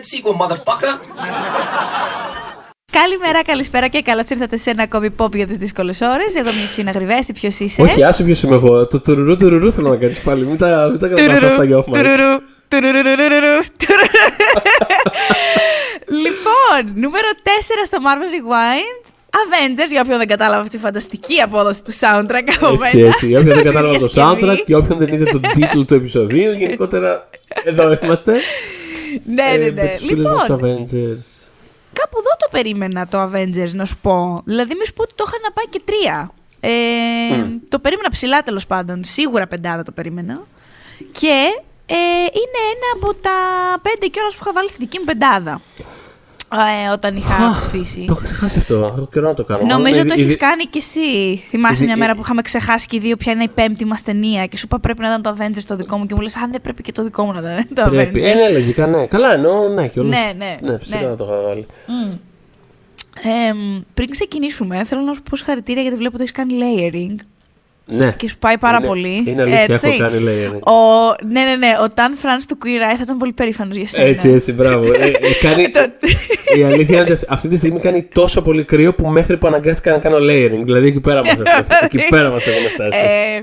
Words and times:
that 0.00 0.06
sequel, 0.12 0.34
motherfucker. 0.42 0.94
Καλημέρα, 2.92 3.42
καλησπέρα 3.44 3.88
και 3.88 4.00
καλώς 4.02 4.28
ήρθατε 4.28 4.56
σε 4.56 4.70
ένα 4.70 4.82
ακόμη 4.82 5.08
pop 5.18 5.34
για 5.34 5.46
τις 5.46 5.56
δύσκολες 5.56 6.00
ώρες. 6.00 6.34
Εγώ 6.34 6.48
είμαι 6.50 6.62
η 6.62 6.66
Σφίνα 6.66 6.90
Γρυβέση, 6.90 7.32
ποιος 7.32 7.58
είσαι; 7.58 7.82
Όχι, 7.82 8.04
άσε 8.04 8.22
ποιος 8.22 8.42
είμαι 8.42 8.54
εγώ. 8.54 8.86
Το 8.86 9.00
τουρουρού 9.00 9.36
τουρουρού 9.36 9.72
θέλω 9.72 9.88
να 9.88 9.96
κάνεις 9.96 10.20
πάλι. 10.20 10.46
Μην 10.46 10.56
τα, 10.56 10.88
μην 10.90 10.98
τα 10.98 11.08
κρατάς 11.08 11.42
αυτά 11.42 11.64
για 11.64 11.78
όφημα. 11.78 11.96
Τουρουρού, 11.96 12.38
τουρουρουρουρουρου, 12.68 13.58
τουρουρου. 13.78 14.28
Λοιπόν, 16.24 16.92
νούμερο 17.00 17.28
4 17.42 17.48
στο 17.86 17.98
Marvel 18.06 18.30
Rewind. 18.36 19.08
Avengers, 19.30 19.90
για 19.90 20.00
όποιον 20.00 20.18
δεν 20.18 20.26
κατάλαβε 20.26 20.60
αυτή 20.62 20.76
τη 20.76 20.82
φανταστική 20.82 21.40
απόδοση 21.40 21.84
του 21.84 21.92
soundtrack 21.92 22.48
από 22.60 22.66
Έτσι, 22.82 22.96
μένα. 22.96 23.08
έτσι. 23.08 23.26
Για 23.26 23.38
όποιον 23.38 23.54
δεν 23.54 23.62
Τη 23.64 23.68
κατάλαβε 23.72 23.98
το 23.98 24.06
διασκευή. 24.06 24.38
soundtrack 24.42 24.62
και 24.66 24.74
όποιον 24.76 24.98
δεν 24.98 25.12
είδε 25.12 25.24
τον 25.24 25.40
τίτλο 25.54 25.84
του 25.84 25.94
επεισοδίου, 25.94 26.52
γενικότερα 26.52 27.24
εδώ 27.64 27.98
είμαστε. 28.02 28.32
Ναι, 29.24 29.42
ναι, 29.42 29.64
Ε, 29.64 29.70
ναι. 29.70 29.82
Με 29.82 29.88
τους 29.88 30.04
φίλους 30.06 30.24
μας 30.30 30.48
Λοιπόν, 30.48 30.60
Avengers. 30.60 31.48
κάπου 31.92 32.16
εδώ 32.18 32.32
το 32.38 32.48
περίμενα 32.50 33.06
το 33.08 33.22
Avengers, 33.22 33.72
να 33.72 33.84
σου 33.84 33.96
πω. 34.02 34.42
Δηλαδή, 34.44 34.74
μη 34.74 34.86
σου 34.86 34.92
πω 34.92 35.02
ότι 35.02 35.14
το 35.14 35.24
είχα 35.26 35.36
να 35.42 35.50
πάει 35.52 35.66
και 35.70 35.80
τρία. 35.84 36.32
Ε, 36.60 36.70
Το 37.68 37.78
περίμενα 37.78 38.10
ψηλά 38.10 38.42
τέλος 38.42 38.66
πάντων. 38.66 39.04
Σίγουρα 39.04 39.46
πεντάδα 39.46 39.82
το 39.82 39.92
περίμενα. 39.92 40.42
Και 41.12 41.46
ε, 41.86 41.94
είναι 42.22 42.60
ένα 42.74 42.88
από 42.94 43.14
τα 43.14 43.30
πέντε 43.82 44.06
κιόλας 44.06 44.34
που 44.34 44.40
είχα 44.42 44.52
βάλει 44.52 44.68
στη 44.68 44.78
δική 44.78 44.98
μου 44.98 45.04
πεντάδα. 45.04 45.60
Ε, 46.52 46.88
όταν 46.92 47.16
είχα 47.16 47.34
Αχ, 47.34 47.56
ψηφίσει. 47.68 48.04
Το 48.06 48.12
έχω 48.12 48.22
ξεχάσει 48.22 48.58
αυτό. 48.58 48.74
Έχω 48.74 49.08
καιρό 49.12 49.26
να 49.28 49.34
το 49.34 49.44
κάνω. 49.44 49.66
Νομίζω 49.66 49.92
Μάλλον, 49.92 50.06
το 50.08 50.14
ήδη- 50.14 50.22
έχεις 50.24 50.36
κάνει 50.36 50.64
κι 50.64 50.78
εσύ. 50.78 51.00
Θυμάσαι 51.48 51.74
ήδη- 51.74 51.86
μια 51.86 51.96
μέρα 51.96 52.10
ε- 52.10 52.14
που 52.14 52.20
είχαμε 52.20 52.42
ξεχάσει 52.42 52.86
και 52.86 52.96
οι 52.96 52.98
δύο 52.98 53.16
ποια 53.16 53.32
είναι 53.32 53.42
η 53.42 53.48
πέμπτη 53.48 53.84
μας 53.84 54.02
ταινία 54.02 54.46
και 54.46 54.56
σου 54.56 54.64
είπα 54.66 54.78
πρέπει 54.80 55.00
να 55.00 55.06
ήταν 55.08 55.22
το 55.22 55.36
Avengers 55.38 55.62
το 55.66 55.76
δικό 55.76 55.96
μου 55.96 56.06
και 56.06 56.14
μου 56.14 56.20
λες: 56.20 56.36
Αν 56.36 56.50
δεν 56.50 56.60
πρέπει 56.60 56.82
και 56.82 56.92
το 56.92 57.02
δικό 57.02 57.24
μου 57.24 57.32
να 57.32 57.38
ήταν 57.38 57.66
το 57.74 57.90
Πρέπει. 57.90 58.20
Avengers. 58.20 58.24
Ε, 58.26 58.34
ναι, 58.34 58.48
λογικά, 58.50 58.86
ναι. 58.86 59.06
Καλά, 59.06 59.32
εννοώ, 59.34 59.68
ναι, 59.68 59.88
κιόλας. 59.88 60.18
Ναι, 60.24 60.32
ναι, 60.44 60.70
Ναι, 60.70 60.78
φυσικά 60.78 61.00
ναι. 61.00 61.06
θα 61.08 61.14
το 61.14 61.24
είχα 61.24 61.40
βάλει. 61.42 61.66
Ε, 63.22 63.52
πριν 63.94 64.10
ξεκινήσουμε, 64.10 64.84
θέλω 64.84 65.00
να 65.00 65.12
σου 65.14 65.22
πω 65.22 65.36
συγχαρητήρια 65.36 65.82
γιατί 65.82 65.96
βλέπω 65.96 66.14
ότι 66.14 66.22
έχεις 66.22 66.34
κάνει 66.34 66.54
layering 66.60 67.24
Ναι. 67.90 68.14
και 68.16 68.28
σου 68.28 68.38
πάει 68.38 68.58
πάρα 68.58 68.76
Είναι- 68.76 68.86
πολύ. 68.86 69.22
Είναι 69.26 69.42
αλήθεια, 69.42 69.60
έτσι. 69.68 69.88
έχω 69.88 69.98
κάνει 69.98 70.24
layering. 70.26 70.60
Ο, 70.72 70.74
ναι, 71.26 71.42
ναι, 71.42 71.56
ναι. 71.56 71.72
Ο 71.82 71.86
Dan 71.94 72.26
France 72.26 72.42
του 72.48 72.58
Queer 72.64 72.92
Eye 72.92 72.96
θα 72.96 73.02
ήταν 73.02 73.16
πολύ 73.16 73.32
περήφανος 73.32 73.76
για 73.76 73.88
σένα. 73.88 74.04
Έτσι, 74.06 74.30
έτσι, 74.30 74.52
μπράβο. 74.52 74.84
Ε, 74.92 75.06
ε, 75.06 75.12
κάνει, 75.42 75.68
Το- 75.74 75.80
η 76.58 76.62
αλήθεια 76.64 77.00
είναι 77.00 77.12
ότι 77.12 77.24
αυτή 77.28 77.48
τη 77.48 77.56
στιγμή 77.56 77.80
κάνει 77.80 78.02
τόσο 78.14 78.42
πολύ 78.42 78.64
κρύο 78.64 78.94
που 78.94 79.06
μέχρι 79.06 79.36
που 79.36 79.46
αναγκάστηκα 79.46 79.92
να 79.92 79.98
κάνω 79.98 80.16
layering. 80.16 80.60
Δηλαδή 80.64 80.86
εκεί 80.86 81.00
πέρα 81.00 81.20
μας, 81.24 81.34
εκεί 81.80 82.06
πέρα 82.08 82.30
μας 82.30 82.46
έχουμε 82.46 82.68
φτάσει. 82.68 82.98
Ε, 83.06 83.40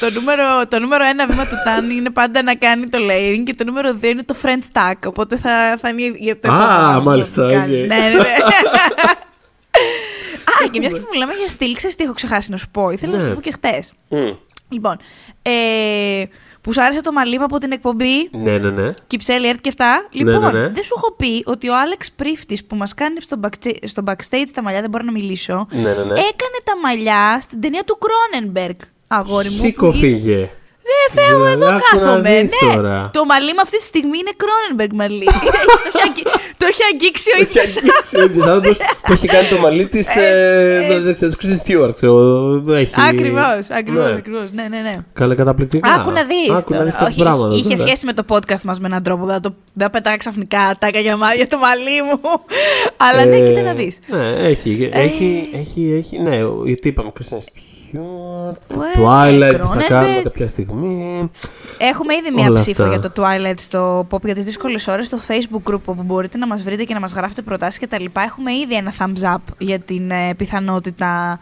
το, 0.00 0.20
νούμερο, 0.20 0.44
το 0.68 0.78
νούμερο 0.78 1.04
ένα 1.04 1.26
βήμα 1.26 1.42
του 1.42 1.54
Ταν 1.64 1.90
είναι 1.90 2.10
πάντα 2.10 2.42
να 2.42 2.54
κάνει 2.54 2.86
το 2.86 2.98
layering 3.10 3.42
και 3.44 3.54
το 3.54 3.64
νούμερο 3.64 3.94
δύο 3.94 4.10
είναι 4.10 4.22
το 4.24 4.34
French 4.42 4.78
tuck. 4.78 4.92
Οπότε 5.06 5.36
θα, 5.36 5.78
θα 5.80 5.88
είναι 5.88 6.12
για 6.18 6.38
το 6.38 6.50
Α, 6.50 6.54
επόμενο 6.54 6.88
βήμα 6.88 7.00
μάλιστα, 7.00 7.42
που 7.46 7.52
κάνει. 7.52 7.80
οκ. 7.80 7.86
Ναι, 7.86 7.96
ναι, 7.96 8.08
ναι. 8.08 8.18
Α, 8.18 9.26
και 10.68 10.78
μιας 10.78 10.92
και 10.92 11.00
μιλάμε 11.12 11.32
για 11.32 11.48
στυλ, 11.48 11.74
ξέρεις 11.76 11.96
τι 11.96 12.04
έχω 12.04 12.12
ξεχάσει 12.12 12.50
να 12.50 12.56
σου 12.56 12.70
πω. 12.70 12.90
Ήθελα 12.90 13.12
να 13.12 13.18
σου 13.18 13.24
Ναι. 13.24 13.30
το 13.30 13.34
πω 13.36 13.42
και 13.42 13.52
χτες. 13.52 13.92
Μμ. 14.08 14.30
Λοιπόν, 14.68 14.96
ε, 15.42 15.50
που 16.60 16.72
σου 16.72 16.82
άρεσε 16.82 17.00
το 17.00 17.12
μαλλί 17.12 17.38
μου 17.38 17.44
από 17.44 17.58
την 17.58 17.72
εκπομπή 17.72 18.28
Ναι, 18.30 18.58
ναι, 18.58 18.70
ναι. 18.70 18.90
Κυψέλη, 19.06 19.48
ΕΡΤ 19.48 19.60
και 19.60 19.68
αυτά. 19.68 20.08
Ναι, 20.12 20.22
Λοιπόν, 20.24 20.52
ναι, 20.52 20.60
ναι. 20.60 20.68
δεν 20.68 20.82
σου 20.82 20.94
έχω 20.96 21.12
πει 21.14 21.42
ότι 21.46 21.68
ο 21.68 21.78
Άλεξ 21.78 22.12
Πρίφτης 22.12 22.64
που 22.64 22.76
μας 22.76 22.94
κάνει 22.94 23.20
στο, 23.20 23.36
backsta- 23.42 23.76
στο 23.84 24.02
backstage 24.06 24.46
τα 24.54 24.62
μαλλιά, 24.62 24.80
δεν 24.80 24.90
μπορώ 24.90 25.04
να 25.04 25.12
μιλήσω. 25.12 25.66
Ναι, 25.70 25.80
ναι, 25.80 25.88
ναι. 25.88 26.12
Έκανε 26.12 26.58
τα 26.64 26.76
μαλλιά 26.82 27.38
στην 27.42 27.60
ταινία 27.60 27.84
του 27.84 27.98
Κρόνενμπεργκ. 27.98 28.76
Αγόρι 29.08 29.48
μου. 29.48 29.54
Σήκω 29.54 29.86
που 29.88 29.92
γι- 29.94 29.98
φύγε. 30.00 30.50
Ρε 30.90 31.02
Θεέ 31.16 31.30
μου, 31.38 31.44
Δηλαδή, 31.44 31.52
εδώ 31.62 31.66
άκου 31.66 31.74
να 31.74 31.98
κάθομαι. 32.00 32.40
δεις 32.40 32.52
Ναι, 32.62 32.74
τώρα. 32.74 33.10
το 33.12 33.24
μαλλί 33.24 33.52
μου 33.56 33.62
αυτή 33.66 33.76
τη 33.82 33.86
στιγμή 33.92 34.16
είναι 34.22 34.32
Κρόνενμπεργκ 34.42 34.92
μαλλί. 35.00 35.28
το, 35.66 35.76
έχει 35.88 36.02
αγγί- 36.08 36.28
το 36.60 36.64
έχει 36.70 36.82
αγγίξει 36.92 37.28
ο 37.34 37.40
Έχει 37.40 37.48
ίδιος 37.50 37.76
αγγίξει 37.76 38.16
ο 38.20 38.22
ίδιος 38.28 38.46
άνθρωπος 38.46 38.76
που 39.06 39.12
έχει 39.16 39.26
κάνει 39.34 39.48
το 39.54 39.58
μαλλί 39.64 39.84
της, 39.94 40.06
ε, 40.16 41.00
δεν 41.06 41.14
ξέρω, 41.14 41.30
της 41.32 41.38
Kristen 41.40 41.58
Stewart, 41.64 41.94
ξέρω. 41.94 42.16
έχει- 42.82 42.94
Ακριβώς, 43.10 43.62
ακριβώς. 43.80 44.06
Ναι. 44.10 44.16
Ακριβώς. 44.20 44.46
Ναι, 44.58 44.64
ναι, 44.72 44.80
ναι. 44.88 44.94
Καλά, 45.12 45.34
καταπληκτικά. 45.34 45.92
Άκου 45.94 46.10
να 46.10 46.22
δεις. 46.30 46.50
Άκου 46.58 46.74
να 46.74 46.82
δεις 46.86 46.94
κάτι 46.94 47.10
Όχι, 47.10 47.20
πράγματα. 47.22 47.54
είχε 47.54 47.68
βέβαια. 47.68 47.86
σχέση 47.86 48.02
με 48.06 48.12
το 48.12 48.22
podcast 48.28 48.62
μας 48.68 48.80
με 48.80 48.86
έναν 48.86 49.02
τρόπο. 49.02 49.24
Δεν 49.24 49.34
θα 49.34 49.40
το 49.40 49.54
δεν 49.72 49.86
θα 49.86 49.90
πετάγα 49.92 50.16
ξαφνικά 50.16 50.76
τάκα 50.78 50.98
για, 51.00 51.16
μα- 51.16 51.34
για 51.34 51.46
το 51.46 51.58
μαλλί 51.58 52.02
μου. 52.08 52.20
Αλλά 52.96 53.24
ναι, 53.24 53.36
Ε, 53.36 53.40
κοίτα 53.40 53.62
να 53.62 53.72
δεις. 53.72 53.98
Ναι, 54.06 54.26
έχει, 54.48 54.88
Ε. 54.92 55.00
έχει, 55.02 55.48
έχει, 55.54 55.92
έχει, 55.98 56.18
ναι, 56.18 56.38
γιατί 56.64 56.88
είπαμε 56.88 57.10
Kristen 57.20 57.36
Stewart, 57.92 58.52
Ε, 58.96 59.00
Twilight 59.00 59.58
που 59.60 59.68
θα 59.68 59.74
Cronenberg. 59.76 59.86
κάνουμε 59.88 60.20
κάποια 60.22 60.46
στιγμή. 60.46 61.30
Έχουμε 61.78 62.14
ήδη 62.14 62.30
μία 62.34 62.48
Όλα 62.48 62.60
ψήφο 62.60 62.82
αυτά. 62.84 62.96
για 62.96 63.10
το 63.10 63.22
Twilight 63.22 63.58
στο 63.58 64.06
Pop 64.10 64.22
για 64.24 64.34
τις 64.34 64.44
δύσκολες 64.44 64.86
ώρες 64.86 65.06
στο 65.06 65.18
Facebook 65.28 65.72
group 65.72 65.80
όπου 65.84 66.02
μπορείτε 66.02 66.38
να 66.38 66.46
μας 66.46 66.62
βρείτε 66.62 66.84
και 66.84 66.94
να 66.94 67.00
μας 67.00 67.12
γράφετε 67.12 67.42
προτάσεις 67.42 67.78
κτλ. 67.80 68.04
Έχουμε 68.24 68.52
ήδη 68.52 68.74
ένα 68.74 68.92
thumbs 68.98 69.34
up 69.34 69.40
για 69.58 69.78
την 69.78 70.10
ε, 70.10 70.34
πιθανότητα 70.36 71.40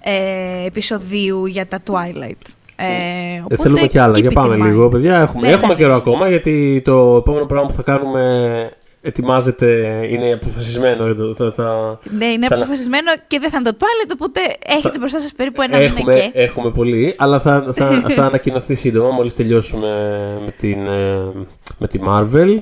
ε, 0.00 0.66
επεισοδίου 0.66 1.46
για 1.46 1.66
τα 1.66 1.78
Twilight. 1.90 2.50
Ε, 2.76 2.84
Ε, 2.86 3.38
οπότε 3.38 3.56
θέλουμε 3.56 3.86
κι 3.86 3.98
άλλα. 3.98 4.14
keep 4.16 4.20
Για 4.20 4.30
it 4.30 4.34
πάμε 4.34 4.54
in 4.54 4.60
mind. 4.60 4.64
λίγο, 4.64 4.88
παιδιά. 4.88 5.20
Έχουμε, 5.20 5.46
Ναι, 5.48 5.52
έχουμε 5.54 5.72
ναι. 5.72 5.78
καιρό 5.78 5.94
ακόμα 5.94 6.28
γιατί 6.28 6.82
το 6.84 7.16
επόμενο 7.16 7.46
πράγμα 7.46 7.66
που 7.68 7.72
θα 7.74 7.82
κάνουμε 7.82 8.22
ετοιμάζεται, 9.08 10.00
είναι 10.10 10.32
αποφασισμένο. 10.32 11.14
Θα, 11.14 11.34
θα, 11.34 11.52
θα- 11.52 11.98
Ναι, 12.18 12.24
είναι 12.24 12.46
θα- 12.46 12.54
αποφασισμένο 12.56 13.10
και 13.26 13.38
δεν 13.38 13.50
θα 13.50 13.58
είναι 13.60 13.70
το 13.70 13.76
Twilight, 13.80 14.10
οπότε 14.12 14.40
έχετε 14.66 14.98
μπροστά 14.98 15.20
σας 15.20 15.32
περίπου 15.32 15.62
ένα 15.62 15.76
μήνα 15.78 15.86
έχουμε, 15.98 16.14
και. 16.14 16.30
έχουμε 16.32 16.70
πολύ, 16.70 17.14
αλλά 17.18 17.40
θα, 17.40 17.66
θα, 17.72 18.02
θα 18.16 18.24
ανακοινωθεί 18.24 18.74
σύντομα 18.74 19.10
μόλις 19.10 19.34
τελειώσουμε 19.34 19.88
με 20.44 20.50
την, 20.50 20.86
ε, 20.86 21.32
με 21.78 21.86
τη 21.88 21.98
Marvel. 22.08 22.56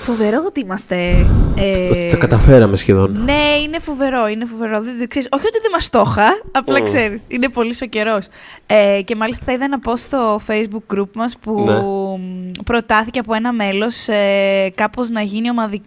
Φοβερό 0.00 0.42
ότι 0.46 0.60
είμαστε. 0.60 1.26
ε, 1.56 1.88
Ότι 1.90 2.08
τα 2.10 2.16
καταφέραμε 2.16 2.76
σχεδόν. 2.76 3.22
Ναι, 3.24 3.42
είναι 3.62 3.78
φοβερό, 3.78 4.26
είναι 4.28 4.44
φοβερό. 4.44 4.82
Δεν, 4.82 4.98
δεν 4.98 5.08
ξέρεις, 5.08 5.28
όχι 5.32 5.46
ότι 5.46 5.58
δεν 5.62 5.70
μας 5.72 5.90
το 5.90 6.02
είχα, 6.06 6.28
απλά 6.52 6.78
Mm. 6.80 6.84
ξέρεις, 6.84 7.22
είναι 7.28 7.48
πολύ 7.48 7.74
ο 7.82 7.86
καιρός. 7.86 8.26
Ε, 8.66 9.00
και 9.04 9.16
μάλιστα 9.16 9.52
είδα 9.52 9.64
ένα 9.64 9.78
post 9.84 9.98
στο 9.98 10.40
facebook 10.46 10.94
group 10.96 11.08
μας 11.14 11.36
που 11.40 11.64
Ναι. 11.66 11.72
μ, 11.80 12.50
προτάθηκε 12.64 13.18
από 13.18 13.34
ένα 13.34 13.52
μέλος 13.52 14.08
ε, 14.08 14.72
κάπως 14.74 15.08
να 15.10 15.20
γίνει 15.22 15.50
ομαδικό, 15.50 15.84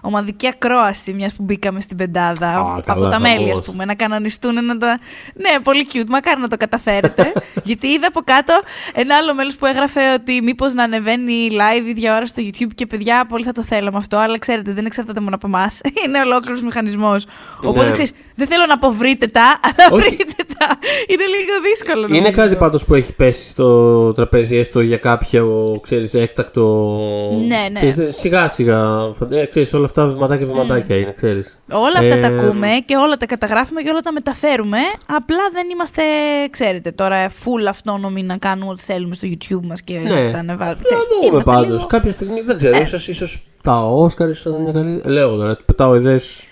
ομαδική 0.00 0.46
ακρόαση 0.46 1.12
μιας 1.12 1.32
που 1.32 1.42
μπήκαμε 1.42 1.80
στην 1.80 1.96
πεντάδα 1.96 2.48
Α, 2.48 2.60
από 2.60 2.82
καλά, 2.84 3.08
τα 3.10 3.18
μέλη 3.20 3.42
ας 3.44 3.48
χαμός. 3.48 3.64
πούμε, 3.66 3.84
να 3.84 3.94
κανονιστούν 3.94 4.64
να 4.64 4.76
τα... 4.78 4.98
Ναι, 5.34 5.60
πολύ 5.62 5.86
cute, 5.92 6.04
μακάρι 6.08 6.40
να 6.40 6.48
το 6.48 6.56
καταφέρετε. 6.56 7.32
γιατί 7.68 7.86
είδα 7.86 8.06
από 8.06 8.20
κάτω 8.24 8.60
ένα 8.94 9.16
άλλο 9.16 9.34
μέλος 9.34 9.56
που 9.56 9.66
έγραφε 9.66 10.12
ότι 10.12 10.40
μήπως 10.42 10.74
να 10.74 10.82
ανεβαίνει 10.82 11.48
live 11.50 11.86
ίδια 11.88 12.16
ώρα 12.16 12.26
στο 12.26 12.42
YouTube 12.46 12.70
και 12.74 12.86
παιδιά 12.86 13.26
πολύ 13.28 13.44
θα 13.44 13.52
το 13.52 13.62
θέλαμε 13.62 13.96
αυτό, 13.98 14.16
αλλά 14.16 14.38
ξέρετε 14.38 14.72
δεν 14.72 14.84
εξαρτάται 14.86 15.20
μόνο 15.20 15.34
από 15.34 15.46
εμάς. 15.46 15.80
Είναι 16.06 16.18
ολόκληρος 16.20 16.62
μηχανισμός. 16.62 17.26
Οπότε 17.62 17.84
Ναι. 17.84 17.90
ξέρεις, 17.90 18.12
δεν 18.34 18.46
θέλω 18.46 18.66
να 18.66 18.74
αποβρείτε 18.74 19.26
τα, 19.26 19.60
αλλά 19.66 19.88
Όχι. 19.90 20.02
βρείτε 20.08 20.34
τα. 20.58 20.66
Είναι 21.08 21.24
λίγο 21.24 21.60
δύσκολο. 21.70 22.06
Είναι 22.08 22.16
νομίζω. 22.18 22.32
κάτι 22.42 22.56
πάντως 22.56 22.84
που 22.84 22.94
έχει 22.94 23.12
πέσει 23.14 23.48
στο 23.48 24.12
τραπέζι 24.12 24.56
έστω 24.56 24.80
για 24.80 24.96
κάποιο, 24.96 25.78
ξέρεις, 25.82 26.14
έκτακτο... 26.14 26.64
Ναι, 27.46 27.56
ναι. 27.72 27.74
Ξέρεις, 27.80 27.94
δε- 27.94 28.10
σιγά 28.70 29.00
σιγά, 29.00 29.12
φαντα- 29.12 29.36
ε, 29.40 29.46
ξέρεις, 29.46 29.74
όλα 29.74 29.84
αυτά 29.84 30.06
βηματάκια 30.06 30.46
βηματάκια 30.46 30.96
είναι, 30.96 31.12
ξέρεις. 31.16 31.62
Όλα 31.72 31.98
αυτά 31.98 32.18
τα 32.18 32.26
Ε, 32.26 32.36
ακούμε 32.38 32.68
και 32.86 32.96
όλα 32.96 33.16
τα 33.16 33.26
καταγράφουμε 33.26 33.82
και 33.82 33.88
όλα 33.90 34.00
τα 34.00 34.12
μεταφέρουμε. 34.12 34.78
Απλά 35.06 35.48
δεν 35.52 35.66
είμαστε, 35.72 36.02
ξέρετε, 36.50 36.90
τώρα 36.90 37.28
full 37.28 37.66
αυτόνομοι 37.68 38.22
να 38.22 38.36
κάνουμε 38.36 38.70
ό,τι 38.70 38.82
θέλουμε 38.82 39.14
στο 39.14 39.28
YouTube 39.30 39.66
μας 39.66 39.82
και 39.82 39.98
Ναι. 39.98 40.02
να 40.24 40.30
τα 40.30 40.38
ανεβάζουμε. 40.38 40.74
Θα 40.76 40.82
Ξέρεις, 40.82 41.04
δούμε 41.20 41.26
είμαστε 41.26 41.50
πάντως. 41.50 41.66
λίγο- 41.70 41.86
Κάποια 41.86 42.12
στιγμή 42.12 42.40
δεν 42.40 42.56
ξέρω, 42.56 42.76
ίσως, 42.80 43.08
ίσως 43.08 43.42
τα 43.62 43.86
Όσκαρ 43.86 44.28
ίσως 44.28 44.42
θα 44.42 44.50
ήταν 44.50 44.62
μια 44.62 44.72
καλή. 44.72 45.14
Λέω 45.14 45.36
τώρα, 45.36 45.56
πετάω 45.66 45.94
ιδέες 45.94 46.24
στον 46.34 46.49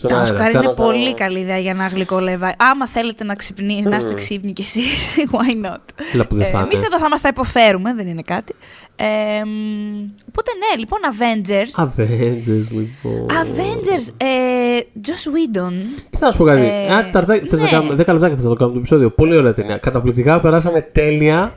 Τα 0.00 0.08
αέρα. 0.08 0.22
Οσκάρ 0.22 0.50
είναι 0.50 0.60
Κάνω- 0.60 0.72
πολύ 0.72 1.04
κάνω- 1.04 1.16
καλή 1.16 1.38
ιδέα 1.38 1.58
για 1.58 1.74
να 1.74 1.86
γλυκολεύα. 1.86 2.54
Άμα 2.58 2.88
θέλετε 2.88 3.24
να 3.24 3.34
ξυπνήσετε, 3.34 3.88
να 3.88 3.96
είστε 3.96 4.14
ξύπνοι 4.14 4.52
κι 4.52 4.62
εσείς, 4.62 5.14
why 5.32 5.66
not; 5.66 5.76
Έλα 6.14 6.26
που 6.26 6.34
δεν 6.34 6.46
θα 6.46 6.58
Εμείς 6.58 6.78
είναι. 6.78 6.86
εδώ 6.86 6.98
θα 6.98 7.08
μας 7.08 7.20
τα 7.20 7.28
υποφέρουμε, 7.28 7.94
δεν 7.94 8.06
είναι 8.06 8.22
κάτι. 8.22 8.54
Ε, 8.96 9.04
μ, 9.44 10.10
οπότε 10.28 10.50
ναι, 10.60 10.78
λοιπόν, 10.78 10.98
Avengers. 11.12 11.84
Avengers, 11.84 12.66
λοιπόν. 12.70 13.26
Avengers, 13.30 14.08
ε, 14.16 14.80
Joss 15.06 15.56
Whedon. 15.58 15.72
Τι 16.10 16.16
θα 16.18 16.30
σου 16.30 16.38
πω 16.38 16.44
κάτι. 16.44 16.60
Ε, 16.60 16.94
Α, 16.94 17.10
ταρτάκι, 17.10 17.48
θες 17.48 17.58
να 17.58 17.64
ναι. 17.64 17.70
κάνουμε 17.70 17.94
10 17.94 17.96
λεπτάκια 17.96 18.36
θα 18.36 18.42
το 18.48 18.54
κάνουμε 18.54 18.72
το 18.72 18.78
επεισόδιο. 18.78 19.10
Πολύ 19.10 19.36
ωραία 19.36 19.52
ταινία. 19.52 19.76
Καταπληκτικά, 19.76 20.40
περάσαμε 20.40 20.80
τέλεια. 20.80 21.52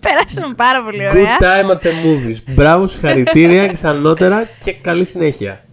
Περάσαμε 0.00 0.54
πάρα 0.54 0.82
πολύ 0.82 0.98
Good 0.98 1.10
ωραία. 1.10 1.36
time 1.40 1.70
at 1.70 1.80
the 1.86 1.90
movies. 1.90 2.36
Μπράβο, 2.54 2.86
συγχαρητήρια 2.86 3.66
και 3.66 3.86
ανώτερα 3.86 4.48
και 4.64 4.72
καλή 4.72 5.04
συνέχεια. 5.04 5.64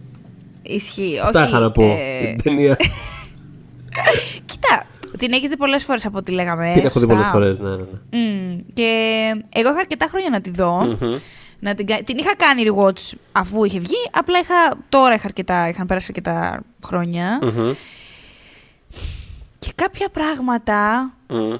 Ισχύει. 0.68 1.18
Αυτά 1.22 1.40
όχι, 1.40 1.48
είχα 1.48 1.58
να 1.60 1.70
πω. 1.70 1.82
ε, 1.82 2.26
Την 2.26 2.42
ταινία. 2.42 2.76
Κοίτα, 4.46 4.86
την 5.18 5.32
έχεις 5.32 5.48
δει 5.48 5.56
πολλές 5.56 5.84
φορές 5.84 6.06
από 6.06 6.18
ό,τι 6.18 6.32
λέγαμε. 6.32 6.70
Την 6.74 6.84
έχω 6.86 7.00
δει 7.00 7.06
σωστά. 7.06 7.30
πολλές 7.30 7.56
φορές, 7.56 7.58
ναι, 7.58 7.68
ναι. 7.70 7.76
ναι. 7.76 8.18
Μμ, 8.18 8.58
και 8.74 8.90
εγώ 9.52 9.70
είχα 9.70 9.78
αρκετά 9.80 10.06
χρόνια 10.06 10.30
να 10.30 10.40
τη 10.40 10.50
δω. 10.50 10.96
Μμμ. 11.00 11.14
Να 11.58 11.74
την, 11.74 11.86
κα- 11.86 12.02
την 12.04 12.18
είχα 12.18 12.36
κάνει 12.36 12.62
rewatch 12.66 13.16
αφού 13.32 13.64
είχε 13.64 13.78
βγει. 13.78 13.94
Απλά 14.12 14.38
είχα, 14.38 14.54
τώρα 14.88 15.14
είχα 15.14 15.26
αρκετά, 15.26 15.68
είχαν 15.68 15.86
πέρασει 15.86 16.06
αρκετά 16.08 16.62
χρόνια. 16.84 17.38
Μμμ. 17.42 17.72
Και 19.58 19.72
κάποια 19.74 20.08
πράγματα 20.08 21.10
Μμμ. 21.28 21.54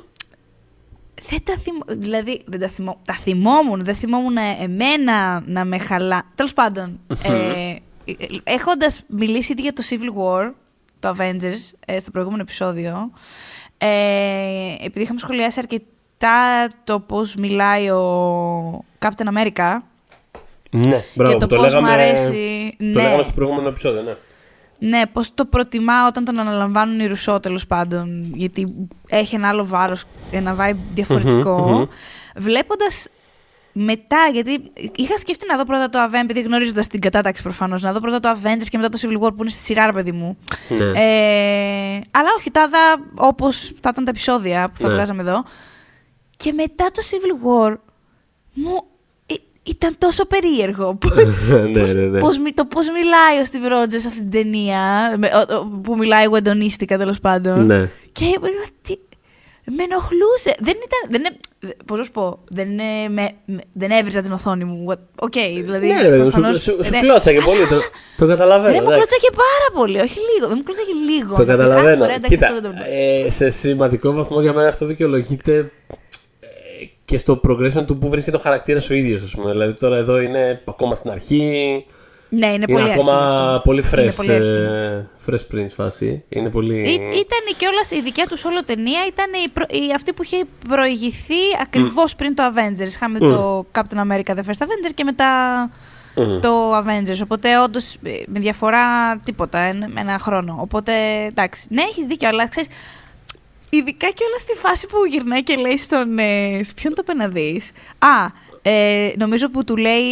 δεν 1.29 1.39
τα 1.45 1.57
θυμ... 1.57 1.99
Δηλαδή, 2.01 2.43
δεν 2.47 2.61
τα, 2.61 2.69
θυμώ... 2.69 2.97
τα 3.05 3.15
θυμόμουν, 3.15 3.85
δεν 3.85 3.95
θυμόμουν 3.95 4.37
εμένα 4.63 5.43
να 5.47 5.65
με 5.65 5.79
χαλά. 5.79 6.23
Τέλος 6.35 6.53
πάντων, 6.53 7.01
ε, 7.23 7.75
έχοντας 8.45 9.03
μιλήσει 9.09 9.53
ήδη 9.53 9.63
για 9.63 9.73
το 9.73 9.83
Civil 9.89 10.23
War, 10.23 10.53
το 11.01 11.15
Avengers, 11.19 11.75
ε, 11.87 11.99
στο 11.99 12.11
προηγούμενο 12.11 12.43
επεισόδιο, 12.43 13.11
ε, 13.79 13.89
επειδή 14.81 15.01
είχαμε 15.03 15.19
σχολιάσει 15.19 15.59
αρκετά 15.59 16.69
το 16.85 17.01
πώς 17.01 17.35
μιλάει 17.35 17.91
ο 17.91 18.85
Captain 18.99 19.27
America. 19.35 19.79
Ναι, 20.71 21.05
μπράβο, 21.15 21.33
και 21.33 21.39
το, 21.39 21.47
το 21.47 21.57
πώς 21.57 21.65
λέγαμε, 21.65 21.89
μου 21.89 21.95
αρέσει. 21.95 22.75
Το 22.79 22.85
ναι. 22.85 23.03
λέγαμε 23.03 23.23
στο 23.23 23.33
προηγούμενο 23.33 23.69
επεισόδιο, 23.69 24.03
ναι. 24.03 24.15
Ναι, 24.79 25.07
πώς 25.13 25.35
το 25.35 25.45
προτιμά 25.45 26.07
όταν 26.07 26.25
τον 26.25 26.39
αναλαμβάνουν 26.39 27.01
οι 27.01 27.07
Ρουσό 27.07 27.41
τέλος 27.41 27.67
πάντων. 27.67 28.33
Γιατί 28.35 28.89
έχει 29.09 29.35
ένα 29.35 29.49
άλλο 29.49 29.67
βάρος, 29.67 30.05
ένα 30.31 30.57
vibe 30.61 30.77
διαφορετικό. 30.95 31.89
Βλέποντας 32.37 33.09
μετά, 33.79 34.17
γιατί 34.33 34.63
είχα 34.97 35.19
σκεφτεί 35.19 35.47
να 35.47 35.57
δω 35.57 35.65
πρώτα 35.65 35.89
το 35.89 35.99
Avengers, 36.05 36.21
επειδή 36.23 36.41
γνωρίζοντας 36.41 36.87
την 36.87 37.01
κατάταξη 37.01 37.43
προφανώς, 37.43 37.83
να 37.83 37.93
δω 37.93 38.01
πρώτα 38.01 38.21
το 38.21 38.29
Avengers 38.43 38.67
και 38.71 38.77
μετά 38.77 38.89
το 38.89 38.99
Civil 39.03 39.23
War 39.25 39.29
που 39.35 39.41
είναι 39.41 39.51
στη 39.51 39.63
σειρά, 39.63 39.87
ρε 39.87 39.93
παιδί 39.93 40.13
μου. 40.13 40.39
Ναι. 40.69 40.85
Ε, 40.85 42.01
αλλά 42.11 42.29
όχι, 42.39 42.51
τα 42.51 42.63
είδα 42.63 43.11
όπως 43.15 43.73
θα 43.81 43.89
ήταν 43.93 44.05
τα 44.05 44.11
επεισόδια 44.11 44.69
που 44.69 44.77
θα 44.81 44.89
Ναι. 44.89 44.95
βγάζαμε 44.95 45.23
εδώ. 45.23 45.45
Και 46.37 46.53
μετά 46.53 46.91
το 46.93 47.03
Civil 47.05 47.47
War 47.47 47.77
μου 48.53 48.85
ε, 49.27 49.35
ήταν 49.63 49.95
τόσο 49.99 50.27
περίεργο. 50.27 50.95
που- 50.95 51.09
ναι, 51.15 51.81
πώς- 51.81 51.93
ναι, 51.93 52.01
ναι. 52.01 52.19
πώς 52.21 52.39
μι- 52.39 52.55
το 52.55 52.65
πώς 52.65 52.87
μιλάει 52.91 53.39
ο 53.43 53.47
Steve 53.53 53.73
Rogers 53.83 54.01
σε 54.01 54.09
αυτή 54.09 54.21
την 54.21 54.31
ταινία, 54.31 55.15
με- 55.19 55.31
ο- 55.35 55.55
ο- 55.57 55.81
που 55.81 55.97
μιλάει 55.97 56.25
γουεντονίστικα 56.25 56.99
τέλος 56.99 57.21
πάντων. 57.21 57.67
Ναι. 57.67 57.91
Και 58.13 58.25
είπα, 58.25 58.47
τι, 58.83 58.95
με 59.77 59.83
ενοχλούσε. 59.83 60.55
Δεν 60.59 60.75
ήταν. 60.87 61.01
Δεν, 61.11 61.21
είναι- 61.25 61.37
Πώς 61.87 61.99
να 61.99 62.05
σου 62.05 62.11
πω, 62.11 62.39
δεν, 62.51 62.79
ε, 62.79 63.09
με, 63.09 63.31
με- 63.45 63.63
δεν 63.73 63.91
έβριζα 63.91 64.21
την 64.21 64.33
οθόνη 64.33 64.65
μου. 64.65 64.87
What- 64.91 65.07
Οκ, 65.21 65.33
δηλαδή. 65.33 65.87
Ναι, 65.87 66.03
ρε 66.03 66.09
παιδί 66.09 66.23
μου, 66.23 66.31
σου, 66.31 66.31
προφανώς- 66.31 66.63
σου, 66.63 66.77
σου 66.85 66.91
ναι. 66.91 66.99
κλώτσαγε 67.01 67.41
πολύ. 67.41 67.67
Το, 67.67 67.81
το 68.17 68.27
καταλαβαίνω. 68.27 68.73
Ρε, 68.73 68.81
μου 68.81 68.91
εντάξει. 68.91 68.97
κλωτσάγε 68.97 69.31
πάρα 69.31 69.69
πολύ. 69.81 69.99
Όχι 70.01 70.19
λίγο. 70.35 70.47
Δεν 70.49 70.57
μου 70.57 70.63
κλωτσάγε 70.63 70.93
λίγο. 71.11 71.35
Το 71.37 71.45
Να 71.45 71.45
πεις, 71.45 71.53
«Α, 71.55 71.57
καταλαβαίνω. 71.57 72.03
ωραία, 72.05 72.15
εντάξει, 72.15 72.35
Κοίτα, 72.37 72.47
αυτό 72.47 72.61
δεν 72.61 72.71
το- 72.71 72.77
ε, 73.27 73.31
σε 73.31 73.49
σημαντικό 73.51 74.13
βαθμό 74.13 74.41
για 74.41 74.53
μένα 74.53 74.69
αυτό 74.69 74.87
δικαιολογείται 74.87 75.71
ε, 76.41 76.47
και 77.05 77.19
στο 77.19 77.41
progression 77.49 77.85
του 77.87 77.99
που 77.99 78.09
βρίσκεται 78.09 78.37
ο 78.37 78.41
χαρακτήρας 78.41 78.91
ο 78.91 78.95
ίδιος, 78.95 79.23
ας 79.23 79.31
πούμε. 79.31 79.51
Δηλαδή 79.51 79.73
τώρα 79.73 79.97
εδώ 79.97 80.21
είναι 80.21 80.63
ακόμα 80.69 80.95
στην 80.95 81.11
αρχή. 81.11 81.87
Ναι, 82.29 82.47
είναι, 82.47 82.55
Είναι, 82.55 82.67
πολύ 82.67 82.91
ακόμα 82.93 83.13
αρχή 83.13 83.45
αυτό. 83.45 83.61
πολύ 83.65 83.79
Είναι 83.93 84.09
fresh, 84.11 84.17
πολύ 84.17 84.33
αρχή. 84.33 84.49
ε, 84.49 85.07
fresh 85.27 85.55
prince 85.55 85.69
φάση. 85.77 86.25
Είναι 86.29 86.51
πολύ. 86.51 86.79
Ή- 86.79 86.93
Ήταν 86.95 87.57
κιόλας 87.57 87.91
η 87.91 88.01
δικιά 88.01 88.25
του 88.29 88.37
όλο 88.47 88.65
ταινία, 88.65 89.01
ήταν 89.09 89.27
η, 89.45 89.49
προ- 89.49 89.73
η- 89.73 89.93
αυτή 89.95 90.13
που 90.13 90.23
είχε 90.23 90.45
προηγηθεί 90.69 91.35
ακριβώς 91.63 92.17
πριν 92.17 92.35
το 92.35 92.43
Avengers. 92.55 92.87
Είχαμε 92.87 93.19
το 93.19 93.67
Captain 93.73 93.99
America 93.99 94.31
The 94.35 94.39
First 94.47 94.63
Avenger 94.65 94.91
και 94.95 95.05
μετά 95.05 95.31
Μμμ. 96.17 96.41
το 96.41 96.79
Avengers. 96.79 97.21
Οπότε 97.23 97.59
όντως 97.59 97.97
με 98.27 98.39
διαφορά 98.41 99.17
τίποτα, 99.19 99.59
ένα, 99.59 99.89
ένα 99.99 100.19
χρόνο. 100.19 100.57
Οπότε 100.61 100.93
εντάξει. 101.25 101.67
Ναι, 101.71 101.83
έχεις 101.83 102.07
δίκιο, 102.07 102.29
αλλά 102.29 102.49
ξέρεις. 102.49 102.69
Ειδικά 103.71 104.07
και 104.11 104.25
όλα 104.29 104.39
στη 104.39 104.53
φάση 104.55 104.87
που 104.87 104.97
γυρνάει 105.11 105.43
και 105.43 105.55
λέει 105.57 105.77
στον. 105.79 106.19
Ε, 106.19 106.61
σε 106.63 106.73
ποιον 106.75 106.95
το 106.95 107.01
είπε 107.05 107.15
να 107.15 107.29
δεις; 107.29 107.71
Α, 107.99 108.27
ε, 108.69 109.11
νομίζω 109.17 109.49
που 109.51 109.65
του 109.65 109.77
λέει. 109.77 110.03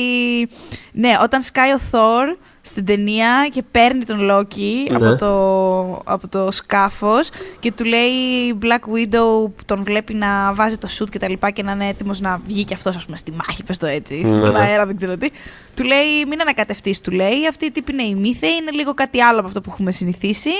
Ναι, 0.93 1.13
όταν 1.23 1.43
σκάει 1.43 1.73
ο 1.73 1.79
Thor 1.91 2.37
στην 2.61 2.85
ταινία 2.85 3.49
και 3.53 3.63
παίρνει 3.71 4.05
τον 4.05 4.19
Loki 4.31 4.91
Ναι. 4.91 4.97
από, 4.97 5.17
το, 5.17 6.13
από 6.13 6.29
το 6.29 6.51
σκάφος 6.51 7.29
και 7.61 7.73
του 7.73 7.85
λέει 7.85 8.09
η 8.49 8.59
Black 8.63 8.79
Widow 8.97 9.51
που 9.57 9.65
τον 9.67 9.83
βλέπει 9.85 10.15
να 10.15 10.53
βάζει 10.55 10.79
το 10.79 10.89
suit 10.99 11.09
και 11.11 11.19
τα 11.19 11.29
λοιπά 11.29 11.51
και 11.51 11.63
να 11.63 11.73
είναι 11.73 11.89
έτοιμος 11.89 12.21
να 12.21 12.41
βγει 12.47 12.65
και 12.65 12.75
αυτός 12.75 12.97
ας 12.97 13.05
πούμε 13.05 13.17
στη 13.17 13.33
μάχη, 13.33 13.63
πες 13.63 13.79
το 13.79 13.87
έτσι, 13.87 14.15
Ναι, 14.15 14.37
στον 14.37 14.53
ναι. 14.53 14.59
αέρα 14.59 14.87
δεν 14.87 14.97
ξέρω 14.97 15.17
τι. 15.17 15.29
Του 15.77 15.85
λέει 15.85 16.25
μην 16.29 16.41
ανακατευτείς, 16.41 17.01
του 17.01 17.11
λέει, 17.11 17.47
αυτή 17.49 17.65
η 17.67 17.71
τύπη 17.71 17.93
είναι 17.93 18.03
η 18.03 18.15
μύθε, 18.15 18.47
είναι 18.47 18.71
λίγο 18.71 18.95
κάτι 18.95 19.21
άλλο 19.21 19.39
από 19.39 19.47
αυτό 19.49 19.61
που 19.61 19.71
έχουμε 19.73 19.93
συνηθίσει. 19.93 20.51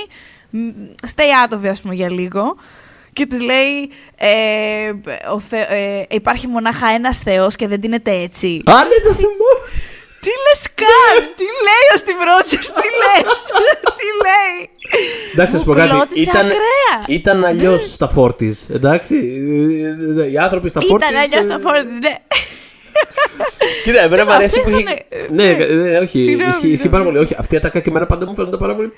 Μ, 0.51 0.59
Stay 1.15 1.49
out 1.49 1.53
of 1.55 1.65
it, 1.65 1.69
ας 1.69 1.81
πούμε, 1.81 1.95
για 1.95 2.11
λίγο. 2.11 2.57
Και 3.15 3.27
της 3.27 3.41
λέει, 3.41 3.91
ε, 4.17 4.93
ο 5.33 5.39
Θε- 5.41 5.71
ε, 5.71 6.03
υπάρχει 6.11 6.47
μονάχα 6.47 6.87
ένας 6.89 7.19
Θεός 7.19 7.57
και 7.57 7.67
δεν 7.69 7.81
δίνεται 7.81 8.11
έτσι. 8.11 8.63
Α, 8.65 8.73
ναι, 8.75 8.97
το 9.09 9.13
θυμόμαι. 9.13 9.65
Τι 10.25 10.31
λες 10.45 10.63
καν, 10.75 11.29
τι 11.37 11.47
λέει 11.67 11.87
ο 11.95 11.97
Steve 12.03 12.23
Rogers, 12.31 12.69
τι 12.81 12.89
λες, 13.01 13.39
τι 13.99 14.09
λέει; 14.25 14.71
Εντάξει, 15.33 15.55
να 15.55 15.61
σου 15.61 15.67
Μου 15.69 15.73
πω 15.75 15.79
κάτι. 15.81 15.91
κλώτησε 15.91 16.21
Ήταν, 16.21 16.47
ακραία. 16.47 16.97
ήταν 17.09 17.45
αλλιώς 17.45 17.93
στα 17.93 18.09
φόρτη. 18.09 18.57
Εντάξει. 18.71 19.15
Ε, 20.17 20.23
ε, 20.23 20.31
Οι 20.31 20.39
άνθρωποι 20.39 20.69
στα 20.69 20.81
φόρτη. 20.81 21.07
Ήταν 21.07 21.17
αλλιώς 21.23 21.47
τα 21.47 21.59
φόρτη, 21.59 21.93
ναι. 21.93 22.15
Κοίτα, 23.85 24.01
εμένα 24.01 24.25
μου 24.25 24.31
Αυτό 24.31 24.43
αρέσει 24.43 24.61
που. 24.61 24.69
ήταν, 24.69 24.81
είχε- 24.81 25.07
ε, 25.09 25.19
Ναι, 25.31 25.45
ναι. 25.53 25.65
ναι, 25.91 25.99
όχι. 25.99 26.19
Συγγνώμη, 26.23 26.51
Ισχύει 26.51 26.67
ισχύει 26.67 26.77
συγγνώμη. 26.77 26.91
πάρα 26.91 27.05
πολύ. 27.05 27.19
Όχι, 27.19 27.35
αυτή 27.39 27.55
η 27.55 27.59
ατάκα 27.59 27.81
και 27.81 27.89
εμένα 27.91 28.07
πάντα 28.07 28.27
μου 28.27 28.35
φαίνονταν 28.35 28.61
πάρα 28.61 28.75
πολύ. 28.75 28.93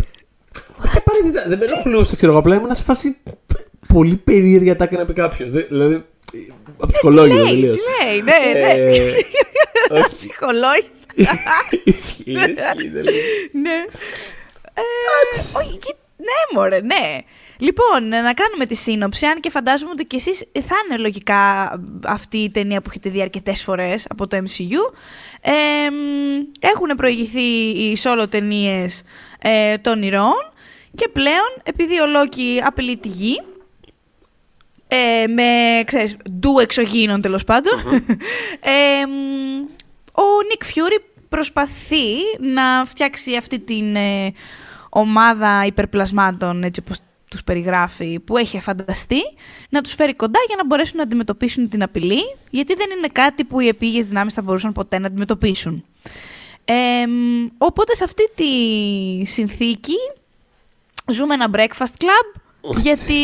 Όχι 0.87 0.97
απαραίτητα. 0.97 1.45
Δεν 1.49 1.59
με 1.59 1.65
ενοχλούσε, 1.65 2.17
ξέρω 2.17 2.31
εγώ. 2.31 2.41
Απλά 2.41 2.55
ήμουν 2.57 2.75
σε 2.75 2.83
φάση 2.83 3.17
πολύ 3.97 4.17
περίεργη 4.17 4.71
ατάκα 4.71 4.97
να 4.99 5.05
πει 5.05 5.13
κάποιος. 5.13 5.51
Δηλαδή. 5.51 6.05
Από 6.79 6.93
ψυχολόγιο 6.93 7.37
Ε, 7.37 7.43
Λέει, 7.43 7.51
τελείως. 7.51 7.77
τι 7.77 7.83
λέει, 8.05 8.21
ναι, 8.21 8.53
ναι. 8.61 8.71
Ε, 8.71 9.99
όχι. 9.99 10.17
Ψυχολόγησα. 10.17 11.33
Ισχύει, 11.85 12.23
ισχύει. 12.31 12.91
τελείως. 12.93 13.15
Ναι. 13.53 13.85
Ε, 14.75 15.59
όχι, 15.59 15.79
και- 15.79 15.95
ναι, 16.17 16.59
μωρέ, 16.59 16.81
ναι. 16.81 17.19
Λοιπόν, 17.59 18.09
να 18.09 18.33
κάνουμε 18.33 18.67
τη 18.69 18.75
σύνοψη, 18.75 19.27
αν 19.27 19.41
και 19.41 19.51
φαντάζομαι 19.51 19.91
ότι 19.91 20.05
και 20.05 20.17
εσείς 20.17 20.39
θα 20.53 20.75
είναι 20.89 20.99
λογικά 21.01 21.73
αυτή 22.05 22.39
η 22.39 22.51
ταινία 22.51 22.81
που 22.81 22.89
έχετε 22.91 23.11
δει 23.11 23.23
αρκετές 23.23 23.63
φορές 23.63 24.07
από 24.09 24.27
το 24.27 24.37
MCU. 24.37 24.95
Ε, 25.41 25.51
μ, 25.91 26.43
έχουν 26.61 26.89
προηγηθεί 26.97 27.43
οι 27.71 27.97
solo 28.03 28.27
ταινίες 28.31 29.03
ε, 29.39 29.79
των 29.79 30.03
ηρώων 30.03 30.53
και 30.95 31.09
πλέον, 31.09 31.51
επειδή 31.63 32.01
ο 32.01 32.07
Λόκι 32.07 32.61
απειλεί 32.65 32.97
τη 32.97 33.09
γη, 33.09 33.41
ε, 34.89 35.27
με, 35.27 35.83
ξέρεις, 35.85 36.17
ντου 36.31 36.59
εξωγήινων 36.59 37.21
τέλος 37.21 37.45
πάντων, 37.45 37.79
ε, 38.61 39.07
μ, 39.07 39.59
ο 40.13 40.43
Νικ 40.51 40.65
Φιούρι 40.65 40.99
προσπαθεί 41.29 42.15
να 42.41 42.85
φτιάξει 42.87 43.37
αυτή 43.37 43.59
την 43.59 43.97
ε, 43.97 44.33
ομάδα 44.89 45.65
υπερπλασμάτων, 45.67 46.63
έτσι 46.63 46.81
όπως 46.85 46.99
τους 47.31 47.45
περιγράφει, 47.45 48.21
που 48.21 48.37
έχει 48.37 48.61
φανταστεί, 48.61 49.21
να 49.69 49.81
τους 49.81 49.95
φέρει 49.95 50.15
κοντά 50.15 50.39
για 50.47 50.57
να 50.57 50.67
μπορέσουν 50.67 50.97
να 50.97 51.03
αντιμετωπίσουν 51.03 51.69
την 51.69 51.83
απειλή, 51.83 52.23
γιατί 52.51 52.75
δεν 52.75 52.87
είναι 52.97 53.09
κάτι 53.13 53.45
που 53.45 53.61
οι 53.61 53.69
επίγειες 53.69 54.07
δυνάμεις 54.07 54.35
θα 54.35 54.43
μπορούσαν 54.43 54.73
ποτέ 54.73 54.99
να 54.99 55.07
αντιμετωπίσουν. 55.07 55.85
Ε, 56.65 57.07
μ, 57.07 57.47
οπότε 57.59 57.95
σε 57.95 58.05
αυτή 58.05 58.31
τη 58.35 59.25
συνθήκη 59.27 59.95
ζούμε 61.13 61.35
ένα 61.35 61.51
breakfast 61.53 62.03
club, 62.03 62.41
γιατί 62.79 63.15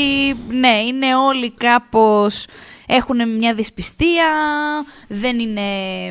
ναι, 0.50 0.78
είναι 0.86 1.16
όλοι 1.16 1.50
κάπως 1.50 2.46
έχουν 2.86 3.36
μια 3.38 3.54
δυσπιστία, 3.54 4.26
δεν 5.08 5.38
είναι 5.38 5.62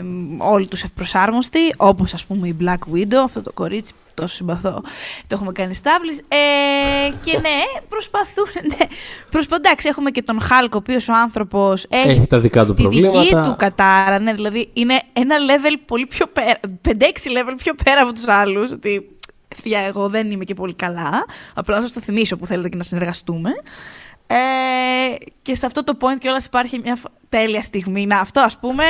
μ, 0.04 0.42
όλοι 0.42 0.68
τους 0.68 0.84
ευπροσάρμοστοι, 0.84 1.74
όπως 1.78 2.14
ας 2.14 2.26
πούμε 2.26 2.48
η 2.48 2.58
Black 2.62 2.96
Widow, 2.96 3.22
αυτό 3.26 3.42
το 3.42 3.52
κορίτσι 3.54 3.94
που 3.94 4.12
τόσο 4.14 4.36
συμπαθώ, 4.36 4.82
το 5.28 5.36
έχουμε 5.36 5.52
κάνει 5.52 5.74
established. 5.84 6.24
Ε, 6.28 7.12
και 7.24 7.38
ναι, 7.38 7.82
προσπαθούν, 7.90 8.46
ναι, 8.78 8.86
προσπα... 9.32 9.56
εντάξει, 9.56 9.88
έχουμε 9.88 10.12
και 10.12 10.22
τον 10.22 10.40
Hulk, 10.40 10.70
ο 10.72 10.78
οποίος 10.78 11.10
ο 11.10 11.14
άνθρωπος 11.14 11.86
έχει, 11.90 12.10
Έχει 12.10 12.28
τα 12.28 12.40
δικά 12.40 12.66
του 12.66 12.74
τη 12.74 12.88
δική 12.88 13.02
προβλήματα. 13.02 13.50
του 13.50 13.56
κατάρα, 13.58 14.20
ναι, 14.20 14.34
δηλαδή 14.34 14.70
είναι 14.74 15.02
ένα 15.14 15.36
level 15.38 15.76
πολύ 15.86 16.06
πιο 16.06 16.26
πέρα, 16.28 16.60
5-6 16.88 16.92
level 16.92 17.54
πιο 17.58 17.74
πέρα 17.84 18.02
από 18.02 18.14
τους 18.14 18.28
άλλους, 18.28 18.72
ότι 18.72 19.10
θεία 19.56 19.80
εγώ 19.80 20.10
δεν 20.10 20.32
είμαι 20.32 20.44
και 20.44 20.54
πολύ 20.54 20.74
καλά, 20.74 21.26
απλά 21.54 21.76
να 21.76 21.82
σας 21.82 21.94
το 21.94 22.00
θυμίσω 22.00 22.36
που 22.38 22.46
θέλετε 22.46 22.70
και 22.70 22.78
να 22.78 22.84
συνεργαστούμε. 22.84 23.50
Ε, 24.28 24.36
και 25.42 25.56
σε 25.56 25.66
αυτό 25.66 25.84
το 25.84 25.98
point 26.02 26.18
κιόλας 26.20 26.46
υπάρχει 26.46 26.80
μια 26.80 26.96
φ- 26.96 27.06
τέλεια 27.30 27.62
στιγμή. 27.62 28.06
Να, 28.06 28.20
αυτό 28.20 28.40
ας 28.42 28.58
πούμε, 28.58 28.84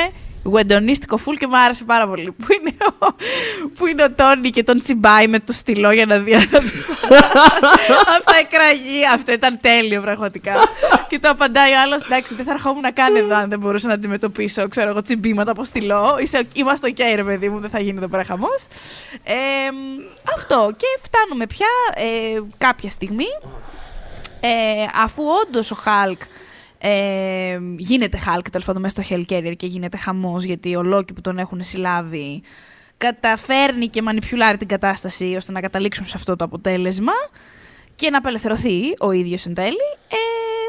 γουεντονίστικο 0.44 1.16
φουλ 1.16 1.36
και 1.36 1.46
μου 1.46 1.58
άρεσε 1.58 1.84
πάρα 1.84 2.06
πολύ. 2.06 2.30
Που 2.32 2.46
είναι 2.60 2.76
ο, 2.98 3.06
που 3.74 3.86
είναι 3.86 4.02
ο 4.02 4.10
Τόνι 4.12 4.50
και 4.50 4.62
τον 4.64 4.80
τσιμπάει 4.80 5.28
με 5.28 5.38
το 5.38 5.52
στυλό 5.52 5.90
για 5.90 6.06
να 6.06 6.18
δει 6.18 6.34
αν 6.34 6.42
θα 6.48 6.60
τους- 6.60 6.86
αν 8.14 8.22
θα 8.24 8.36
εκραγεί. 8.40 9.00
Αυτό 9.14 9.32
ήταν 9.32 9.58
τέλειο 9.60 10.00
πραγματικά. 10.00 10.54
και 11.08 11.18
το 11.18 11.28
απαντάει 11.28 11.72
ο 11.72 11.80
άλλος, 11.80 12.04
εντάξει 12.04 12.34
δεν 12.34 12.44
θα 12.44 12.52
ερχόμουν 12.52 12.92
καν 12.94 13.16
εδώ 13.16 13.34
αν 13.36 13.48
δεν 13.48 13.58
μπορούσα 13.58 13.88
να 13.88 13.94
αντιμετωπίσω, 13.94 14.68
ξέρω 14.68 14.88
εγώ, 14.90 15.02
τσιμπήματα 15.02 15.50
από 15.50 15.64
στυλό. 15.64 16.16
Είσαι, 16.20 16.46
είμαστε 16.54 16.88
οκ 16.88 16.98
ρε 17.14 17.24
παιδί 17.24 17.48
μου, 17.48 17.58
δεν 17.60 17.70
θα 17.70 17.80
γίνει 17.80 17.96
εδώ 17.98 18.08
πέρα 18.08 18.24
χαμός. 18.24 18.66
Ε, 19.24 19.34
αυτό 20.36 20.72
και 20.76 20.86
φτάνουμε 21.02 21.46
πια 21.46 21.66
ε, 21.94 22.40
κάποια 22.58 22.90
στιγμή 22.90 23.26
ε, 24.40 24.48
αφού 25.02 25.22
όντως 25.46 25.70
ο 25.70 25.74
Χάλκ 25.74 26.20
ε, 26.84 27.58
γίνεται 27.76 28.16
Χάλκ, 28.16 28.50
τέλος 28.50 28.66
πάντων 28.66 28.82
μέσα 28.82 29.02
στο 29.02 29.14
Helicarrier 29.14 29.56
και 29.56 29.66
γίνεται 29.66 29.96
χαμός 29.96 30.44
γιατί 30.44 30.76
ο 30.76 30.82
Λόκι 30.82 31.12
που 31.12 31.20
τον 31.20 31.38
έχουν 31.38 31.64
συλλάβει 31.64 32.42
καταφέρνει 32.96 33.88
και 33.88 34.02
μανιπιουλάρει 34.02 34.56
την 34.56 34.68
κατάσταση 34.68 35.34
ώστε 35.36 35.52
να 35.52 35.60
καταλήξουν 35.60 36.06
σε 36.06 36.12
αυτό 36.16 36.36
το 36.36 36.44
αποτέλεσμα 36.44 37.12
και 37.94 38.10
να 38.10 38.18
απελευθερωθεί 38.18 38.80
ο 38.98 39.10
ίδιος 39.10 39.46
εν 39.46 39.54
τέλει, 39.54 39.86
ε, 40.08 40.16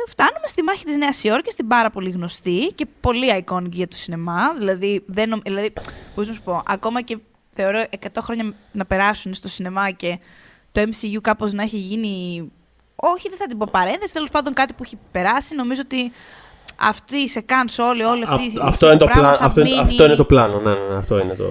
φτάνουμε 0.09 0.47
στη 0.47 0.63
μάχη 0.63 0.85
της 0.85 0.97
Νέας 0.97 1.23
Υόρκης, 1.23 1.55
την 1.55 1.67
πάρα 1.67 1.89
πολύ 1.89 2.09
γνωστή 2.09 2.71
και 2.75 2.85
πολύ 2.99 3.43
iconic 3.45 3.71
για 3.71 3.87
το 3.87 3.95
σινεμά. 3.95 4.53
Δηλαδή, 4.57 5.03
δεν, 5.05 5.29
νομ- 5.29 5.43
δηλαδή 5.43 5.73
πώς 6.15 6.27
να 6.27 6.33
σου 6.33 6.41
πω, 6.41 6.63
ακόμα 6.67 7.01
και 7.01 7.17
θεωρώ 7.51 7.83
100 7.89 8.21
χρόνια 8.21 8.53
να 8.71 8.85
περάσουν 8.85 9.33
στο 9.33 9.47
σινεμά 9.47 9.91
και 9.91 10.19
το 10.71 10.81
MCU 10.81 11.17
κάπως 11.21 11.53
να 11.53 11.63
έχει 11.63 11.77
γίνει, 11.77 12.51
όχι 13.13 13.29
δεν 13.29 13.37
θα 13.37 13.45
την 13.45 13.57
πω 13.57 13.67
παρένθεση, 13.71 14.13
τέλος 14.13 14.29
πάντων 14.29 14.53
κάτι 14.53 14.73
που 14.73 14.83
έχει 14.85 14.97
περάσει, 15.11 15.55
νομίζω 15.55 15.81
ότι 15.85 16.11
αυτή 16.79 17.29
σε 17.29 17.41
καν 17.41 17.67
όλη, 17.89 18.03
όλη 18.03 18.23
αυτή 18.27 18.45
Αυτό, 18.47 18.65
αυτό, 18.65 18.87
είναι 18.87 18.97
το 18.97 19.05
πράγμα 19.05 19.21
πλάνο, 19.21 19.37
θα 19.37 19.45
αυτό, 19.45 19.59
είναι- 19.59 19.69
μείνει- 19.69 19.83
αυτό 19.83 20.03
είναι 20.05 20.15
το 20.15 20.25
πλάνο. 20.25 20.59
Ναι, 20.63 20.69
ναι, 20.69 20.87
ναι, 20.89 20.95
αυτό 20.97 21.19
είναι 21.19 21.33
το. 21.35 21.45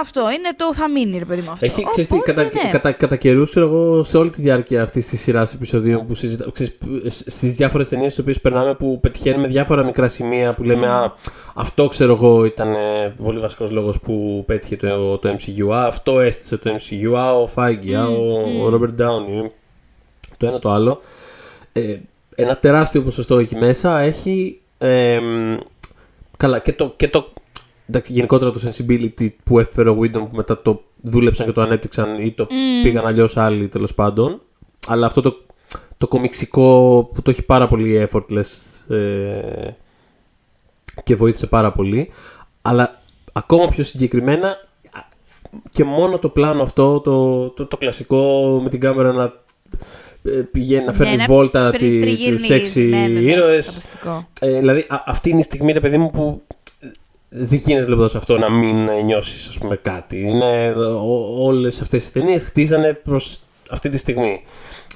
Αυτό 0.00 0.20
είναι 0.30 0.50
το 0.56 0.74
θα 0.74 0.90
μείνει, 0.90 1.18
ρε 1.18 1.24
παιδί 1.24 1.40
μου 1.40 1.50
αυτό. 1.50 1.64
Έχει, 1.64 1.84
ξέρεις, 1.90 2.06
τι, 2.10 2.14
Οπότε, 2.14 2.32
κατά, 2.32 2.62
ναι. 2.64 2.70
κατά, 2.70 2.92
κατά 2.92 3.16
καιρούς, 3.16 3.50
ξέρω 3.50 3.66
εγώ, 3.66 4.02
σε 4.02 4.18
όλη 4.18 4.30
τη 4.30 4.40
διάρκεια 4.40 4.82
αυτής 4.82 5.08
της 5.08 5.20
σειράς 5.20 5.54
επεισοδίων 5.54 6.06
που 6.06 6.14
συζητάμε, 6.14 6.52
στις 7.06 7.56
διάφορες 7.56 7.88
ταινίες 7.88 8.14
τι 8.14 8.20
οποίες 8.20 8.40
περνάμε, 8.40 8.74
που 8.74 9.00
πετυχαίνουμε 9.00 9.46
διάφορα 9.46 9.84
μικρά 9.84 10.08
σημεία 10.08 10.54
που 10.54 10.62
λέμε 10.62 10.86
Α, 10.86 11.12
αυτό 11.54 11.86
ξέρω 11.88 12.12
εγώ 12.12 12.44
ήταν 12.44 12.72
ε, 12.74 13.14
πολύ 13.22 13.38
βασικός 13.38 13.70
λόγος 13.70 14.00
που 14.00 14.42
πέτυχε 14.46 14.76
το, 14.76 15.18
το 15.18 15.28
MCU. 15.38 15.72
Α, 15.74 15.84
αυτό 15.84 16.20
έστησε 16.20 16.56
το 16.56 16.70
MCU. 16.74 17.14
Α, 17.18 17.32
ο 17.32 17.48
Feige, 17.54 17.92
α, 17.92 18.06
ο, 18.06 18.64
ο 18.64 18.70
Robert 18.74 19.00
Downey. 19.02 19.50
Το 20.38 20.46
ένα 20.46 20.58
το 20.58 20.70
άλλο. 20.70 21.00
Ε, 21.72 21.96
ένα 22.34 22.56
τεράστιο 22.56 23.02
ποσοστό 23.02 23.38
εκεί 23.38 23.56
μέσα 23.56 23.98
έχει. 24.00 24.60
ε, 24.78 25.18
μ, 25.20 25.56
καλά, 26.36 26.58
και 26.58 26.72
το, 26.72 26.92
και 26.96 27.08
το 27.08 27.32
εντάξει, 27.88 28.12
γενικότερα 28.12 28.50
το 28.50 28.60
sensibility 28.64 29.28
που 29.44 29.58
έφερε 29.58 29.88
ο 29.88 29.98
Whedon 30.00 30.12
που 30.12 30.36
μετά 30.36 30.62
το 30.62 30.82
δούλεψαν 31.02 31.46
και 31.46 31.52
το 31.52 31.60
ανέπτυξαν 31.60 32.26
ή 32.26 32.32
το 32.32 32.46
πήγαν 32.82 33.06
αλλιώς 33.06 33.36
άλλοι 33.36 33.68
τέλος 33.68 33.94
πάντων. 33.94 34.40
Αλλά 34.86 35.06
αυτό 35.06 35.20
το, 35.20 35.36
το 35.96 36.08
κομιξικό 36.08 37.10
που 37.14 37.22
το 37.22 37.30
έχει 37.30 37.42
πάρα 37.42 37.66
πολύ 37.66 38.08
effortless 38.10 38.46
ε, 38.94 39.70
και 41.02 41.14
βοήθησε 41.14 41.46
πάρα 41.46 41.72
πολύ. 41.72 42.10
Αλλά 42.62 43.02
ακόμα 43.32 43.68
πιο 43.68 43.84
συγκεκριμένα 43.84 44.48
α, 44.48 45.00
και 45.70 45.84
μόνο 45.84 46.18
το 46.18 46.28
πλάνο 46.28 46.62
αυτό, 46.62 47.00
το, 47.00 47.48
το, 47.48 47.66
το 47.66 47.76
κλασικό 47.76 48.60
με 48.62 48.68
την 48.68 48.80
κάμερα 48.80 49.12
να 49.12 49.22
ε, 49.24 49.30
πηγαίνει 50.52 50.84
να 50.84 50.92
φέρνει 50.92 51.10
Ναι, 51.12 51.18
να 51.18 51.26
βόλτα 51.26 51.68
πρι- 51.68 51.80
τη, 51.80 51.90
τους 51.90 52.00
τριγυρνείς, 52.00 52.50
έξι 52.50 52.80
ναι, 52.84 52.96
ναι, 52.98 53.06
ναι, 53.20 53.30
ήρωες. 53.30 53.66
φανταστικό. 53.66 54.26
Ε, 54.40 54.58
δηλαδή, 54.58 54.84
α- 54.88 55.02
αυτή 55.06 55.30
είναι 55.30 55.38
η 55.38 55.42
στιγμή, 55.42 55.72
ρε 55.72 55.80
παιδί 55.80 55.98
μου, 55.98 56.10
που 56.10 56.42
δεν 57.28 57.58
γίνεται 57.64 57.84
βλέποντα 57.84 58.18
αυτό 58.18 58.38
να 58.38 58.50
μην 58.50 58.76
νιώσεις, 59.04 59.48
ας 59.48 59.58
πούμε, 59.58 59.76
κάτι. 59.76 60.20
Είναι, 60.20 60.74
Όλες 61.38 61.80
αυτές 61.80 62.06
οι 62.08 62.12
ταινίες 62.12 62.42
χτίζανε 62.44 62.92
προς 62.92 63.40
αυτή 63.70 63.88
τη 63.88 63.96
στιγμή. 63.96 64.42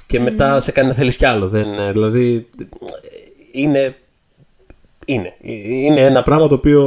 Και 0.07 0.19
μετά 0.19 0.59
σε 0.59 0.71
κάνει 0.71 0.87
να 0.87 0.93
θέλεις 0.93 1.17
κι 1.17 1.25
άλλο. 1.25 1.47
Δεν, 1.47 1.73
ε, 1.79 1.91
δηλαδή, 1.91 2.49
είναι, 3.51 3.95
είναι. 5.05 5.33
Είναι 5.41 5.99
ένα 6.01 6.23
πράγμα 6.23 6.47
το 6.47 6.55
οποίο. 6.55 6.81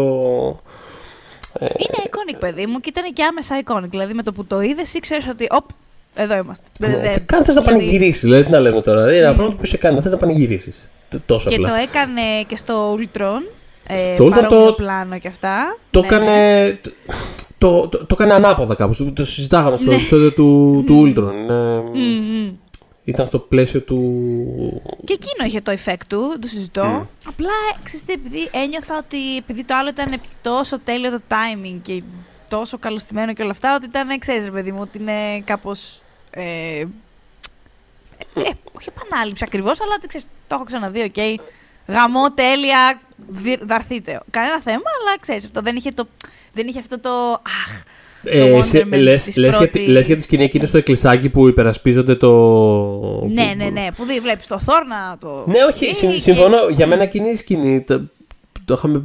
ε, 1.52 1.64
Είναι 1.64 2.04
iconic, 2.04 2.36
παιδί 2.38 2.66
μου, 2.66 2.80
και 2.80 2.88
ήταν 2.88 3.12
και 3.12 3.24
άμεσα 3.24 3.62
iconic. 3.64 3.88
Δηλαδή 3.90 4.12
με 4.14 4.22
το 4.22 4.32
που 4.32 4.44
το 4.46 4.60
είδες, 4.60 4.94
ήξερες 4.94 5.28
ότι. 5.28 5.46
Οπ, 5.50 5.64
εδώ 6.16 6.36
είμαστε. 6.36 6.66
Δεν- 6.80 6.90
ναι, 6.90 6.96
δεν- 6.98 7.10
σε 7.10 7.20
κάνει 7.20 7.44
θες 7.44 7.54
να 7.54 7.62
δηλαδή, 7.62 7.80
πανηγυρίσεις. 7.80 8.22
Δηλαδή, 8.22 8.42
τι 8.44 8.50
να 8.50 8.60
λέμε 8.60 8.80
τώρα. 8.80 9.00
Είναι 9.08 9.16
ένα 9.16 9.34
πράγμα 9.34 9.54
που 9.54 9.64
σε 9.64 9.76
κάνει 9.76 9.94
να 9.96 10.02
θες 10.02 10.12
να 10.12 10.18
πανηγυρίσεις. 10.18 10.90
Τόσο 11.26 11.48
Και 11.48 11.54
απλά. 11.54 11.68
το 11.68 11.74
έκανε 11.74 12.20
και 12.46 12.56
στο 12.56 12.98
Ultron. 12.98 13.40
Ε, 13.86 14.14
Στο 14.14 14.24
Ultron 14.24 14.30
παρόμοιο 14.30 14.66
το- 14.66 14.72
πλάνο 14.72 15.18
και 15.18 15.28
αυτά. 15.28 15.76
Το 15.90 16.00
Ναι, 16.00 16.06
έκανε. 16.06 16.24
ναι. 16.64 16.78
Το, 17.58 17.88
το, 17.88 17.98
το 17.98 18.06
έκανε 18.12 18.32
ανάποδα 18.34 18.74
κάπως. 18.74 18.96
Το, 18.96 19.12
το 19.12 19.24
συζητάγαμε 19.24 19.76
στο 19.76 19.88
Ναι. 19.88 19.94
επεισόδιο 19.94 20.32
του, 20.32 20.82
του 20.86 21.02
Ultron. 21.06 21.32
Είναι- 21.34 21.82
Μμ, 21.94 22.44
μμ. 22.44 22.52
Ήταν 23.04 23.26
στο 23.26 23.38
πλαίσιο 23.38 23.80
του. 23.80 24.82
Και 25.04 25.12
εκείνο 25.12 25.46
είχε 25.46 25.60
το 25.60 25.72
effect 25.72 26.00
του, 26.08 26.38
το 26.40 26.46
συζητώ. 26.46 27.06
Απλά, 27.28 27.48
ξέρεις 27.82 28.04
τι, 28.06 28.12
επειδή 28.12 28.48
ένιωθα 28.64 28.96
ότι 28.98 29.36
επειδή 29.36 29.64
το 29.64 29.74
άλλο 29.76 29.88
ήταν 29.88 30.20
τόσο 30.42 30.78
τέλειο 30.80 31.10
το 31.10 31.20
timing 31.28 31.78
και 31.82 32.02
τόσο 32.48 32.78
καλοστημένο 32.78 33.32
και 33.32 33.42
όλα 33.42 33.50
αυτά, 33.50 33.74
ότι 33.74 33.86
ήταν, 33.86 34.18
ξέρεις 34.18 34.44
ρε 34.44 34.50
παιδί 34.50 34.72
μου, 34.72 34.78
ότι 34.82 34.98
είναι 34.98 35.40
κάπως... 35.44 36.00
Ε, 36.40 36.78
ε, 38.34 38.50
όχι 38.72 38.88
επανάληψη 38.96 39.44
ακριβώς, 39.46 39.80
αλλά 39.80 39.92
ότι 39.96 40.06
ξέρεις, 40.06 40.26
το 40.46 40.54
έχω 40.54 40.64
ξαναδεί, 40.64 41.02
οκ. 41.02 41.40
Γαμώ, 41.86 42.32
τέλεια, 42.34 43.00
δι- 43.28 43.64
δαρθείτε. 43.66 44.20
Κανένα 44.30 44.60
θέμα, 44.60 44.76
αλλά 45.00 45.18
ξέρεις, 45.20 45.44
αυτό 45.44 45.60
δεν 45.60 45.76
είχε, 45.76 45.90
το, 45.90 46.08
δεν 46.52 46.66
είχε 46.66 46.78
αυτό 46.78 46.98
το... 47.00 47.10
Αχ, 47.32 47.82
Ε, 48.24 48.56
εσύ, 48.56 48.82
Wonderman 48.84 48.98
λες, 48.98 49.24
της 49.24 49.36
λες, 49.36 49.56
για, 49.56 49.66
τη- 49.66 49.70
πρώτης. 49.72 49.92
λες 49.92 50.06
για 50.06 50.16
τη 50.16 50.22
σκηνή 50.22 50.44
εκείνη 50.44 50.66
στο 50.66 50.78
εκκλησάκι 50.78 51.28
που 51.28 51.48
υπερασπίζονται 51.48 52.14
το. 52.14 52.28
ναι, 53.28 53.46
που- 53.48 53.56
ναι, 53.56 53.64
ναι, 53.70 53.88
που 53.96 54.04
δει, 54.04 54.20
βλέπεις 54.20 54.46
το 54.46 54.58
Θόρ 54.58 54.86
να 54.86 55.16
το... 55.20 55.44
Ναι, 55.46 55.64
όχι, 55.64 55.86
Ε, 55.86 55.92
συμ- 55.92 56.12
και- 56.12 56.18
συμφωνώ. 56.20 56.68
Για 56.68 56.86
μένα 56.86 57.02
εκείνη 57.02 57.28
η 57.30 57.34
σκηνή. 57.34 57.80
Το, 57.80 58.02
το 58.64 58.74
είχαμε. 58.74 59.02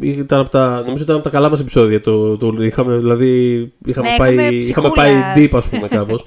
Ήταν 0.00 0.40
από 0.40 0.50
τα, 0.50 0.82
νομίζω 0.86 1.02
ήταν 1.02 1.14
από 1.14 1.24
τα 1.24 1.30
καλά 1.30 1.48
μας 1.48 1.60
επεισόδια. 1.60 2.00
Το, 2.00 2.36
το, 2.36 2.64
είχαμε, 2.64 2.96
δηλαδή, 2.96 3.72
είχαμε, 3.86 4.08
Ναι, 4.10 4.16
πάει, 4.16 4.34
είχαμε 4.34 4.56
είχαμε 4.56 4.88
ψυχούλα. 4.88 4.92
πάει 4.92 5.14
deep, 5.36 5.50
ας 5.52 5.68
πούμε, 5.68 5.88
κάπως. 5.88 6.24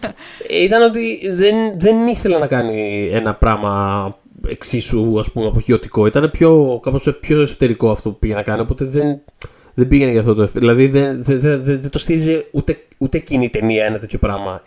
ήταν 0.66 0.82
ότι 0.82 1.30
δεν, 1.34 1.54
δεν 1.78 2.06
ήθελε 2.06 2.38
να 2.38 2.46
κάνει 2.46 3.08
ένα 3.12 3.34
πράγμα 3.34 4.14
εξίσου 4.48 5.18
ας 5.18 5.30
πούμε 5.32 5.46
αποχειωτικό. 5.46 6.06
Ήταν 6.06 6.30
πιο, 6.30 6.80
κάπως 6.82 7.16
πιο 7.20 7.40
εσωτερικό 7.40 7.90
αυτό 7.90 8.10
που 8.10 8.18
πήγε 8.18 8.34
να 8.34 8.42
κάνει. 8.42 8.60
Οπότε 8.60 8.84
δεν, 8.84 9.20
δεν 9.74 9.88
πήγαινε 9.88 10.10
για 10.10 10.20
αυτό 10.20 10.34
το 10.34 10.42
εφέ. 10.42 10.58
Δηλαδή 10.58 10.86
δεν, 10.86 11.22
δεν, 11.22 11.40
δεν, 11.40 11.62
δεν, 11.62 11.80
δεν 11.80 11.90
το 11.90 11.98
στήριζε 11.98 12.46
ούτε, 12.50 12.76
ούτε 12.98 13.16
εκείνη 13.16 13.44
η 13.44 13.50
ταινία 13.50 13.84
ένα 13.84 13.98
τέτοιο 13.98 14.18
πράγμα. 14.18 14.62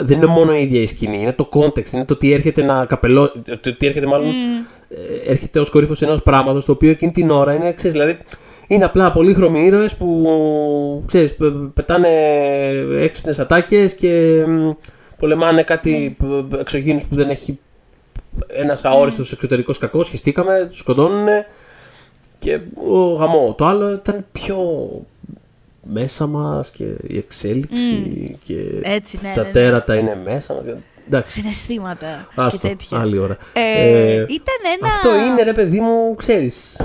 Δεν 0.00 0.16
είναι 0.16 0.26
μόνο 0.26 0.54
η 0.56 0.62
ίδια 0.62 0.80
η 0.80 0.86
σκηνή, 0.86 1.20
είναι 1.20 1.32
το 1.32 1.48
context, 1.52 1.92
είναι 1.92 2.04
το 2.04 2.16
τι 2.16 2.32
έρχεται 2.32 2.62
να 2.62 2.86
καπελώ, 2.86 3.32
το 3.60 3.76
τι 3.76 3.86
έρχεται 3.86 4.06
μάλλον, 4.06 4.28
ε, 4.28 4.32
έρχεται 5.26 5.60
ως 5.60 5.70
κορύφος 5.70 6.02
ενός 6.02 6.22
πράγματος, 6.22 6.64
το 6.64 6.72
οποίο 6.72 6.90
εκείνη 6.90 7.12
την 7.12 7.30
ώρα 7.30 7.54
είναι, 7.54 7.72
ξέρεις, 7.72 7.92
δηλαδή, 7.92 8.18
είναι 8.66 8.84
απλά 8.84 9.10
πολύχρωμοι 9.10 9.64
ήρωες 9.64 9.96
που, 9.96 11.02
ξέρεις, 11.06 11.36
πε- 11.36 11.52
πετάνε 11.74 12.08
έξυπνες 13.00 13.38
ατάκες 13.38 13.94
και 13.94 14.44
μ, 14.46 14.70
πολεμάνε 15.18 15.62
κάτι 15.62 16.16
mm. 16.20 16.58
εξωγήινους 16.58 17.04
που 17.04 17.14
δεν 17.14 17.30
έχει 17.30 17.58
ένας 18.46 18.84
αόριστος 18.84 19.32
εξωτερικός 19.32 19.78
κακός, 19.78 20.08
χεστήκαμε, 20.08 20.66
τους 20.70 20.78
σκοτώνουνε 20.78 21.46
και 22.38 22.60
ο 22.90 23.12
γαμό. 23.12 23.54
Το 23.58 23.66
άλλο 23.66 23.92
ήταν 23.92 24.26
πιο 24.32 24.58
μέσα 25.92 26.26
μας 26.26 26.70
και 26.70 26.84
η 27.06 27.16
εξέλιξη 27.16 28.36
και 28.44 28.54
Έτσι, 28.82 29.18
ναι, 29.26 29.32
τα 29.32 29.40
ναι, 29.40 29.46
ναι. 29.46 29.52
τέρατα 29.52 29.96
είναι 29.96 30.20
μέσα 30.24 30.54
μας. 30.54 30.62
Εντάξει, 31.10 31.32
Συναισθήματα 31.40 32.28
άστο, 32.34 32.68
και 32.68 32.74
τέτοια. 32.76 32.98
άλλη 33.00 33.18
ώρα. 33.18 33.36
Ε, 33.52 33.60
Ε, 33.60 34.12
ήταν 34.14 34.60
ένα... 34.80 34.88
Αυτό 34.88 35.14
είναι 35.16 35.42
ρε 35.42 35.52
παιδί 35.52 35.80
μου, 35.80 36.14
ξέρεις, 36.14 36.80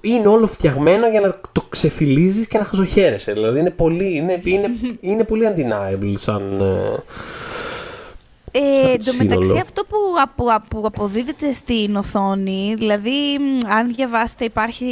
είναι 0.00 0.28
όλο 0.28 0.46
φτιαγμένο 0.46 1.08
για 1.08 1.20
να 1.20 1.40
το 1.52 1.66
ξεφυλίζεις 1.68 2.46
και 2.46 2.58
να 2.58 2.64
χαζοχαίρεσαι. 2.64 3.32
Δηλαδή 3.32 3.58
είναι 3.58 3.70
πολύ, 3.70 4.16
είναι, 4.16 4.40
είναι, 4.44 4.68
είναι 5.10 5.24
πολύ 5.24 5.48
undeniable 5.54 6.12
σαν... 6.16 6.60
ε, 6.60 7.02
Ε, 8.56 8.90
εν 8.90 8.96
τω 9.04 9.10
σύνολο. 9.10 9.38
μεταξύ 9.40 9.58
αυτό 9.58 9.84
που, 9.84 9.96
απο, 10.22 10.44
που 10.68 10.82
αποδίδεται 10.86 11.52
στην 11.52 11.96
οθόνη, 11.96 12.74
δηλαδή 12.78 13.38
μ, 13.38 13.70
αν 13.70 13.94
διαβάσετε 13.94 14.44
υπάρχει 14.44 14.86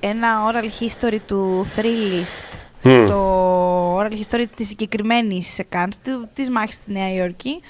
ένα 0.00 0.28
oral 0.50 0.82
history 0.84 1.18
του 1.26 1.66
Thrillist 1.76 2.63
Μμ. 2.84 3.06
στο 3.06 3.96
oral 3.98 4.10
history 4.12 4.44
της 4.56 4.68
συγκεκριμένης 4.68 5.46
σεκάνς 5.54 5.96
του- 6.04 6.28
της 6.32 6.50
μάχης 6.50 6.74
στη 6.74 6.92
Νέα 6.92 7.12
Υόρκη 7.14 7.60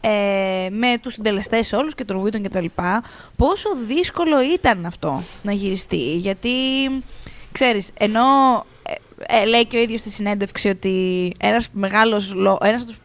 ε, 0.00 0.68
με 0.70 0.98
τους 1.02 1.12
συντελεστές 1.14 1.72
όλους 1.72 1.94
και 1.94 2.04
τον 2.04 2.20
Βίτον 2.22 2.42
και 2.42 2.48
τα 2.48 2.60
λοιπά 2.60 3.02
πόσο 3.36 3.68
δύσκολο 3.86 4.42
ήταν 4.42 4.86
αυτό 4.86 5.22
να 5.42 5.52
γυριστεί 5.52 6.16
γιατί 6.16 6.50
ξέρεις 7.52 7.90
ενώ 7.98 8.20
ε, 9.26 9.40
ε, 9.40 9.44
λέει 9.44 9.64
και 9.66 9.76
ο 9.76 9.80
ίδιος 9.80 10.00
στη 10.00 10.10
συνέντευξη 10.10 10.68
ότι 10.68 11.32
ένας 11.40 11.68
μεγάλος 11.72 12.34
λό- 12.34 12.58
ένας 12.64 12.80
από 12.82 12.90
τους 12.90 13.00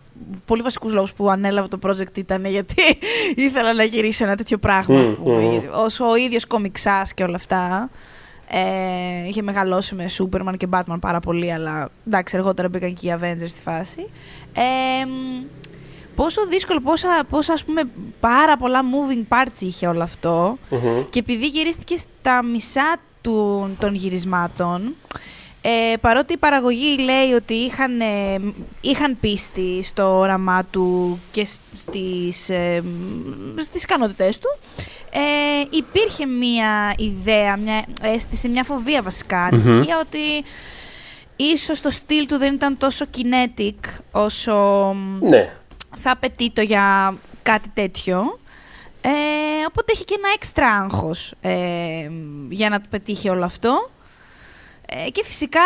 πολύ 0.46 0.62
βασικούς 0.62 0.94
λόγους 0.94 1.14
που 1.14 1.30
ανέλαβε 1.30 1.68
το 1.68 1.80
project 1.84 2.18
ήταν 2.18 2.46
γιατί 2.46 2.76
ήθελα 3.46 3.74
να 3.74 3.84
γυρίσω 3.84 4.24
ένα 4.24 4.36
τέτοιο 4.36 4.58
πράγμα 4.58 5.00
ας 5.00 5.08
Μμ, 5.08 5.14
πούμε. 5.14 5.42
μμ. 5.42 5.60
όσο 5.74 6.10
ο 6.10 6.16
ίδιος 6.16 6.46
κομιξάς 6.46 7.14
και 7.14 7.24
όλα 7.24 7.36
αυτά 7.36 7.90
ε, 8.58 9.28
είχε 9.28 9.42
μεγαλώσει 9.42 9.96
με 9.96 10.06
Superman 10.18 10.54
και 10.58 10.68
Batman 10.72 10.98
πάρα 11.02 11.20
πολύ, 11.20 11.54
αλλά 11.54 11.90
εντάξει, 12.08 12.38
αργότερα 12.38 12.70
μπήκαν 12.70 12.94
και 12.94 13.08
οι 13.08 13.16
Avengers 13.20 13.48
στη 13.50 13.62
φάση. 13.62 14.10
Ε, 14.54 15.06
μ, 15.06 15.44
πόσο 16.16 16.46
δύσκολο, 16.48 16.80
πόσα, 16.82 17.24
πόσα 17.30 17.54
ας 17.54 17.64
πούμε 17.64 17.82
πάρα 18.20 18.58
πολλά 18.58 18.82
moving 18.82 19.36
parts 19.36 19.60
είχε 19.62 19.88
όλο 19.88 20.04
αυτό 20.04 20.58
μμμ. 20.70 21.04
και 21.10 21.20
επειδή 21.20 21.48
γυρίστηκε 21.48 21.96
στα 21.96 22.46
μισά 22.46 22.96
του, 23.22 23.70
των 23.80 23.94
γυρισμάτων, 23.96 24.96
ε, 25.62 25.94
παρότι 26.02 26.34
η 26.34 26.38
παραγωγή 26.38 26.98
λέει 26.98 27.32
ότι 27.36 27.54
είχαν, 27.54 28.00
ε, 28.02 28.40
είχαν 28.82 29.18
πίστη 29.20 29.84
στο 29.84 30.18
όραμά 30.18 30.64
του 30.66 31.20
και 31.32 31.46
σ- 31.46 31.62
στις, 31.76 32.50
ε, 32.50 32.82
μ, 33.56 33.60
στις 33.62 33.84
ικανότητές 33.84 34.40
του, 34.40 34.48
ε, 35.18 35.68
υπήρχε 35.70 36.26
μια 36.26 36.94
ιδέα, 36.98 37.58
μια 37.58 37.86
αίσθηση, 38.02 38.50
μια 38.50 38.64
φοβία 38.64 39.02
βασικά, 39.02 39.44
ανησυχία 39.44 40.00
ότι 40.00 40.44
ίσως 41.36 41.82
το 41.82 41.90
στυλ 41.90 42.26
του 42.28 42.38
δεν 42.38 42.54
ήταν 42.54 42.78
τόσο 42.78 43.06
kinetic 43.18 43.90
όσο 44.12 44.56
μ, 44.96 45.26
Ναι. 45.28 45.54
θα 45.98 46.12
απαιτεί 46.12 46.52
το 46.52 46.62
για 46.62 47.16
κάτι 47.42 47.70
τέτοιο. 47.74 48.40
Ε, 49.02 49.10
οπότε 49.68 49.92
έχει 49.92 50.04
και 50.04 50.16
ένα 50.18 50.30
έξτρα 50.36 50.68
άγχος 50.68 51.34
ε, 51.42 52.10
για 52.50 52.70
να 52.70 52.80
το 52.82 52.88
πετύχει 52.90 53.30
όλο 53.30 53.46
αυτό. 53.46 53.90
Ε, 54.86 55.10
και 55.10 55.24
φυσικά 55.24 55.62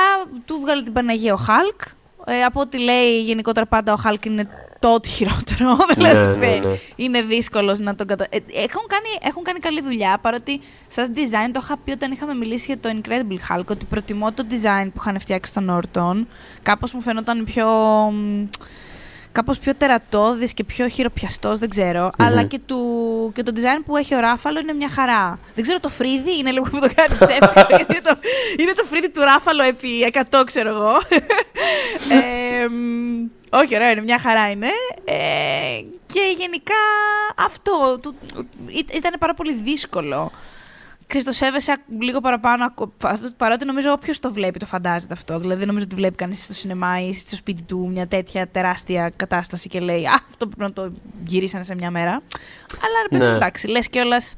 του 0.46 0.60
βγάλε 0.62 0.84
την 0.84 0.94
Παναγία 0.94 1.34
ο 1.34 1.38
Χάλκ. 1.38 1.82
Ε, 2.26 2.44
από 2.44 2.60
ό,τι 2.60 2.80
λέει 2.80 3.22
γενικότερα 3.22 3.66
πάντα 3.66 3.94
ο 3.94 3.96
Χάλκ 3.96 4.26
είναι 4.26 4.50
το 4.80 4.94
ό,τι 4.94 5.10
χειρότερο. 5.10 5.78
δηλαδή 5.96 6.48
ναι, 6.48 6.68
ναι. 6.68 6.78
είναι 6.96 7.22
δύσκολος 7.22 7.80
να 7.80 7.96
τον 7.96 8.08
κατα... 8.08 8.26
Ε, 8.30 8.38
έχουν, 8.38 8.88
κάνει, 8.88 9.10
έχουν 9.22 9.44
κάνει 9.44 9.60
καλή 9.60 9.82
δουλειά, 9.82 10.18
παρότι 10.22 10.62
σαν 10.88 11.14
design 11.16 11.50
το 11.52 11.60
είχα 11.64 11.78
πει 11.78 11.92
όταν 11.92 12.12
είχαμε 12.12 12.34
μιλήσει 12.34 12.66
για 12.66 12.80
το 12.80 12.90
Incredible 13.02 13.54
Hulk, 13.54 13.66
ότι 13.66 13.86
προτιμώ 13.86 14.32
το 14.32 14.46
design 14.50 14.86
που 14.86 15.00
είχαν 15.00 15.20
φτιάξει 15.20 15.52
στον 15.52 15.72
Norton. 15.94 16.26
Κάπως 16.64 16.94
μου 16.94 17.02
φαινόταν 17.02 17.44
πιο 17.44 17.68
κάπως 19.32 19.60
πιο 19.60 19.76
τερατώδης 19.76 20.54
και 20.54 20.64
πιο 20.64 20.88
χειροπιαστός, 20.88 21.60
δεν 21.60 21.70
ξερω 21.70 22.12
Αλλά 22.18 22.44
και, 22.44 22.60
του, 22.66 22.78
και 23.36 23.44
το 23.44 23.52
design 23.56 23.82
που 23.86 23.98
έχει 23.98 24.16
ο 24.16 24.20
Ράφαλο 24.20 24.60
είναι 24.60 24.74
μια 24.74 24.90
χαρά. 24.90 25.40
Δεν 25.56 25.64
ξέρω, 25.64 25.80
το 25.80 25.90
φρύδι 25.90 26.38
είναι 26.40 26.52
λίγο 26.52 26.66
που 26.72 26.80
το 26.80 26.90
κάνει 26.96 27.18
ψεύτικο, 27.26 27.76
γιατί 27.76 27.94
είναι 27.94 28.02
το, 28.04 28.18
είναι 28.60 28.74
το 28.74 28.84
φρύδι 28.90 29.10
του 29.10 29.22
Ράφαλο 29.22 29.64
επί 29.64 29.90
100, 30.32 30.44
ξέρω 30.46 30.70
εγώ. 30.70 30.94
ε, 32.20 32.68
όχι, 33.50 33.76
ωραίο 33.76 33.90
είναι, 33.90 34.02
μια 34.02 34.20
χαρά 34.20 34.50
είναι. 34.50 34.68
Ε, 35.06 35.84
και 36.06 36.36
γενικά 36.38 36.82
αυτό 37.36 38.00
ήταν 38.94 39.16
πάρα 39.20 39.34
πολύ 39.34 39.54
δύσκολο 39.54 40.32
ξέρεις, 41.10 41.28
το 41.28 41.32
σέβεσαι 41.32 41.78
λίγο 42.00 42.20
παραπάνω, 42.20 42.74
παρότι 43.38 43.66
νομίζω 43.66 43.92
όποιος 43.92 44.20
το 44.20 44.32
βλέπει 44.32 44.60
το 44.60 44.66
φαντάζεται 44.66 45.14
αυτό. 45.14 45.40
Δηλαδή 45.40 45.58
δεν 45.58 45.68
νομίζω 45.68 45.86
ότι 45.86 45.96
βλέπει 45.96 46.16
κανείς 46.16 46.44
στο 46.44 46.54
σινεμά 46.54 47.02
ή 47.02 47.14
στο 47.14 47.36
σπίτι 47.36 47.64
του 47.64 47.90
μια 47.94 48.08
τέτοια 48.08 48.48
τεράστια 48.48 49.12
κατάσταση 49.16 49.70
και 49.70 49.80
λέει 49.80 50.06
Α, 50.06 50.22
αυτό 50.30 50.48
πρέπει 50.48 50.62
να 50.62 50.74
το 50.74 50.92
γυρίσανε 51.26 51.64
σε 51.64 51.76
μια 51.76 51.92
μέρα. 51.92 52.12
Αλλά 52.12 52.98
ρε 53.02 53.08
παιδί, 53.10 53.30
ναι. 53.30 53.36
εντάξει, 53.36 53.68
λες 53.68 53.88
κιόλας. 53.88 54.36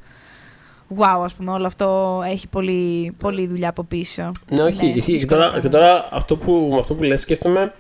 Wow, 0.98 1.24
ας 1.24 1.34
πούμε, 1.34 1.51
όλο 1.51 1.68
αυτό 1.68 2.22
έχει 2.25 2.48
πολύ, 2.48 3.13
πολύ 3.18 3.48
δουλειά 3.48 3.70
από 3.70 3.84
πίσω. 3.84 4.32
Ναι, 4.50 4.63
όχι, 4.63 4.86
ναι, 4.86 4.91
ισχύει. 4.91 5.18
Και 5.18 5.25
τώρα, 5.25 5.60
και 5.60 5.70
τώρα 5.70 6.10
αυτό 6.12 6.38
που, 6.38 6.75
αυτό 6.80 6.96
που 6.96 7.03
λες 7.03 7.22
σκέφτομαι 7.22 7.74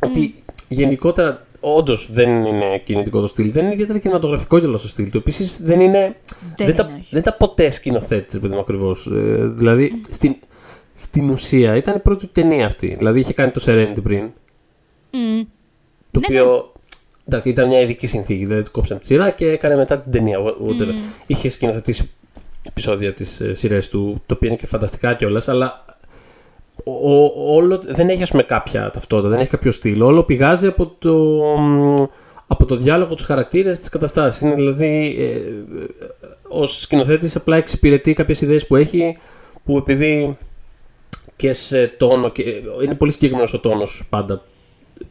ότι 0.00 0.34
γενικότερα 0.68 1.46
όντως 1.60 2.08
δεν 2.10 2.44
είναι 2.44 2.78
κινητικό 2.84 3.20
το 3.20 3.26
στυλ. 3.26 3.52
Δεν 3.52 3.64
είναι 3.64 3.72
ιδιαίτερα 3.72 3.98
κινηματογραφικό 3.98 4.58
κιόλας 4.58 4.82
το 4.82 4.88
στυλ 4.88 5.10
του. 5.10 5.18
Επίσης 5.18 5.60
δεν 5.62 5.80
είναι. 5.80 6.16
Δεν, 6.56 6.66
δεν, 6.66 6.76
τα, 6.76 7.00
δεν 7.10 7.22
τα 7.22 7.32
ποτέ 7.32 7.70
σκηνοθέτη, 7.70 8.38
παιδί 8.38 8.54
μου 8.54 8.60
ακριβώς. 8.60 9.06
Ε, 9.06 9.46
δηλαδή 9.46 10.00
στην, 10.10 10.36
στην 10.92 11.30
ουσία 11.30 11.76
ήταν 11.76 11.96
η 11.96 12.00
πρώτη 12.00 12.26
του 12.26 12.32
ταινία 12.32 12.66
αυτή. 12.66 12.94
Δηλαδή 12.98 13.20
είχε 13.20 13.32
κάνει 13.32 13.50
το 13.50 13.62
Serenity 13.66 14.02
πριν. 14.02 14.30
Mm. 15.10 15.46
Το 16.10 16.20
ναι, 16.20 16.26
οποίο. 16.26 16.72
Ναι. 17.24 17.40
ήταν 17.44 17.68
μια 17.68 17.80
ειδική 17.80 18.06
συνθήκη. 18.06 18.44
Δηλαδή 18.44 18.62
του 18.62 18.70
κόψαν 18.70 18.98
τη 18.98 19.06
σειρά 19.06 19.30
και 19.30 19.50
έκανε 19.50 19.76
μετά 19.76 19.98
την 20.00 20.12
ταινία. 20.12 20.38
Mm. 20.38 20.74
Είχε 21.26 21.48
σκηνοθετήσει 21.48 22.10
επεισόδια 22.62 23.12
της 23.12 23.40
ε, 23.40 23.54
σειρά 23.54 23.80
του, 23.80 24.22
το 24.26 24.34
οποίο 24.34 24.48
είναι 24.48 24.56
και 24.56 24.66
φανταστικά 24.66 25.14
κιόλας, 25.14 25.48
αλλά 25.48 25.84
ο, 26.86 27.32
όλο, 27.54 27.80
δεν 27.86 28.08
έχει 28.08 28.22
ας 28.22 28.30
πούμε 28.30 28.42
κάποια 28.42 28.90
ταυτότητα, 28.90 29.28
δεν 29.28 29.40
έχει 29.40 29.50
κάποιο 29.50 29.70
στυλ. 29.70 30.02
Όλο 30.02 30.22
πηγάζει 30.22 30.66
από 30.66 30.94
το, 30.98 31.42
από 32.46 32.64
το 32.64 32.76
διάλογο, 32.76 33.14
τους 33.14 33.24
χαρακτήρες, 33.24 33.78
τις 33.78 33.88
καταστάσεις. 33.88 34.40
Είναι 34.40 34.54
δηλαδή, 34.54 35.16
ε, 35.18 35.50
ο 36.48 36.66
σκηνοθέτης 36.66 37.36
απλά 37.36 37.56
εξυπηρετεί 37.56 38.12
κάποιες 38.12 38.40
ιδέες 38.40 38.66
που 38.66 38.76
έχει, 38.76 39.16
που 39.64 39.76
επειδή 39.76 40.36
και 41.36 41.52
σε 41.52 41.86
τόνο, 41.86 42.28
και, 42.28 42.42
είναι 42.82 42.94
πολύ 42.94 43.12
συγκεκριμένος 43.12 43.54
ο 43.54 43.60
τόνος 43.60 44.06
πάντα 44.10 44.42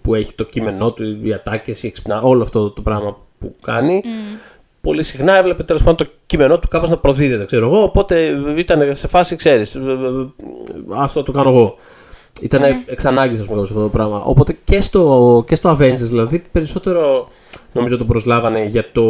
που 0.01 0.15
έχει 0.15 0.33
το 0.33 0.43
κείμενό 0.43 0.91
του, 0.93 1.19
οι 1.23 1.33
ατάκες, 1.33 1.83
η 1.83 1.87
εξυπνά, 1.87 2.21
όλο 2.21 2.41
αυτό 2.41 2.71
το 2.71 2.81
πράγμα 2.81 3.17
που 3.39 3.55
κάνει. 3.61 4.01
Mm 4.03 4.54
πολύ 4.85 5.03
συχνά 5.03 5.37
έβλεπε 5.37 5.63
τέλος 5.63 5.83
πάντων 5.83 6.07
το 6.07 6.13
κείμενό 6.25 6.59
του 6.59 6.67
κάπως 6.67 6.89
να 6.89 6.97
προδίδεται, 6.97 7.45
ξέρω 7.45 7.65
εγώ. 7.65 7.81
Οπότε 7.81 8.43
ήταν 8.57 8.95
σε 8.95 9.07
φάση, 9.07 9.35
ξέρεις, 9.35 9.75
α 10.89 11.05
το, 11.13 11.23
το 11.23 11.31
κάνω 11.31 11.49
εγώ. 11.49 11.75
Ήταν 12.41 12.61
ναι. 12.61 12.83
εξ 12.85 13.05
ανάγκης, 13.05 13.39
ας 13.39 13.47
πούμε, 13.47 13.61
αυτό 13.61 13.81
το 13.81 13.89
πράγμα. 13.89 14.21
Οπότε 14.23 14.57
και 14.63 14.81
στο, 14.81 15.43
και 15.47 15.55
στο 15.55 15.71
Avengers, 15.71 15.93
δηλαδή, 15.95 16.43
περισσότερο 16.51 17.27
νομίζω 17.73 17.97
το 17.97 18.05
προσλάβανε 18.05 18.65
για 18.65 18.91
το, 18.91 19.03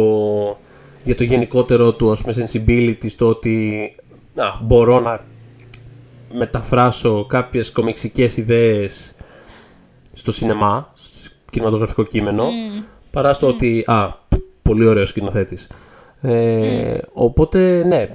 για 1.04 1.14
το 1.14 1.24
γενικότερο 1.24 1.92
του 1.92 2.10
ας 2.10 2.22
πούμε, 2.22 2.34
sensibility, 2.36 3.10
στο 3.10 3.28
ότι 3.28 3.80
α, 4.36 4.44
μπορώ 4.62 5.00
να 5.00 5.24
μεταφράσω 6.34 7.26
κάποιες 7.26 7.72
κομιξικές 7.72 8.36
ιδέες 8.36 9.14
στο 10.12 10.32
σινεμά, 10.32 10.92
κινηματογραφικό 11.50 12.02
κείμενο, 12.02 12.44
mm. 12.44 12.84
παρά 13.10 13.32
στο 13.32 13.46
mm. 13.46 13.50
ότι 13.50 13.84
α, 13.86 14.08
πολύ 14.66 14.86
ωραίος 14.86 15.08
σκηνοθέτης. 15.08 15.68
Ε, 16.20 16.98
οπότε, 17.12 17.84
ναι. 17.86 18.08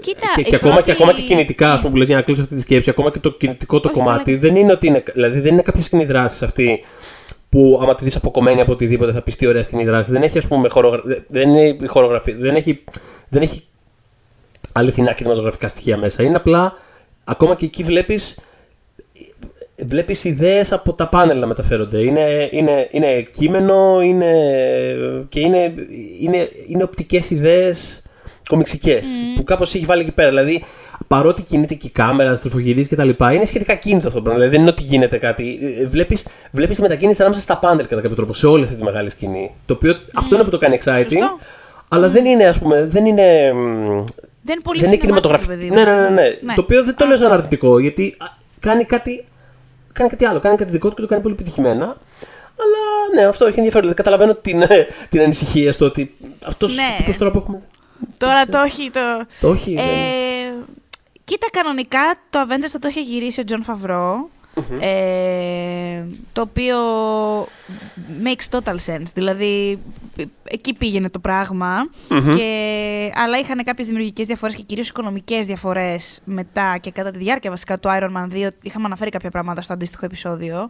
Κοίτα, 0.00 0.26
και, 0.34 0.42
και, 0.42 0.54
ακόμα, 0.54 0.82
και 0.82 0.90
ακόμα 0.90 1.12
και 1.12 1.22
κινητικά, 1.22 1.72
ας 1.72 1.80
πούμε, 1.80 1.90
που 1.90 1.96
λες, 1.96 2.06
για 2.06 2.16
να 2.16 2.22
κλείσω 2.22 2.40
αυτή 2.40 2.54
τη 2.54 2.60
σκέψη, 2.60 2.90
ακόμα 2.90 3.10
και 3.10 3.18
το 3.18 3.30
κινητικό 3.30 3.80
το 3.80 3.90
κομμάτι, 3.90 4.34
δεν 4.34 4.56
είναι 4.56 4.72
ότι 4.72 4.86
είναι, 4.86 5.02
δηλαδή 5.12 5.40
δεν 5.40 5.52
είναι 5.52 5.62
κάποια 5.62 5.82
σκηνή 5.82 6.04
δράση 6.04 6.44
αυτή 6.44 6.84
που 7.48 7.78
άμα 7.82 7.94
τη 7.94 8.04
δεις 8.04 8.16
αποκομμένη 8.16 8.60
από 8.60 8.72
οτιδήποτε 8.72 9.12
θα 9.12 9.22
πεις 9.22 9.36
τι 9.36 9.46
ωραία 9.46 9.62
σκηνή 9.62 9.84
δράση. 9.84 10.12
Δεν 10.12 10.22
έχει, 10.22 10.38
ας 10.38 10.48
πούμε, 10.48 10.68
χορογρα... 10.68 11.02
δεν 11.28 11.48
είναι 11.48 11.86
χορογραφία, 11.86 12.34
δεν 12.38 12.54
έχει, 12.54 12.84
δεν 13.28 13.42
έχει 13.42 13.64
αληθινά 14.72 15.12
κινηματογραφικά 15.12 15.68
στοιχεία 15.68 15.96
μέσα. 15.96 16.22
Είναι 16.22 16.36
απλά, 16.36 16.72
ακόμα 17.24 17.54
και 17.54 17.64
εκεί 17.64 17.82
βλέπεις 17.82 18.36
Βλέπεις 19.86 20.24
ιδέες 20.24 20.72
από 20.72 20.92
τα 20.92 21.08
πάνελ 21.08 21.38
να 21.38 21.46
μεταφέρονται. 21.46 21.98
Είναι, 21.98 22.48
είναι, 22.50 22.88
είναι 22.90 23.20
κείμενο 23.20 24.00
είναι, 24.02 24.32
και 25.28 25.40
είναι, 25.40 25.74
είναι, 26.20 26.48
είναι 26.66 26.82
οπτικές 26.82 27.30
ιδέες 27.30 28.02
κομιξικές 28.48 29.06
mm. 29.06 29.36
που 29.36 29.44
κάπως 29.44 29.74
έχει 29.74 29.84
βάλει 29.84 30.02
εκεί 30.02 30.12
πέρα. 30.12 30.28
Δηλαδή, 30.28 30.64
παρότι 31.06 31.42
κινείται 31.42 31.74
και 31.74 31.86
η 31.86 31.90
κάμερα, 31.90 32.34
στριφογυρίζει 32.34 32.88
κτλ., 32.88 33.08
είναι 33.34 33.44
σχετικά 33.44 33.74
κίνητο 33.74 34.06
αυτό 34.06 34.18
το 34.18 34.24
πράγμα. 34.24 34.40
Δηλαδή, 34.40 34.50
δεν 34.50 34.60
είναι 34.60 34.70
ότι 34.70 34.82
γίνεται 34.82 35.18
κάτι. 35.18 35.58
Βλέπεις 35.90 36.24
βλέπεις 36.50 36.76
τη 36.76 36.82
μετακίνηση 36.82 37.20
ανάμεσα 37.20 37.42
στα 37.42 37.58
πάνελ 37.58 37.86
κατά 37.86 38.00
κάποιο 38.00 38.16
τρόπο 38.16 38.32
σε 38.32 38.46
όλη 38.46 38.64
αυτή 38.64 38.76
τη 38.76 38.82
μεγάλη 38.82 39.10
σκηνή. 39.10 39.50
Το 39.66 39.74
οποίο 39.74 39.94
αυτό 40.14 40.34
είναι 40.34 40.44
που 40.44 40.50
το 40.50 40.58
κάνει 40.58 40.78
exciting, 40.82 41.42
αλλά 41.88 42.08
δεν 42.08 42.24
είναι, 42.24 42.46
ας 42.46 42.58
πούμε, 42.58 42.84
δεν 42.84 43.06
είναι. 43.06 43.52
Δεν, 44.42 44.60
πολύ 44.62 44.80
δεν 44.80 44.88
είναι 44.88 45.00
κινηματογραφικό. 45.00 45.52
Ναι, 45.52 45.66
ναι, 45.66 45.84
ναι, 45.84 46.08
ναι, 46.08 46.22
ναι. 46.40 46.54
Το 46.54 46.60
οποίο 46.60 46.84
δεν 46.84 46.96
το 46.96 47.06
λέω 47.06 47.16
σαν 47.16 47.32
αρνητικό, 47.32 47.78
γιατί 47.78 48.16
κάνει 48.60 48.84
κάτι 48.84 49.24
κάνει 49.98 50.10
κάτι 50.10 50.24
άλλο. 50.24 50.38
Κάνει 50.38 50.56
κάτι 50.56 50.70
δικό 50.70 50.88
του 50.88 50.94
και 50.94 51.00
το 51.00 51.06
κάνει 51.06 51.22
πολύ 51.22 51.34
επιτυχημένα. 51.34 51.84
Αλλά 52.62 53.14
ναι, 53.14 53.28
αυτό 53.28 53.44
έχει 53.44 53.56
ενδιαφέρον. 53.56 53.88
Δηλαδή, 53.88 54.02
καταλαβαίνω 54.02 54.34
την, 54.34 54.62
την 55.10 55.20
ανησυχία 55.20 55.72
στο 55.72 55.84
ότι 55.84 56.16
αυτός 56.46 56.76
ναι. 56.76 56.94
τύπος 56.96 57.16
τώρα 57.16 57.30
που 57.30 57.38
έχουμε. 57.38 57.62
Τώρα 58.18 58.46
το 58.46 58.58
έχει. 58.58 58.90
Το, 58.90 59.00
το 59.40 59.52
έχει. 59.52 59.74
Ε, 59.74 60.52
κοίτα, 61.24 61.46
κανονικά 61.52 62.00
το 62.30 62.38
Avengers 62.48 62.68
θα 62.68 62.78
το 62.78 62.88
είχε 62.88 63.00
γυρίσει 63.00 63.40
ο 63.40 63.44
Τζον 63.44 63.62
Φαβρό. 63.62 64.28
Ε, 64.80 66.04
το 66.32 66.40
οποίο 66.40 66.76
makes 68.24 68.58
total 68.58 68.74
sense. 68.86 69.10
Δηλαδή, 69.14 69.78
εκεί 70.42 70.74
πήγαινε 70.74 71.10
το 71.10 71.18
πράγμα 71.18 71.90
και, 72.08 72.50
αλλά 73.14 73.38
είχαν 73.38 73.64
κάποιες 73.64 73.86
δημιουργικές 73.86 74.26
διαφορές 74.26 74.54
και 74.54 74.62
κυρίως 74.62 74.88
οικονομικές 74.88 75.46
διαφορές 75.46 76.20
μετά 76.24 76.78
και 76.80 76.90
κατά 76.90 77.10
τη 77.10 77.18
διάρκεια 77.18 77.50
βασικά 77.50 77.78
του 77.78 77.88
Iron 77.88 78.10
Man 78.16 78.46
2. 78.46 78.48
Είχαμε 78.62 78.86
αναφέρει 78.86 79.10
κάποια 79.10 79.30
πράγματα 79.30 79.62
στο 79.62 79.72
αντίστοιχο 79.72 80.04
επεισόδιο. 80.04 80.68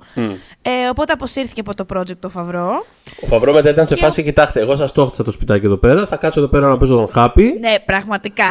Ε, 0.62 0.88
οπότε 0.90 1.12
αποσύρθηκε 1.12 1.61
από 1.61 1.74
το 1.74 1.87
project 1.94 2.20
ο 2.24 2.29
Φαβρό. 2.29 2.87
Ο 3.22 3.27
Φαβρό 3.27 3.53
μετά 3.53 3.70
ήταν 3.70 3.87
σε 3.87 3.96
φάση, 3.96 4.22
κοιτάξτε, 4.22 4.61
εγώ 4.61 4.77
σας 4.77 4.92
το 4.92 5.03
έφτιαξα 5.02 5.24
το 5.24 5.31
σπιτάκι 5.31 5.66
εδώ 5.66 5.77
πέρα. 5.77 6.07
Θα 6.07 6.16
κάτσω 6.16 6.40
εδώ 6.40 6.48
πέρα 6.48 6.68
να 6.68 6.77
παίζω 6.77 6.96
τον 6.96 7.09
Happy. 7.14 7.44
Ναι, 7.61 7.74
πραγματικά. 7.87 8.44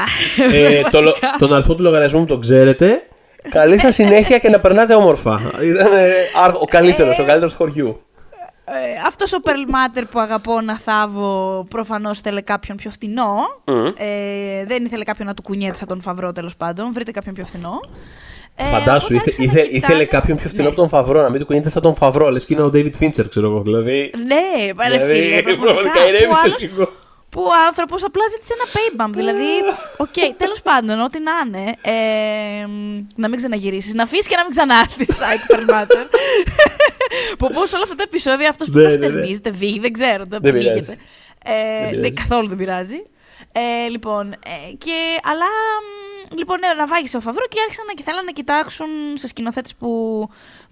Ε, 0.52 0.82
το, 0.92 1.00
τον 1.38 1.54
αριθμό 1.54 1.76
του 1.76 1.84
λογαριασμού 1.84 2.20
μου 2.20 2.26
τον 2.26 2.40
ξέρετε. 2.40 3.08
Καλή 3.50 3.80
σας 3.80 3.96
συνέχεια 3.96 4.38
και 4.38 4.50
να 4.50 4.60
περνάτε 4.60 4.94
όμορφα. 4.94 5.52
Ήταν 5.64 5.88
ο 6.62 6.66
καλύτερος, 6.66 7.20
ο 7.20 7.24
καλύτερος 7.24 7.52
του 7.52 7.58
χωριού. 7.58 8.02
Ε, 8.70 9.08
αυτός 9.08 9.34
ο 9.34 9.38
Pearl 9.44 10.04
που 10.12 10.20
αγαπώ 10.20 10.62
να 10.62 10.78
θάβω 10.78 11.66
προφανώς 11.70 12.18
ήθελε 12.18 12.42
κάποιον 12.42 12.78
πιο 12.78 12.90
φθηνό. 12.90 13.36
Ε, 13.98 14.66
δεν 14.66 14.86
ήθελε 14.86 15.04
κάποιον 15.04 15.28
να 15.28 15.34
του 15.34 15.42
κουνιέται 15.42 15.76
σαν 15.76 15.88
τον 15.88 16.02
Φαβρό 16.02 16.32
τέλος 16.32 16.58
πάντων. 16.58 16.94
Βρείτε 16.94 17.12
κάποιον 17.12 17.34
πιο 17.34 17.46
φθηνό. 17.46 17.80
Ε, 18.56 18.64
Φαντάσου, 18.64 19.14
ήθε, 19.14 19.32
ήθε, 19.38 19.68
ήθελε 19.72 20.06
κάποιον 20.06 20.38
πιο 20.38 20.48
φθηνό 20.48 20.64
ναι. 20.64 20.68
από 20.70 20.78
τον 20.78 20.90
Φαβρό, 20.90 21.22
να 21.22 21.30
μην 21.30 21.40
του 21.40 21.46
κουνιέται 21.46 21.70
σαν 21.70 21.82
τον 21.82 21.96
Φαβρό. 21.96 22.30
Λες 22.30 22.46
και 22.46 22.54
είναι 22.54 22.64
ο 22.64 22.70
David 22.74 22.92
Fincher, 23.00 23.30
ξέρω 23.30 23.48
εγώ. 23.48 23.62
Δηλαδή, 23.62 24.12
ναι, 24.28 24.74
παρε 24.74 24.98
δηλαδή, 24.98 25.14
φίλε. 25.14 25.56
Πραγματικά 25.56 26.08
ηρέμησε 26.08 26.56
λίγο 26.60 26.90
που 27.38 27.44
ο 27.44 27.54
άνθρωπος 27.68 28.04
απλά 28.04 28.24
ζήτησε 28.30 28.54
ένα 28.58 28.66
pay 28.74 29.10
Δηλαδή, 29.14 29.52
οκ, 29.98 30.08
okay, 30.16 30.34
τέλος 30.38 30.62
πάντων, 30.62 31.00
ό,τι 31.02 31.20
να 31.20 31.32
είναι. 31.46 31.76
Ε, 31.82 32.66
να 33.16 33.28
μην 33.28 33.38
ξαναγυρίσεις. 33.38 33.94
Να 33.94 34.04
αφήσεις 34.04 34.28
και 34.28 34.36
να 34.36 34.42
μην 34.42 34.52
ξανάρθεις. 34.52 35.18
Psych 35.20 35.74
Matter. 35.74 36.06
που 37.38 37.48
πώς 37.48 37.74
όλα 37.74 37.84
αυτά 37.84 37.96
τα 37.96 38.04
επεισόδια 38.04 38.50
αυτός 38.50 38.70
που 38.70 38.80
φτερνίζεται, 38.80 39.50
βίγει, 39.50 39.80
δεν 39.80 39.94
ξέρω. 39.94 40.24
Δεν 40.28 40.42
πειράζει. 40.42 40.98
Ε, 41.44 41.96
ναι, 41.96 42.10
καθόλου 42.10 42.48
δεν 42.48 42.58
πειράζει. 42.58 43.04
Ε, 43.52 43.90
λοιπόν, 43.90 44.32
ε, 44.32 44.74
και, 44.78 44.96
αλλά 45.24 45.50
λοιπόν, 46.36 46.60
ναι, 46.60 46.86
βάγισε 46.86 47.18
ο 47.18 47.22
Φαβρό 47.22 47.46
και 47.50 47.58
άρχισαν 47.62 47.86
να, 47.86 47.94
και 47.94 48.04
θέλαν 48.04 48.26
να 48.26 48.32
κοιτάξουν 48.32 48.88
σε 49.14 49.28
σκηνοθέτες 49.28 49.76
που, 49.76 49.90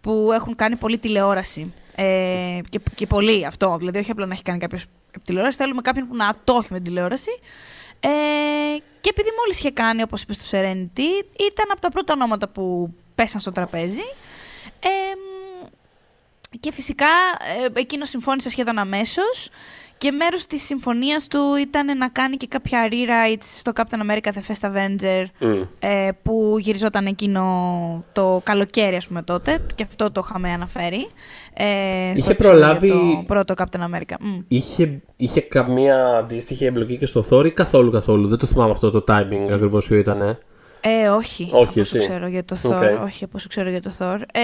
που 0.01 0.29
έχουν 0.33 0.55
κάνει 0.55 0.75
πολύ 0.75 0.97
τηλεόραση. 0.97 1.73
Ε, 1.95 2.59
και, 2.69 2.79
και 2.95 3.07
πολύ 3.07 3.45
αυτό. 3.45 3.75
Δηλαδή, 3.77 3.97
όχι 3.97 4.11
απλά 4.11 4.25
να 4.25 4.33
έχει 4.33 4.43
κάνει 4.43 4.59
κάποιος 4.59 4.85
τηλεόραση, 5.23 5.57
θέλουμε 5.57 5.81
κάποιον 5.81 6.07
που 6.07 6.15
να 6.15 6.33
το 6.43 6.59
έχει 6.61 6.73
με 6.73 6.79
τηλεόραση. 6.79 7.39
Ε, 7.99 8.09
και 9.01 9.09
επειδή 9.09 9.29
μόλις 9.39 9.59
είχε 9.59 9.71
κάνει, 9.71 10.01
όπως 10.01 10.21
είπες 10.21 10.35
στο 10.35 10.57
Serenity, 10.57 11.25
ήταν 11.39 11.65
από 11.71 11.81
τα 11.81 11.89
πρώτα 11.89 12.13
ονόματα 12.13 12.47
που 12.47 12.93
πέσαν 13.15 13.41
στο 13.41 13.51
τραπέζι. 13.51 14.05
Ε, 14.79 14.89
και 16.59 16.71
φυσικά 16.71 17.07
ε, 17.75 17.79
εκείνος 17.79 18.09
συμφώνησε 18.09 18.49
σχεδόν 18.49 18.77
αμέσως 18.77 19.49
και 19.97 20.11
μέρος 20.11 20.47
της 20.47 20.63
συμφωνίας 20.63 21.27
του 21.27 21.39
ήταν 21.61 21.97
να 21.97 22.09
κάνει 22.09 22.37
και 22.37 22.47
κάποια 22.47 22.87
rewrites 22.91 23.43
στο 23.57 23.71
Captain 23.75 24.11
America 24.11 24.27
The 24.29 24.41
First 24.51 24.69
Avenger 24.71 25.25
Mm. 25.41 25.67
ε, 25.79 26.09
που 26.23 26.55
γυριζόταν 26.59 27.05
εκείνο 27.05 27.43
το 28.13 28.41
καλοκαίρι 28.43 28.95
ας 28.95 29.07
πούμε 29.07 29.21
τότε 29.23 29.59
και 29.75 29.83
αυτό 29.83 30.11
το 30.11 30.21
είχαμε 30.25 30.51
αναφέρει 30.51 31.07
ε, 31.53 31.63
στο 32.11 32.19
Είχε 32.21 32.31
επεισόδιο 32.31 32.35
προλάβει- 32.59 32.85
για 32.91 32.95
το 32.95 33.23
πρώτο 33.27 33.53
Captain 33.57 33.79
America. 33.79 34.15
Μμ. 34.19 34.37
Είχε, 34.47 35.01
είχε 35.15 35.41
καμία 35.41 36.05
αντίστοιχη 36.17 36.65
εμπλοκή 36.65 36.97
και 36.97 37.05
στο 37.05 37.23
Thor 37.29 37.45
ή 37.45 37.51
καθόλου 37.51 37.91
καθόλου. 37.91 38.27
Δεν 38.27 38.37
το 38.37 38.45
θυμάμαι 38.45 38.71
αυτό 38.71 38.89
το 38.89 39.03
timing 39.07 39.49
ακριβώς 39.53 39.87
ποιο 39.87 39.97
ήταν. 39.97 40.21
Ε. 40.21 40.37
Ε, 40.87 41.07
όχι. 41.09 41.43
Όχι, 41.43 41.53
από 41.53 41.61
όσο 41.61 41.79
εσύ. 41.79 41.97
ξέρω 41.97 42.27
για 42.27 42.45
το 42.45 42.57
Thor. 42.63 42.71
Οκ. 42.97 43.03
Όχι, 43.03 43.23
από 43.23 43.33
όσο 43.37 43.47
ξέρω 43.47 43.69
για 43.69 43.81
το 43.81 43.91
Thor. 43.99 44.19
Ε, 44.33 44.39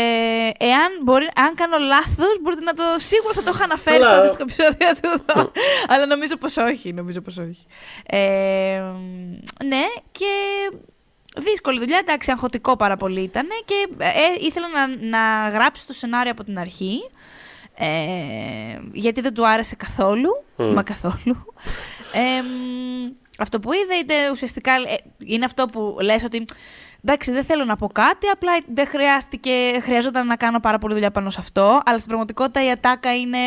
εάν 0.65 0.89
μπορεί, 1.03 1.27
αν 1.35 1.55
κάνω 1.55 1.77
λάθος, 1.77 2.37
μπορείτε 2.41 2.63
να 2.63 2.73
το. 2.73 2.83
Σίγουρα 2.97 3.33
θα 3.33 3.43
το 3.43 3.51
είχα 3.53 3.63
αναφέρει 3.63 4.03
στο 4.03 4.11
Αλλά- 4.11 4.19
αντίστοιχο 4.19 4.43
επεισόδιο 4.43 4.87
του 5.01 5.23
Thor. 5.25 5.49
Αλλά 5.87 6.05
νομίζω 6.05 6.35
πως 6.37 6.57
όχι. 6.57 6.93
Νομίζω 6.93 7.21
πως 7.21 7.37
όχι. 7.37 7.63
Ε, 8.05 8.81
ναι, 9.65 9.83
και 10.11 10.27
δύσκολη 11.37 11.79
δουλειά. 11.79 11.97
Εντάξει, 11.97 12.31
αγχωτικό 12.31 12.75
πάρα 12.75 12.97
πολύ 12.97 13.21
ήταν. 13.21 13.47
Και 13.65 13.87
ε, 13.97 14.09
ήθελα 14.45 14.67
να, 14.67 14.87
να 15.09 15.49
γράψει 15.49 15.87
το 15.87 15.93
σενάριο 15.93 16.31
από 16.31 16.43
την 16.43 16.59
αρχή. 16.59 17.09
Ε, 17.75 17.87
γιατί 18.93 19.21
δεν 19.21 19.33
του 19.33 19.47
άρεσε 19.47 19.75
καθόλου. 19.75 20.29
Μμ. 20.55 20.63
Μα 20.73 20.83
καθόλου. 20.83 21.45
Ε, 22.13 22.41
μ, 22.41 23.11
αυτό 23.41 23.59
που 23.59 23.73
είδε 23.73 23.93
είτε 23.93 24.13
ουσιαστικά 24.31 24.71
ε, 24.73 24.97
είναι 25.25 25.45
αυτό 25.45 25.65
που 25.65 25.97
λες 26.01 26.23
ότι 26.23 26.45
εντάξει 27.03 27.31
δεν 27.31 27.43
θέλω 27.43 27.65
να 27.65 27.75
πω 27.75 27.87
κάτι, 27.87 28.27
απλά 28.27 28.51
δεν 28.73 28.87
χρειάστηκε, 28.87 29.51
χρειαζόταν 29.81 30.27
να 30.27 30.35
κάνω 30.35 30.59
πάρα 30.59 30.77
πολύ 30.77 30.93
δουλειά 30.93 31.11
πάνω 31.11 31.29
σε 31.29 31.37
αυτό, 31.39 31.81
αλλά 31.85 31.97
στην 31.97 32.07
πραγματικότητα 32.07 32.65
η 32.65 32.71
ατάκα 32.71 33.15
είναι, 33.15 33.37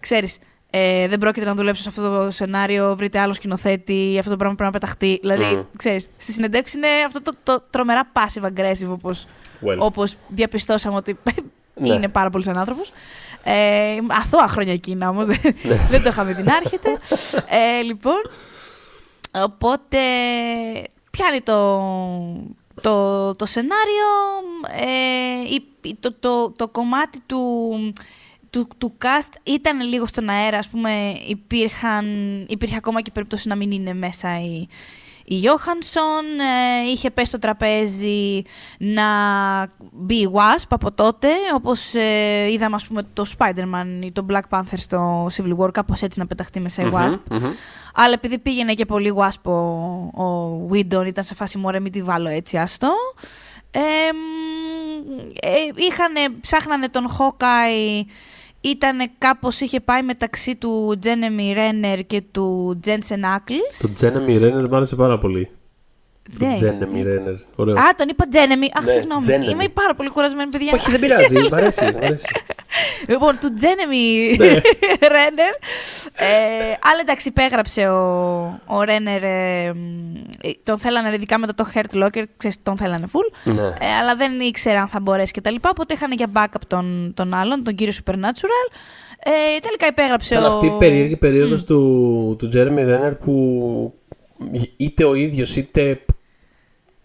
ξέρεις, 0.00 0.38
ε, 0.70 1.08
δεν 1.08 1.18
πρόκειται 1.18 1.46
να 1.46 1.54
δουλέψω 1.54 1.82
σε 1.82 1.88
αυτό 1.88 2.02
το 2.02 2.30
σενάριο, 2.30 2.96
βρείτε 2.96 3.18
άλλο 3.18 3.32
σκηνοθέτη, 3.32 4.16
αυτό 4.18 4.30
το 4.30 4.36
πράγμα 4.36 4.54
πρέπει 4.56 4.72
να 4.72 4.78
πεταχτεί. 4.80 5.18
Δηλαδή, 5.20 5.56
Μμ. 5.56 5.60
ξέρεις, 5.76 6.08
στη 6.16 6.32
συνεντεύξη 6.32 6.76
είναι 6.76 6.88
αυτό 7.06 7.22
το, 7.22 7.32
το 7.42 7.62
τρομερά 7.70 8.12
passive 8.12 8.44
aggressive 8.44 8.88
όπως, 8.88 9.26
Well. 9.66 9.76
όπως 9.78 10.16
διαπιστώσαμε 10.28 10.96
ότι 10.96 11.18
Ναι. 11.80 11.88
είναι 11.88 12.08
πάρα 12.08 12.30
πολύ 12.30 12.44
σαν 12.44 12.58
άνθρωπος. 12.58 12.92
Ε, 13.44 13.96
αθώα 14.08 14.48
χρόνια 14.48 14.72
εκείνα 14.72 15.08
όμως, 15.08 15.26
δεν, 15.26 15.38
δεν 15.90 16.02
το 16.02 16.08
είχαμε 16.08 16.32
δει 16.32 16.42
να 16.42 16.56
έρχεται. 16.56 16.98
Ε, 17.48 17.82
λοιπόν, 17.82 18.30
οπότε 19.34 19.98
πιάνει 21.10 21.40
το, 21.40 21.78
το, 22.80 23.34
το 23.34 23.46
σενάριο, 23.46 24.06
ε, 24.78 25.54
η- 25.54 25.68
η- 25.88 25.96
το, 26.00 26.12
το, 26.12 26.50
το 26.50 26.68
κομμάτι 26.68 27.20
του, 27.26 27.72
του, 28.50 28.68
του 28.78 28.92
cast 29.04 29.32
ήταν 29.42 29.80
λίγο 29.80 30.06
στον 30.06 30.28
αέρα, 30.28 30.58
ας 30.58 30.68
πούμε, 30.68 31.14
υπήρχαν, 31.28 32.06
υπήρχε 32.48 32.76
ακόμα 32.76 33.00
και 33.00 33.10
περίπτωση 33.10 33.48
να 33.48 33.56
μην 33.56 33.70
είναι 33.70 33.94
μέσα 33.94 34.40
η, 34.40 34.66
η 35.30 35.34
Γιώχανσον, 35.34 36.24
ε, 36.38 36.90
είχε 36.90 37.10
πέσει 37.10 37.28
στο 37.28 37.38
τραπέζι 37.38 38.42
να 38.78 39.04
μπει 39.92 40.14
η 40.14 40.30
Wasp 40.32 40.66
από 40.68 40.92
τότε, 40.92 41.28
όπως 41.54 41.94
ε, 41.94 42.50
είδαμε 42.52 42.74
ας 42.74 42.86
πούμε 42.86 43.02
το 43.12 43.24
Spider-Man 43.38 44.04
ή 44.04 44.12
το 44.12 44.26
Black 44.30 44.40
Panther 44.50 44.76
στο 44.76 45.26
Civil 45.36 45.56
War, 45.56 45.72
κάπως 45.72 46.02
έτσι 46.02 46.18
να 46.18 46.26
πεταχτεί 46.26 46.60
μέσα 46.60 46.82
η 46.82 46.90
Wasp. 46.92 47.18
Μμμ, 47.30 47.38
μμμ. 47.38 47.50
Αλλά 47.94 48.12
επειδή 48.12 48.38
πήγαινε 48.38 48.74
και 48.74 48.84
πολύ 48.84 49.14
Wasp 49.16 49.50
ο, 49.50 50.22
ο 50.24 50.68
Whedon, 50.72 51.06
ήταν 51.06 51.24
σε 51.24 51.34
φάση 51.34 51.58
μωρέ 51.58 51.80
μην 51.80 51.92
τη 51.92 52.02
βάλω 52.02 52.28
έτσι 52.28 52.56
άστο. 52.56 52.90
Ε, 53.70 53.80
μ, 54.12 55.18
ε, 55.40 55.50
είχανε, 55.74 56.20
ψάχνανε 56.40 56.88
τον 56.88 57.06
Hawkeye, 57.18 58.02
ήταν 58.60 59.10
κάπως 59.18 59.60
είχε 59.60 59.80
πάει 59.80 60.02
μεταξύ 60.02 60.56
του 60.56 60.98
Jeremy 61.02 61.56
Renner 61.56 62.00
και 62.06 62.22
του 62.32 62.80
Jensen 62.86 63.36
Ackles. 63.36 63.74
Το 63.80 63.88
Τζένεμι 63.94 64.36
Ρένερ 64.38 64.68
μου 64.68 64.76
άρεσε 64.76 64.96
πάρα 64.96 65.18
πολύ. 65.18 65.50
Το 66.38 66.44
Ναι. 66.46 66.52
Τζένεμι 66.52 67.02
Ρένερ. 67.02 67.34
Ωραίο. 67.56 67.74
Α, 67.74 67.94
τον 67.96 68.08
είπα 68.08 68.24
Jeremy. 68.32 68.68
Αχ, 68.78 68.84
Ναι, 68.84 68.92
συγγνώμη. 68.92 69.24
Jeremy. 69.28 69.50
Είμαι 69.52 69.68
πάρα 69.68 69.94
πολύ 69.94 70.08
κουρασμένη, 70.10 70.50
παιδιά. 70.50 70.70
Όχι, 70.74 70.90
δεν 70.90 71.00
πειράζει. 71.00 71.38
Μ' 71.50 71.54
αρέσει. 71.54 71.84
μ' 71.84 71.96
αρέσει. 71.96 72.26
Λοιπόν, 73.08 73.38
του 73.40 73.54
Τζένεμι 73.54 74.36
Ναι. 74.38 74.46
Ρένερ. 75.14 75.52
Ε, 76.14 76.76
αλλά 76.82 77.00
εντάξει, 77.00 77.28
υπέγραψε 77.28 77.88
ο, 77.88 78.00
ο 78.66 78.82
Ρένερ. 78.82 79.22
ε, 79.22 79.72
μ, 79.72 80.14
ε, 80.42 80.50
τον 80.62 80.78
θέλανε 80.78 81.14
ειδικά 81.14 81.38
μετά 81.38 81.54
το 81.54 81.66
Hurt 81.74 82.02
Locker, 82.04 82.22
ξέρεις, 82.36 82.56
τον 82.62 82.76
θέλανε 82.76 83.06
full. 83.12 83.52
Ναι. 83.56 83.62
Ε, 83.62 83.94
αλλά 84.00 84.16
δεν 84.16 84.40
ήξερε 84.40 84.76
αν 84.76 84.88
θα 84.88 85.00
μπορέσει 85.00 85.32
και 85.32 85.40
τα 85.40 85.50
λοιπά. 85.50 85.68
Οπότε 85.70 85.94
είχαν 85.94 86.12
για 86.12 86.26
backup 86.34 86.60
τον, 86.66 87.12
τον 87.16 87.34
άλλον, 87.34 87.64
τον 87.64 87.74
κύριο 87.74 87.92
Supernatural. 88.04 88.72
Ε, 89.24 89.58
τελικά 89.62 89.86
υπέγραψε 89.86 90.34
Ήταν 90.34 90.46
ο. 90.46 90.48
αυτή 90.48 90.66
η 90.66 90.70
περίεργη 90.78 91.16
περίοδος 91.16 91.64
του, 91.64 92.36
του 92.38 92.48
Τζέρεμι 92.48 92.84
Ρένερ 92.84 93.14
που 93.14 93.94
είτε 94.76 95.04
ο 95.04 95.14
ίδιος 95.14 95.56
είτε 95.56 96.00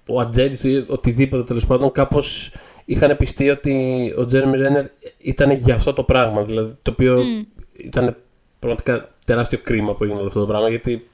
ο 0.07 0.19
ατζέντης 0.19 0.59
του 0.61 0.67
ή 0.67 0.85
οτιδήποτε 0.87 1.43
τέλος 1.43 1.65
πάντων 1.65 1.91
κάπως 1.91 2.51
είχαν 2.85 3.17
πιστεί 3.17 3.49
ότι 3.49 3.73
ο 4.17 4.25
Τζέρεμι 4.25 4.57
Ρένερ 4.57 4.85
ήταν 5.17 5.51
για 5.51 5.75
αυτό 5.75 5.93
το 5.93 6.03
πράγμα. 6.03 6.43
Δηλαδή 6.43 6.73
το 6.81 6.91
οποίο 6.91 7.23
Μμ. 7.23 7.43
ήταν 7.77 8.15
πραγματικά 8.59 9.09
τεράστιο 9.25 9.59
κρίμα 9.63 9.95
που 9.95 10.03
έγινε 10.03 10.19
όλο 10.19 10.27
αυτό 10.27 10.39
το 10.39 10.45
πράγμα 10.45 10.69
γιατί 10.69 11.07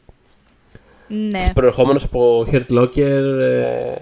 Ναι. 1.08 1.52
προερχόμενος 1.54 2.04
από 2.04 2.46
Hurt 2.52 2.66
Locker 2.70 3.38
ε, 3.40 3.94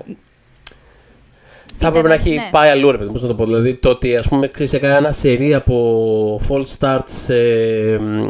θα 1.78 1.88
έπρεπε 1.88 2.08
να 2.08 2.14
έχει 2.14 2.30
ναι. 2.36 2.48
πάει 2.52 2.70
αλλού, 2.70 2.92
ρε 2.92 2.98
παιδί, 2.98 3.12
πώς 3.12 3.22
να 3.22 3.28
το 3.28 3.34
πω. 3.36 3.46
Δηλαδή, 3.46 3.74
το 3.76 3.90
ότι 3.90 4.16
ας 4.18 4.28
πούμε 4.28 4.48
ξέρεις, 4.48 4.74
έκανε 4.74 4.96
ένα 4.96 5.12
σερί 5.12 5.54
από 5.54 6.42
false 6.50 6.78
starts 6.80 7.02
σε, 7.06 7.36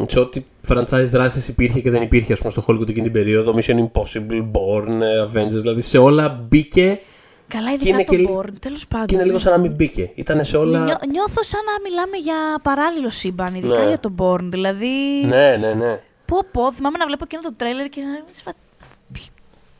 σε 0.05 0.19
ό,τι 0.19 0.43
franchise 0.67 1.03
δράσεις 1.11 1.47
υπήρχε 1.47 1.79
και 1.79 1.89
δεν 1.89 2.01
υπήρχε 2.01 2.33
ας 2.33 2.39
πούμε, 2.39 2.51
στο 2.51 2.63
Hollywood 2.67 2.81
εκείνη 2.89 3.01
την 3.01 3.11
περίοδο. 3.11 3.53
Mission 3.55 3.75
Impossible, 3.75 4.41
Born, 4.51 4.87
ε, 5.01 5.21
Avengers, 5.33 5.47
δηλαδή 5.49 5.81
σε 5.81 5.97
όλα 5.97 6.29
μπήκε 6.47 6.99
Καλά, 7.47 7.67
Και 7.69 7.73
ειδικά 7.73 7.89
είναι 7.89 8.03
το 8.03 8.11
και 8.11 8.17
λι- 8.17 8.29
Bourne, 8.29 8.53
τέλος 8.59 8.87
πάντων. 8.87 9.05
και 9.05 9.15
είναι 9.15 9.23
λίγο 9.23 9.37
σαν 9.37 9.51
να 9.51 9.57
μην 9.57 9.71
μπήκε. 9.75 10.11
Ήταν 10.15 10.45
σε 10.45 10.57
όλα. 10.57 10.83
Νιώ- 10.83 10.99
νιώθω 11.11 11.43
σαν 11.43 11.59
να 11.65 11.89
μιλάμε 11.89 12.17
για 12.17 12.35
παράλληλο 12.61 13.09
σύμπαν, 13.09 13.55
ειδικά 13.55 13.77
Ναι. 13.79 13.87
για 13.87 13.99
τον 13.99 14.15
Bourne. 14.19 14.47
Δηλαδή. 14.49 14.87
Ναι, 15.25 15.57
ναι, 15.59 15.73
ναι. 15.73 15.99
Πω, 16.25 16.37
πω, 16.51 16.73
θυμάμαι 16.73 16.97
να 16.97 17.05
βλέπω 17.05 17.23
εκείνο 17.23 17.41
το 17.41 17.53
τρέλερ 17.57 17.89
και 17.89 18.01
να 18.01 18.07
είμαι 18.07 18.23
σε 18.31 18.41
φα- 18.43 18.53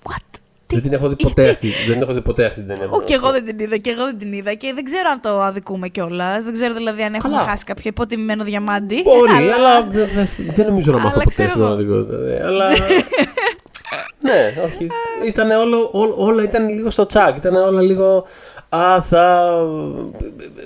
What? 0.04 0.40
Τι; 0.68 0.76
Δεν 0.76 0.82
την 0.84 0.94
έχω 0.94 1.08
δει 1.10 1.16
ποτέ 1.16 1.50
αυτή. 1.54 1.68
δεν 1.68 1.94
την 1.94 2.02
έχω 2.02 2.14
δει 2.14 2.22
ποτέ 2.22 2.46
αυτή 2.46 2.60
την 2.60 2.68
ταινία. 2.68 2.88
Ω, 2.90 3.02
και 3.02 3.14
εγώ 3.14 3.32
δεν 3.32 3.46
την 3.46 3.60
είδα, 3.60 3.78
και 3.78 3.90
εγώ 3.90 4.04
δεν 4.04 4.18
την 4.18 4.34
είδα. 4.34 4.54
Και 4.54 4.72
δεν 4.76 4.84
ξέρω 4.84 5.10
αν 5.12 5.22
το 5.22 5.42
αδικούμε 5.42 5.88
κιόλας. 5.88 6.44
Δεν 6.44 6.54
ξέρω 6.54 6.74
δηλαδή 6.74 7.02
αν 7.04 7.14
έχουμε 7.14 7.34
Καλά. 7.36 7.48
χάσει 7.48 7.64
κάποιο 7.64 7.84
υποτιμημένο 7.86 8.44
διαμάντι. 8.44 9.02
Μπορεί, 9.02 9.50
αλλά 9.58 9.84
δεν- 9.90 10.10
δεν- 10.16 10.28
δεν 10.54 10.66
νομίζω 10.66 10.92
να 10.92 10.98
μάθω 10.98 11.10
Αλλά 11.14 11.24
ποτέ 11.24 11.30
ξέρω 11.30 11.50
στην 11.50 11.62
εγώ. 11.62 11.70
πραγματικότητα. 11.76 12.34
Ε, 12.44 12.46
Αλλά. 12.46 12.66
ναι, 14.28 14.54
όχι. 14.66 14.88
Ήταν 15.26 15.52
όλο, 15.52 15.90
ό- 15.92 16.26
όλα 16.26 16.44
ήταν 16.44 16.70
λίγο 16.70 16.90
στο 16.90 17.06
τσάκ. 17.06 17.38
Ήταν 17.38 17.56
όλα 17.56 17.82
λίγο. 17.82 18.26
Α, 18.70 19.02
θα. 19.02 19.52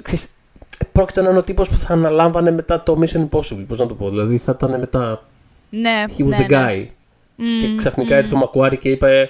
Ξέρεις, 0.02 0.28
πρόκειται 0.92 1.22
να 1.22 1.30
είναι 1.30 1.38
ο 1.38 1.44
τύπος 1.44 1.70
που 1.70 1.78
θα 1.78 1.94
αναλάμβανε 1.94 2.52
μετά 2.52 2.84
το 2.84 3.00
Mission 3.02 3.20
Impossible. 3.30 3.66
Πώς 3.68 3.78
να 3.80 3.86
το 3.86 3.94
πω. 3.94 4.10
Δηλαδή 4.10 4.38
θα 4.38 4.52
ήταν 4.58 4.80
μετά. 4.80 5.24
Ναι, 5.70 6.04
He 6.18 6.22
was 6.22 6.26
ναι, 6.28 6.38
the 6.40 6.50
ναι. 6.50 6.58
guy. 6.70 6.86
Μμμ, 7.36 7.58
Και 7.60 7.76
ξαφνικά 7.76 8.14
μμμ. 8.16 8.20
ήρθε 8.24 8.36
ο 8.36 8.38
Μακουάρη 8.38 8.78
και 8.78 8.90
είπε. 8.90 9.30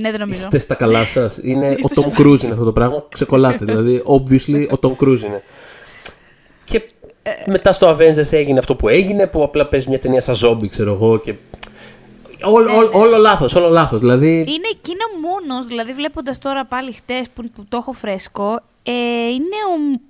Ναι, 0.00 0.10
δεν 0.10 0.20
νομίζω. 0.20 0.40
Είστε 0.40 0.58
στα 0.58 0.74
καλά 0.74 1.04
σας. 1.04 1.38
Είναι 1.42 1.68
ο 1.68 1.72
Είστε 1.72 1.94
Tom 1.94 2.00
σε- 2.02 2.12
Cruise 2.18 2.42
είναι 2.42 2.52
αυτό 2.52 2.64
το 2.64 2.72
πράγμα. 2.72 3.04
Ξεκολλάτε. 3.08 3.64
δηλαδή, 3.64 4.02
obviously, 4.06 4.66
ο 4.70 4.78
Tom 4.82 5.04
Cruise 5.04 5.20
είναι. 5.24 5.42
Και 6.64 6.82
Ε, 7.22 7.30
μετά 7.50 7.72
στο 7.72 7.96
Avengers 7.96 8.32
έγινε 8.32 8.58
αυτό 8.58 8.74
που 8.76 8.88
έγινε, 8.88 9.26
που 9.26 9.42
απλά 9.42 9.66
παίζει 9.66 9.88
μια 9.88 9.98
ταινία 9.98 10.20
σαν 10.20 10.34
ζόμπι, 10.34 10.68
ξέρω 10.68 10.92
εγώ. 10.92 11.18
Και... 11.18 11.34
Όλο, 12.42 12.76
όλο, 12.76 12.90
όλο 12.92 13.16
λάθος, 13.16 13.54
όλο 13.54 13.68
λάθος. 13.68 14.00
Δηλαδή, 14.00 14.32
Είναι 14.32 14.68
εκείνο 14.72 15.04
μόνος, 15.22 15.66
δηλαδή 15.66 15.92
βλέποντας 15.92 16.38
τώρα 16.38 16.64
πάλι 16.66 16.92
χτες 16.92 17.26
που, 17.34 17.50
που 17.54 17.64
το 17.68 17.76
έχω 17.76 17.92
φρέσκο, 17.92 18.60
ε, 18.82 18.92
είναι 19.28 19.56
ο. 19.96 20.00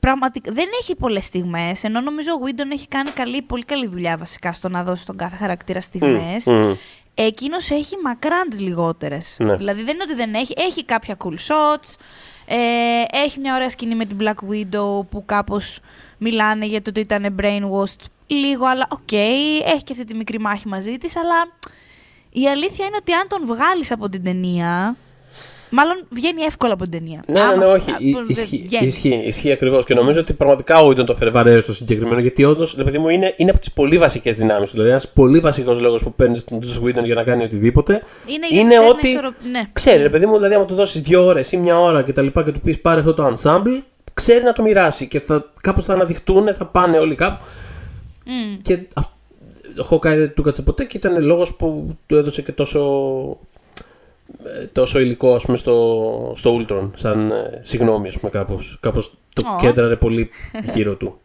Πραγματικά 0.00 0.52
δεν 0.52 0.66
έχει 0.80 0.94
πολλές 0.94 1.24
στιγμές. 1.24 1.84
Ενώ 1.84 2.00
νομίζω 2.00 2.32
ο 2.32 2.36
Whedon 2.44 2.72
έχει 2.72 2.88
κάνει 2.88 3.10
καλή, 3.10 3.42
πολύ 3.42 3.64
καλή 3.64 3.86
δουλειά 3.86 4.16
βασικά 4.16 4.52
στο 4.52 4.68
να 4.68 4.82
δώσει 4.84 5.02
στον 5.02 5.16
κάθε 5.16 5.36
χαρακτήρα 5.36 5.80
στιγμές. 5.80 6.44
μμ. 6.46 6.72
Εκείνος 7.14 7.70
έχει 7.70 7.96
μακράν 8.02 8.48
τις 8.48 8.56
λιγότερες. 8.56 9.36
Ναι. 9.38 9.56
Δηλαδή 9.56 9.82
δεν 9.82 9.94
είναι 9.94 10.02
ότι 10.02 10.14
δεν 10.14 10.34
έχει. 10.34 10.54
Έχει 10.56 10.84
κάποια 10.84 11.16
cool 11.24 11.34
shots. 11.34 11.94
Ε, 12.46 12.56
έχει 13.12 13.40
μια 13.40 13.54
ωραία 13.54 13.70
σκηνή 13.70 13.94
με 13.94 14.04
την 14.04 14.16
Black 14.20 14.50
Widow 14.50 15.06
που 15.10 15.24
κάπως 15.26 15.80
μιλάνε 16.18 16.66
για 16.66 16.82
το 16.82 16.90
ότι 16.90 17.00
ήταν 17.00 17.36
brainwashed 17.40 18.04
λίγο, 18.26 18.66
αλλά 18.66 18.86
οκ, 18.90 19.12
έχει 19.12 19.82
και 19.84 19.92
αυτή 19.92 20.04
τη 20.04 20.14
μικρή 20.14 20.40
μάχη 20.40 20.68
μαζί 20.68 20.98
της, 20.98 21.16
αλλά 21.16 21.52
η 22.30 22.48
αλήθεια 22.48 22.86
είναι 22.86 22.96
ότι 23.00 23.12
αν 23.12 23.28
τον 23.28 23.46
βγάλεις 23.46 23.90
από 23.90 24.08
την 24.08 24.24
ταινία, 24.24 24.96
Μάλλον 25.70 26.06
βγαίνει 26.10 26.42
εύκολα 26.42 26.72
από 26.72 26.82
την 26.82 26.92
ταινία. 26.92 27.22
Ναι, 27.26 27.44
ναι, 27.44 27.56
ναι, 27.56 27.64
όχι. 27.64 27.90
Ισχύει, 28.28 28.66
ισχύει, 28.80 29.22
ισχύει 29.24 29.52
ακριβώς. 29.52 29.84
Και 29.84 29.94
νομίζω 29.94 30.20
ότι 30.20 30.32
πραγματικά 30.32 30.78
ο 30.78 30.86
Ουίντον 30.86 31.06
το 31.06 31.14
φέρει 31.14 31.30
βαρέω 31.30 31.60
στο 31.60 31.72
συγκεκριμένο, 31.72 32.20
γιατί 32.20 32.44
όντως, 32.44 32.74
παιδί 32.74 32.98
μου, 32.98 33.08
είναι, 33.08 33.34
είναι 33.36 33.50
από 33.50 33.58
τις 33.58 33.72
πολύ 33.72 33.98
βασικές 33.98 34.34
δυνάμεις 34.34 34.68
του. 34.68 34.72
Δηλαδή, 34.72 34.90
ένας 34.90 35.08
πολύ 35.08 35.38
βασικός 35.38 35.80
λόγος 35.80 36.02
που 36.02 36.12
παίρνεις 36.14 36.44
τον 36.44 36.60
Τζος 36.60 36.78
Ουίντον 36.78 37.04
για 37.04 37.14
να 37.14 37.22
κάνει 37.22 37.44
οτιδήποτε 37.44 38.02
είναι, 38.26 38.60
είναι 38.60 38.78
ότι. 38.88 39.08
Ισορροπ... 39.08 39.34
Ναι. 39.50 39.62
Ξέρει, 39.72 40.02
ρε 40.02 40.10
παιδί 40.10 40.26
μου, 40.26 40.36
δηλαδή, 40.36 40.54
άμα 40.54 40.64
του 40.64 40.74
δώσεις 40.74 41.00
δύο 41.00 41.24
ώρες 41.24 41.52
ή 41.52 41.56
μια 41.56 41.80
ώρα 41.80 42.02
και 42.02 42.12
τα 42.12 42.22
λοιπά 42.22 42.42
και 42.44 42.50
του 42.50 42.60
πεις 42.60 42.80
πάρε 42.80 43.00
αυτό 43.00 43.14
το 43.14 43.32
ensemble, 43.32 43.78
ξέρει 44.14 44.44
να 44.44 44.52
το 44.52 44.62
μοιράσει 44.62 45.08
και 45.08 45.20
θα, 45.20 45.52
κάπως 45.62 45.84
θα 45.84 45.92
αναδειχτούν, 45.92 46.54
θα 46.54 46.66
πάνε 46.66 46.98
όλοι 46.98 47.14
κάπου. 47.14 47.44
Mm. 48.24 48.58
Και 48.62 48.78
ο 49.78 49.82
Χόκάι 49.82 50.16
δεν 50.16 50.34
του 50.34 50.42
κάτσε 50.42 50.62
ποτέ 50.62 50.84
και 50.84 50.96
ήταν 50.96 51.24
λόγος 51.24 51.54
που 51.54 51.96
του 52.06 52.16
έδωσε 52.16 52.42
και 52.42 52.52
τόσο 52.52 52.80
ε, 53.49 53.49
τόσο 54.72 54.98
υλικό 54.98 55.34
ας 55.34 55.44
πούμε, 55.44 55.56
στο, 55.56 56.32
στο 56.36 56.60
Ultron, 56.60 56.90
σαν 56.94 57.30
ε, 57.30 57.60
συγγνώμη, 57.62 58.08
ας 58.08 58.18
πούμε, 58.18 58.30
κάπως, 58.30 58.78
κάπως 58.80 59.14
το 59.34 59.42
oh. 59.46 59.60
κέντραρε 59.60 59.96
πολύ 59.96 60.30
γύρω 60.74 60.94
του. 60.94 61.20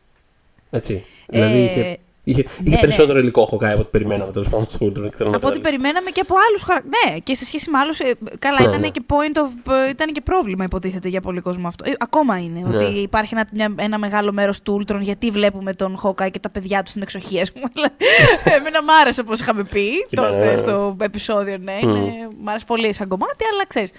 Έτσι. 0.69 1.05
δηλαδή 1.27 1.63
είχε 1.63 1.99
Είχε, 2.27 2.41
είχε 2.63 2.75
ναι, 2.75 2.79
περισσότερο 2.79 3.13
ναι. 3.13 3.19
υλικό 3.19 3.45
Χοκάι 3.45 3.71
από 3.71 3.81
ό,τι 3.81 3.89
περιμέναμε 3.89 4.31
τέλο 4.31 4.45
πάντων 4.49 4.67
στο 4.69 4.85
Ultron. 4.85 5.33
Από 5.33 5.47
ό,τι 5.47 5.59
περιμέναμε 5.59 6.09
και 6.09 6.21
από 6.21 6.35
άλλους 6.47 6.63
χαρακτήρε. 6.63 6.91
Ναι, 7.05 7.19
και 7.19 7.35
σε 7.35 7.45
σχέση 7.45 7.69
με 7.69 7.77
άλλους. 7.77 7.99
Ε, 7.99 8.15
καλά, 8.39 8.59
ναι, 8.59 8.67
ήταν, 8.67 8.79
ναι. 8.79 8.89
Και 8.89 9.01
point 9.07 9.37
of, 9.37 9.73
ε, 9.73 9.89
ήταν 9.89 10.13
και 10.13 10.21
πρόβλημα, 10.21 10.63
υποτίθεται 10.63 11.07
για 11.07 11.21
πολύ 11.21 11.41
κόσμο 11.41 11.67
αυτό. 11.67 11.89
Ε, 11.89 11.93
ακόμα 11.97 12.37
είναι. 12.37 12.59
Ναι. 12.59 12.75
Ότι 12.75 12.99
υπάρχει 12.99 13.33
ένα, 13.33 13.47
μια, 13.51 13.73
ένα 13.75 13.97
μεγάλο 13.97 14.31
μέρος 14.31 14.61
του 14.61 14.81
Ultron 14.81 14.99
γιατί 15.01 15.31
βλέπουμε 15.31 15.73
τον 15.73 15.97
Χοκάι 15.97 16.31
και 16.31 16.39
τα 16.39 16.49
παιδιά 16.49 16.83
του 16.83 16.89
στην 16.89 17.01
εξοχή, 17.01 17.41
ας 17.41 17.51
πούμε. 17.51 17.69
Εμένα 18.57 18.83
μ' 18.83 18.89
άρεσε 19.01 19.21
όπω 19.21 19.33
είχαμε 19.33 19.63
πει 19.63 19.89
τότε 20.15 20.57
στο 20.57 20.97
επεισόδιο. 21.01 21.57
Ναι, 21.57 21.79
mm. 21.81 21.97
μ' 22.41 22.49
άρεσε 22.49 22.65
πολύ 22.65 22.93
σαν 22.93 23.07
κομμάτι, 23.07 23.43
αλλά 23.51 23.67
ξέρεις. 23.67 23.91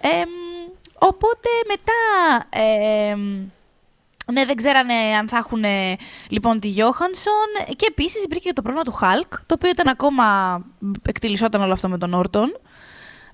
Ε, 0.00 0.08
οπότε 0.98 1.48
μετά. 1.68 2.00
Ε, 2.64 3.16
ναι, 4.30 4.44
δεν 4.44 4.56
ξέρανε 4.56 4.94
αν 4.94 5.28
θα 5.28 5.36
έχουν 5.36 5.64
λοιπόν 6.28 6.60
τη 6.60 6.68
Γιώχανσον. 6.68 7.76
Και 7.76 7.86
επίσης 7.88 8.24
υπήρχε 8.24 8.48
και 8.48 8.52
το 8.52 8.62
πρόβλημα 8.62 8.84
του 8.84 8.92
Χαλκ, 8.92 9.28
το 9.46 9.54
οποίο 9.54 9.70
ήταν 9.70 9.88
ακόμα. 9.88 10.24
εκτιλισόταν 11.06 11.62
όλο 11.62 11.72
αυτό 11.72 11.88
με 11.88 11.98
τον 11.98 12.14
Όρτον. 12.14 12.60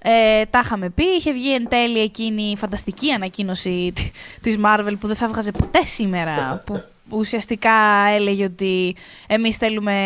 Ε, 0.02 0.44
τα 0.50 0.60
είχαμε 0.64 0.90
πει. 0.90 1.04
Είχε 1.04 1.32
βγει 1.32 1.54
εν 1.54 1.68
τέλει 1.68 2.00
εκείνη 2.00 2.42
η 2.42 2.56
φανταστική 2.56 3.10
ανακοίνωση 3.10 3.92
τη 4.40 4.54
Marvel 4.64 4.94
που 5.00 5.06
δεν 5.06 5.16
θα 5.16 5.24
έβγαζε 5.24 5.50
ποτέ 5.50 5.84
σήμερα. 5.84 6.62
Που, 6.66 6.82
ουσιαστικά 7.08 7.72
έλεγε 8.14 8.44
ότι 8.44 8.96
εμείς 9.26 9.56
θέλουμε 9.56 9.96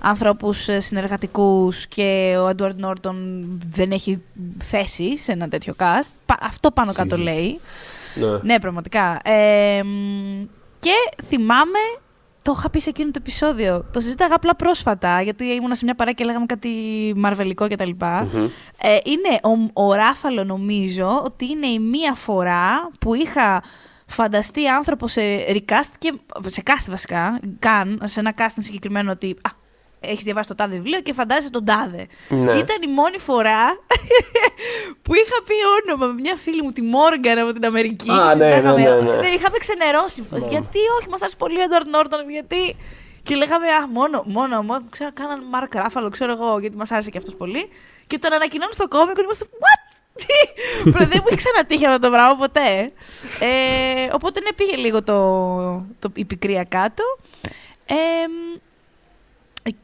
ανθρώπους 0.00 0.68
συνεργατικούς 0.78 1.86
και 1.86 2.36
ο 2.38 2.48
Έντουαρντ 2.48 2.80
Νόρτον 2.80 3.46
δεν 3.66 3.90
έχει 3.90 4.22
θέση 4.58 5.18
σε 5.18 5.32
ένα 5.32 5.48
τέτοιο 5.48 5.74
cast. 5.78 6.34
Αυτό 6.40 6.70
πάνω 6.70 6.92
κάτω 6.92 7.16
λέει. 7.16 7.60
Ναι, 8.14 8.26
ναι 8.42 8.58
πραγματικά. 8.58 9.20
και 10.78 11.24
θυμάμαι, 11.28 11.78
το 12.42 12.54
είχα 12.58 12.70
πει 12.70 12.80
σε 12.80 12.90
εκείνο 12.90 13.10
το 13.10 13.18
επεισόδιο. 13.20 13.84
Το 13.92 14.00
συζήταγα 14.00 14.34
απλά 14.34 14.56
πρόσφατα, 14.56 15.22
γιατί 15.22 15.44
ήμουν 15.44 15.74
σε 15.74 15.84
μια 15.84 15.94
παρέα 15.94 16.12
και 16.12 16.24
λέγαμε 16.24 16.46
κάτι 16.46 16.68
μαρβελικό 17.16 17.68
κτλ. 17.68 17.90
Mm-hmm. 18.00 18.48
Ε, 18.80 18.98
είναι 19.04 19.62
ο, 19.74 19.82
ο 19.84 19.92
Ράφαλο, 19.92 20.44
νομίζω, 20.44 21.22
ότι 21.24 21.46
είναι 21.46 21.66
η 21.66 21.78
μία 21.78 22.14
φορά 22.14 22.90
που 23.00 23.14
είχα 23.14 23.62
φανταστεί 24.06 24.68
άνθρωπο 24.68 25.08
σε 25.08 25.20
recast 25.48 25.92
και 25.98 26.12
σε 26.46 26.62
cast 26.66 26.86
βασικά, 26.88 27.40
καν, 27.58 28.00
σε 28.04 28.20
ένα 28.20 28.34
casting 28.38 28.58
συγκεκριμένο 28.58 29.10
ότι 29.10 29.36
α, 29.42 29.50
έχεις 30.00 30.24
διαβάσει 30.24 30.48
το 30.48 30.54
τάδε 30.54 30.76
βιβλίο 30.76 31.00
και 31.00 31.12
φαντάζεσαι 31.12 31.50
τον 31.50 31.64
τάδε. 31.64 32.06
Ναι. 32.28 32.52
Ήταν 32.52 32.82
η 32.82 32.86
μόνη 32.86 33.18
φορά 33.18 33.66
που 35.02 35.14
είχα 35.14 35.36
πει 35.46 35.54
όνομα 35.80 36.06
με 36.06 36.20
μια 36.20 36.36
φίλη 36.36 36.62
μου, 36.62 36.72
τη 36.72 36.82
Μόργαν 36.82 37.38
από 37.38 37.52
την 37.52 37.64
Αμερική. 37.64 38.10
Α, 38.10 38.34
ναι, 38.34 38.46
ναι, 38.46 38.60
ναι, 38.60 38.72
ναι, 38.72 39.16
ναι. 39.16 39.28
είχαμε 39.28 39.58
ξενερώσει. 39.58 40.26
Ναι. 40.30 40.46
Γιατί 40.48 40.78
όχι, 40.98 41.08
μας 41.08 41.20
άρεσε 41.20 41.36
πολύ 41.36 41.58
ο 41.58 41.62
Έντουαρντ 41.62 41.88
Νόρτον, 41.88 42.30
γιατί. 42.30 42.76
Και 43.22 43.34
λέγαμε, 43.34 43.66
Α, 43.66 43.88
μόνο, 43.88 44.22
μόνο, 44.26 44.62
μόνο 44.62 44.82
ξέρω, 44.90 45.10
κάναν 45.14 45.44
Μάρκ 45.50 45.74
Ράφαλο, 45.74 46.08
ξέρω 46.08 46.32
εγώ, 46.32 46.58
γιατί 46.58 46.76
μας 46.76 46.90
άρεσε 46.90 47.10
και 47.10 47.18
αυτός 47.18 47.34
πολύ. 47.34 47.70
Και 48.06 48.18
τον 48.18 48.32
ανακοινώνουν 48.32 48.72
στο 48.72 48.88
κόμικο 48.88 49.12
και 49.12 49.22
είμαστε, 49.22 49.46
What? 49.50 49.90
Τι! 50.14 50.62
δεν 51.10 51.18
μου 51.22 51.26
έχει 51.26 51.36
ξανατύχει 51.36 51.86
αυτό 51.86 51.98
το 51.98 52.10
πράγμα 52.10 52.36
ποτέ. 52.36 52.92
Ε, 53.40 54.08
οπότε 54.12 54.40
ναι, 54.40 54.52
πήγε 54.52 54.76
λίγο 54.76 55.02
το, 55.02 55.16
το, 55.98 56.10
η 56.14 56.24
πικρία 56.24 56.64
κάτω. 56.64 57.04
Ε, 57.86 57.94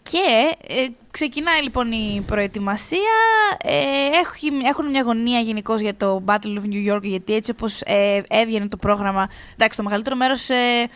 και 0.03 0.57
ε, 0.69 0.87
ξεκινάει 1.11 1.63
λοιπόν 1.63 1.93
η 1.93 2.25
προετοιμασία. 2.27 2.99
Ε, 3.63 3.75
έχουν 4.67 4.89
μια 4.89 5.01
αγωνία 5.01 5.41
γενικώς 5.41 5.81
για 5.81 5.97
το 5.97 6.23
Battle 6.27 6.59
of 6.59 6.73
New 6.73 6.95
York, 6.95 7.03
γιατί 7.03 7.35
έτσι 7.35 7.51
όπως 7.51 7.81
ε, 7.81 8.23
έβγαινε 8.29 8.69
το 8.69 8.77
πρόγραμμα. 8.77 9.29
Εντάξει, 9.55 9.77
το 9.77 9.83
μεγαλύτερο 9.83 10.17
μέρος 10.17 10.49
ε, 10.49 10.89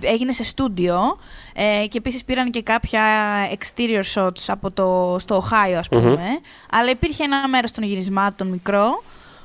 έγινε 0.00 0.32
σε 0.32 0.44
στούντιο 0.44 1.18
ε, 1.54 1.86
και 1.86 1.98
επίσης 1.98 2.24
πήραν 2.24 2.50
και 2.50 2.62
κάποια 2.62 3.02
exterior 3.50 4.02
shots 4.14 4.44
από 4.46 4.70
το, 4.70 5.16
στο 5.18 5.44
Ohio, 5.44 5.74
ας 5.78 5.88
πούμε. 5.88 6.38
Αλλά 6.70 6.90
υπήρχε 6.90 7.24
ένα 7.24 7.48
μέρος 7.48 7.72
των 7.72 7.84
γυρισμάτων 7.84 8.46
μικρό 8.46 9.02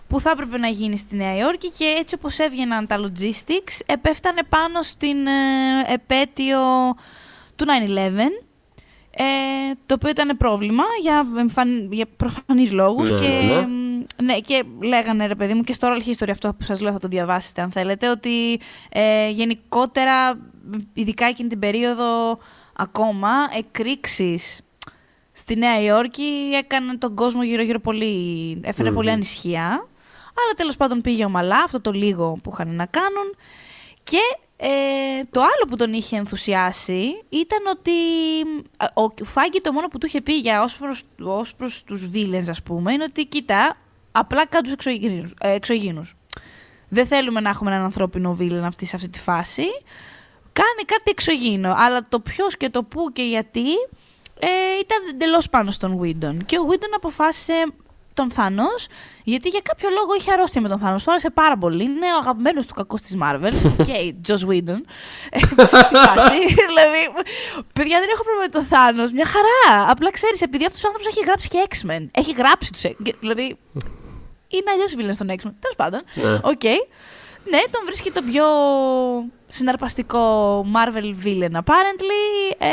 που 0.10 0.20
θα 0.20 0.30
έπρεπε 0.30 0.58
να 0.58 0.68
γίνει 0.68 0.98
στη 0.98 1.16
Νέα 1.16 1.38
Υόρκη 1.38 1.70
και 1.70 1.96
έτσι 2.00 2.16
όπως 2.16 2.40
έβγαιναν 2.40 2.88
τα 2.88 2.98
logistics 3.00 3.80
επέφτανε 3.86 4.42
πάνω 4.50 4.82
στην 4.82 5.28
ε, 5.28 5.94
επέτειο 5.94 6.60
του 7.56 7.66
9-11 7.66 8.49
ε, 9.22 9.74
το 9.86 9.94
οποίο 9.94 10.10
ήταν 10.10 10.38
πρόβλημα 10.38 10.84
για, 11.02 11.26
εμφαν... 11.38 11.92
για 11.92 12.06
προφανείς 12.18 12.72
λόγους 12.72 13.12
ναι, 13.12 13.20
και, 13.20 13.28
ναι, 13.28 13.54
ναι. 13.54 14.34
ναι, 14.34 14.40
και 14.40 14.64
λέγανε 14.82 15.28
ρε 15.28 15.36
παιδί 15.36 15.54
μου 15.54 15.62
και 15.62 15.74
στο 15.74 15.88
oral 15.88 16.08
history 16.08 16.30
αυτό 16.30 16.54
που 16.58 16.64
σας 16.64 16.82
λέω 16.82 16.92
θα 16.92 17.00
το 17.00 17.08
διαβάσετε 17.08 17.62
αν 17.62 17.72
θέλετε 17.72 18.10
ότι 18.10 18.60
ε, 18.90 19.30
γενικότερα 19.30 20.40
ειδικά 20.94 21.26
εκείνη 21.26 21.50
την 21.50 21.60
περίοδο 21.60 22.38
ακόμα 22.76 23.30
εκρήξεις 23.58 24.62
στη 25.32 25.56
Νέα 25.56 25.82
Υόρκη 25.82 26.52
έκαναν 26.54 26.98
τον 26.98 27.16
κόσμο 27.16 27.44
γύρω 27.44 27.62
γύρω 27.62 27.80
πολύ, 27.80 28.60
έφερε 28.64 28.92
πολύ 28.92 29.12
ανησυχία. 29.12 29.66
Αλλά 30.42 30.54
τέλος 30.56 30.78
πάντων 30.78 31.02
πήγε 31.02 31.26
ομαλά 31.26 31.64
αυτό 31.64 31.82
το 31.82 31.92
λίγο 31.92 32.40
που 32.44 32.50
είχαν 32.54 32.76
να 32.76 32.86
κάνουν. 32.86 33.36
Και 34.04 34.20
ε, 34.62 35.24
το 35.32 35.40
άλλο 35.40 35.66
που 35.70 35.76
τον 35.76 35.94
είχε 35.94 36.18
ενθουσιάσει 36.18 37.24
ήταν 37.30 37.60
ότι 37.72 37.92
ο 38.94 39.26
Φάγκη 39.26 39.62
το 39.62 39.72
μόνο 39.72 39.88
που 39.88 39.98
του 39.98 40.06
είχε 40.06 40.22
πει 40.22 40.34
για 40.34 40.62
ως 40.62 40.78
προς, 40.78 41.04
ως 41.24 41.56
προς 41.56 41.84
τους 41.84 42.10
villains 42.14 42.50
ας 42.50 42.64
πούμε 42.64 42.94
είναι 42.94 43.04
ότι 43.04 43.26
κοίτα 43.26 43.78
απλά 44.12 44.46
κάτω 44.46 44.64
τους 44.64 44.74
εξωγήνους, 44.74 45.34
ε, 45.42 45.52
εξωγήνους. 45.52 46.16
Δεν 46.90 47.06
θέλουμε 47.06 47.40
να 47.40 47.50
έχουμε 47.50 47.72
έναν 47.72 47.84
ανθρώπινο 47.84 48.38
villain 48.40 48.64
αυτή, 48.64 48.86
σε 48.86 48.96
αυτή 48.96 49.10
τη 49.10 49.20
φάση. 49.20 49.64
Κάνει 50.54 50.84
κάτι 50.86 51.04
εξωγήινο. 51.06 51.74
Αλλά 51.78 52.02
το 52.10 52.20
ποιος 52.20 52.58
και 52.58 52.70
το 52.70 52.84
πού 52.84 53.12
και 53.14 53.24
γιατί 53.24 53.70
ε, 54.40 54.48
ήταν 54.80 54.98
εντελώς 55.10 55.50
πάνω 55.50 55.72
στον 55.72 56.00
Whedon. 56.02 56.38
Και 56.46 56.58
ο 56.58 56.68
Whedon 56.70 56.94
αποφάσισε 56.96 57.66
τον 58.20 58.32
Θάνος, 58.32 58.88
γιατί 59.24 59.50
για 59.50 59.60
κάποιο 59.64 59.90
λόγο 59.90 60.16
είχε 60.18 60.32
αρρώστια 60.32 60.62
με 60.62 60.70
τον 60.70 60.80
Θάνος. 60.80 61.04
Του 61.04 61.12
άρεσε 61.12 61.30
πάρα 61.30 61.58
πολύ. 61.58 61.84
Είναι 61.84 62.08
ο 62.16 62.18
αγαπημένος 62.22 62.66
του 62.66 62.74
κακός 62.74 63.02
της 63.02 63.16
Marvel. 63.24 63.54
και 63.88 63.92
η 63.92 64.18
Τζος 64.24 64.38
Γουίντον. 64.38 64.86
δηλαδή, 66.68 67.02
παιδιά 67.74 67.98
δεν 68.00 68.10
έχω 68.14 68.24
πρόβλημα 68.24 68.46
με 68.46 68.52
τον 68.58 68.64
Θάνος. 68.66 69.12
Μια 69.12 69.26
χαρά. 69.26 69.92
Απλά 69.92 70.12
ξέρεις, 70.12 70.42
επειδή 70.42 70.66
αυτός 70.66 70.84
ο 70.84 70.88
άνθρωπος 70.88 71.12
έχει 71.16 71.26
γράψει 71.26 71.48
και 71.48 71.68
X-Men. 71.70 72.08
Έχει 72.12 72.32
γράψει 72.32 72.72
τους. 72.72 72.82
Δηλαδή. 73.20 73.58
Είναι 74.48 74.72
αλλιώς 74.74 74.96
villain 74.96 75.14
στον 75.14 75.28
X-Men. 75.28 75.54
Τέλος 75.64 75.76
πάντων. 75.78 76.02
Ναι. 76.14 76.34
Οκ. 76.34 76.64
Ναι, 77.52 77.60
τον 77.72 77.82
βρίσκει 77.86 78.12
το 78.12 78.22
πιο 78.32 78.46
συναρπαστικό 79.48 80.22
Marvel 80.76 81.26
villain 81.26 81.52
apparently. 81.52 82.56
Ε, 82.58 82.68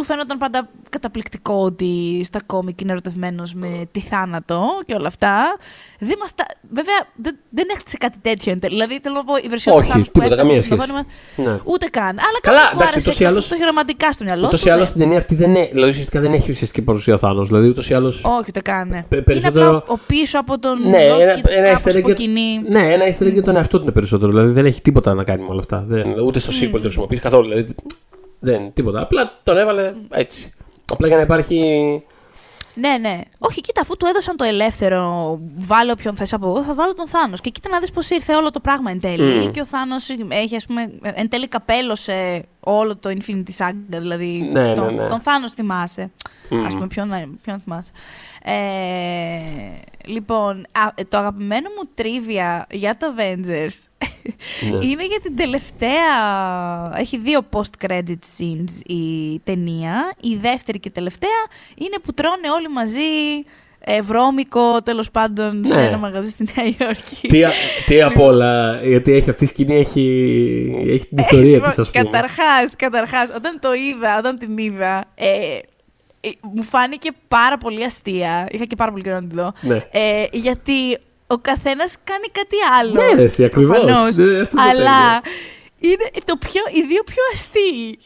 του 0.00 0.06
φαίνονταν 0.06 0.38
πάντα 0.38 0.68
καταπληκτικό 0.88 1.54
ότι 1.54 2.22
στα 2.24 2.40
κόμικ 2.46 2.80
είναι 2.80 2.92
ερωτευμένος 2.92 3.54
με 3.54 3.88
τη 3.92 4.00
θάνατο 4.00 4.64
και 4.86 4.94
όλα 4.94 5.08
αυτά. 5.08 5.56
Δεν 5.98 6.16
μας 6.20 6.34
τα... 6.34 6.44
Βέβαια 6.70 6.98
δεν, 7.16 7.36
δεν 7.50 7.66
έχτισε 7.76 7.96
κάτι 7.96 8.18
τέτοιο 8.22 8.52
εν 8.52 8.60
τέλει. 8.60 8.74
Δηλαδή 8.74 8.98
θέλω 9.02 9.14
να 9.14 9.24
πω 9.24 9.36
η 9.36 9.48
βερσιόν 9.48 9.76
Όχι, 9.76 9.92
του 9.92 10.10
τίποτα, 10.10 10.36
καμία 10.36 10.62
σχέση. 10.62 10.92
Ναι. 11.36 11.58
Ούτε 11.64 11.86
καν. 11.86 12.08
Αλλά 12.08 12.38
Καλά, 12.40 12.60
εντάξει, 12.74 12.98
ούτως 12.98 13.20
ή 13.20 13.24
άλλω. 13.24 13.42
Το 13.48 13.56
χειροματικά 13.56 14.12
στο 14.12 14.24
μυαλό 14.24 14.40
του. 14.40 14.46
Ούτως 14.48 14.64
ή 14.64 14.70
άλλως 14.70 14.88
στην 14.88 15.00
ταινία 15.00 15.18
αυτή 15.18 15.34
δεν, 15.34 15.50
είναι, 15.50 15.68
δηλαδή, 15.72 15.90
ουσιαστικά 15.90 16.20
δεν 16.20 16.32
έχει 16.32 16.50
ουσιαστική 16.50 16.82
παρουσία 16.82 17.14
ο 17.14 17.18
Θάνο. 17.18 17.42
Δηλαδή 17.42 17.68
ούτως 17.68 17.90
ή 17.90 17.94
άλλω. 17.94 18.06
Όχι, 18.06 18.44
ούτε 18.48 18.60
καν. 18.60 18.88
Ναι. 18.88 19.22
Περισσότερο... 19.22 19.66
Είναι 19.66 19.76
απλά 19.76 19.94
ο 19.94 19.98
πίσω 20.06 20.38
από 20.38 20.58
τον. 20.58 20.88
Ναι, 20.88 21.04
ένα, 21.04 21.40
ένα 21.48 21.78
easter 21.78 22.16
Ναι, 22.68 22.92
ένα 22.92 23.04
easter 23.04 23.32
για 23.32 23.42
τον 23.42 23.56
εαυτό 23.56 23.76
του 23.76 23.82
είναι 23.82 23.92
περισσότερο. 23.92 24.32
Δηλαδή 24.32 24.52
δεν 24.52 24.66
έχει 24.66 24.80
τίποτα 24.82 25.14
να 25.14 25.24
κάνει 25.24 25.42
με 25.42 25.48
όλα 25.50 25.60
αυτά. 25.60 25.82
Δεν, 25.86 26.14
ούτε 26.24 26.38
στο 26.38 26.52
sequel 26.60 26.70
το 26.72 26.78
χρησιμοποιείς 26.80 27.20
καθόλου. 27.20 27.48
Δηλαδή, 27.48 27.74
δεν, 28.40 28.72
τίποτα. 28.72 29.00
Απλά 29.00 29.38
τον 29.42 29.56
έβαλε 29.56 29.94
έτσι. 30.10 30.52
Απλά 30.92 31.06
για 31.06 31.16
να 31.16 31.22
υπάρχει 31.22 32.02
Ναι, 32.74 32.98
ναι. 33.00 33.20
Όχι, 33.38 33.60
κοίτα, 33.60 33.80
αφού 33.80 33.96
του 33.96 34.06
έδωσαν 34.06 34.36
το 34.36 34.44
ελεύθερο, 34.44 35.38
βάλω 35.56 35.92
όποιον 35.92 36.16
θες 36.16 36.32
από 36.32 36.48
εγώ, 36.48 36.62
θα 36.64 36.74
βάλω 36.74 36.94
τον 36.94 37.08
Θάνος. 37.08 37.40
Και 37.40 37.50
κοίτα 37.50 37.68
να 37.68 37.78
δεις 37.78 37.90
πώς 37.90 38.10
ήρθε 38.10 38.34
όλο 38.34 38.50
το 38.50 38.60
πράγμα 38.60 38.90
εν 38.90 39.00
τέλει. 39.00 39.46
Mm. 39.46 39.52
Και 39.52 39.60
ο 39.60 39.66
Θάνος 39.66 40.08
έχει, 40.28 40.56
ας 40.56 40.66
πούμε, 40.66 40.92
εν 41.02 41.28
τέλει 41.28 41.48
καπέλωσε 41.48 42.44
όλο 42.60 42.96
το 42.96 43.10
Infinity 43.10 43.56
Saga. 43.58 43.74
Δηλαδή, 43.86 44.48
Ναι, 44.52 44.72
τον, 44.74 44.94
ναι, 44.94 45.02
ναι. 45.02 45.08
τον 45.08 45.20
Θάνο 45.20 45.50
θυμάσαι. 45.50 46.10
Mm. 46.50 46.56
Α 46.56 46.68
πούμε, 46.68 46.86
ποιον, 46.86 47.38
ποιον 47.42 47.60
θυμάσαι. 47.64 47.90
Ε, 48.42 48.52
λοιπόν, 50.06 50.56
α, 50.58 51.04
το 51.08 51.16
αγαπημένο 51.18 51.68
μου 51.68 51.90
τρίβια 51.94 52.66
για 52.70 52.96
το 52.96 53.06
Avengers 53.16 54.06
Ναι. 54.70 54.76
είναι 54.86 55.06
για 55.06 55.20
την 55.22 55.36
τελευταία. 55.36 56.18
Έχει 56.96 57.18
δύο 57.18 57.40
post-credit 57.50 58.18
scenes 58.38 58.86
η 58.86 59.38
ταινία. 59.44 60.14
Η 60.20 60.36
δεύτερη 60.36 60.78
και 60.80 60.90
τελευταία 60.90 61.40
είναι 61.74 61.98
που 62.02 62.12
τρώνε 62.12 62.50
όλοι 62.50 62.68
μαζί 62.68 63.00
ε, 63.84 64.00
βρώμικο 64.00 64.82
τέλος 64.82 65.10
πάντων 65.10 65.64
σε 65.64 65.74
Ναι. 65.74 65.86
ένα 65.86 65.96
μαγαζί 65.96 66.30
στη 66.30 66.44
Νέα 66.56 66.74
Υόρκη. 66.78 67.28
Τι, 67.28 67.44
α- 67.44 67.52
τι 67.86 68.02
απ' 68.02 68.20
όλα, 68.20 68.80
γιατί 68.84 69.12
έχει 69.12 69.30
αυτή 69.30 69.44
η 69.44 69.46
σκηνή 69.46 69.74
έχει, 69.74 70.84
έχει 70.88 71.06
την 71.08 71.18
ιστορία 71.18 71.60
της 71.60 71.78
ας 71.78 71.90
πούμε. 71.90 72.04
Καταρχάς, 72.04 72.70
καταρχάς, 72.76 73.28
όταν 73.36 73.58
το 73.60 73.68
είδα, 73.72 74.18
όταν 74.18 74.38
την 74.38 74.58
είδα, 74.58 75.04
ε, 75.14 75.26
ε, 76.20 76.28
μου 76.54 76.62
φάνηκε 76.62 77.10
πάρα 77.28 77.58
πολύ 77.58 77.84
αστεία. 77.84 78.46
Είχα 78.50 78.64
και 78.64 78.76
πάρα 78.76 78.90
πολύ 78.90 79.02
καιρό 79.02 79.14
να 79.20 79.26
την 79.28 79.38
δω. 79.38 79.52
Ναι. 79.60 79.84
Ε, 79.90 80.24
γιατί 80.32 80.98
ο 81.26 81.36
καθένας 81.36 81.96
κάνει 82.04 82.26
κάτι 82.32 82.56
άλλο. 82.80 82.92
Ναι, 83.02 83.14
ρε, 83.14 83.22
εσύ, 83.22 83.44
ακριβώς. 83.44 83.78
προφανώς. 83.84 84.16
Ναι, 84.16 84.24
αυτός 84.24 84.36
είναι 84.38 84.44
το 84.44 84.60
αλλά 84.70 85.20
είναι 85.80 86.10
το 86.24 86.36
πιο, 86.36 86.62
οι 86.72 86.82
δύο 86.82 87.02
πιο 87.02 87.22
αστείοι. 87.32 87.98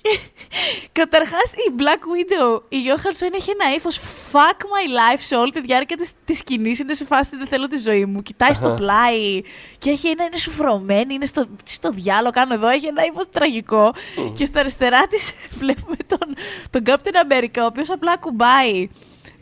Καταρχάς 1.00 1.52
η 1.52 1.72
Black 1.78 2.02
Widow, 2.14 2.60
η 2.68 2.76
Johansson 2.86 3.34
έχει 3.34 3.50
ένα 3.50 3.74
ύφος 3.74 4.00
fuck 4.32 4.60
my 4.60 5.14
life 5.14 5.18
σε 5.18 5.36
όλη 5.36 5.50
τη 5.52 5.60
διάρκεια 5.60 5.96
της, 5.96 6.12
της 6.24 6.38
σκηνής. 6.38 6.78
Είναι 6.78 6.94
σε 6.94 7.04
φάση 7.04 7.36
δεν 7.36 7.46
θέλω 7.46 7.66
τη 7.66 7.78
ζωή 7.78 8.04
μου. 8.04 8.22
Κοιτάει 8.22 8.54
στο 8.54 8.66
Αχα. 8.66 8.74
πλάι 8.74 9.42
και 9.78 9.90
έχει 9.90 10.08
ένα, 10.08 10.24
είναι 10.24 10.36
σουφρωμένη, 10.36 11.14
είναι 11.14 11.26
στο, 11.26 11.46
στο 11.64 11.90
διάλογο 11.90 12.30
κάνω 12.30 12.54
εδώ. 12.54 12.68
Έχει 12.68 12.86
ένα 12.86 13.04
ύφος 13.04 13.24
τραγικό. 13.30 13.94
Και 14.34 14.44
στα 14.44 14.60
αριστερά 14.60 15.06
της 15.06 15.32
βλέπουμε 15.60 15.96
τον, 16.06 16.34
τον 16.70 16.82
Captain 16.86 17.32
America, 17.32 17.62
ο 17.62 17.64
οποίος 17.64 17.90
απλά 17.90 18.16
κουμπάει 18.16 18.88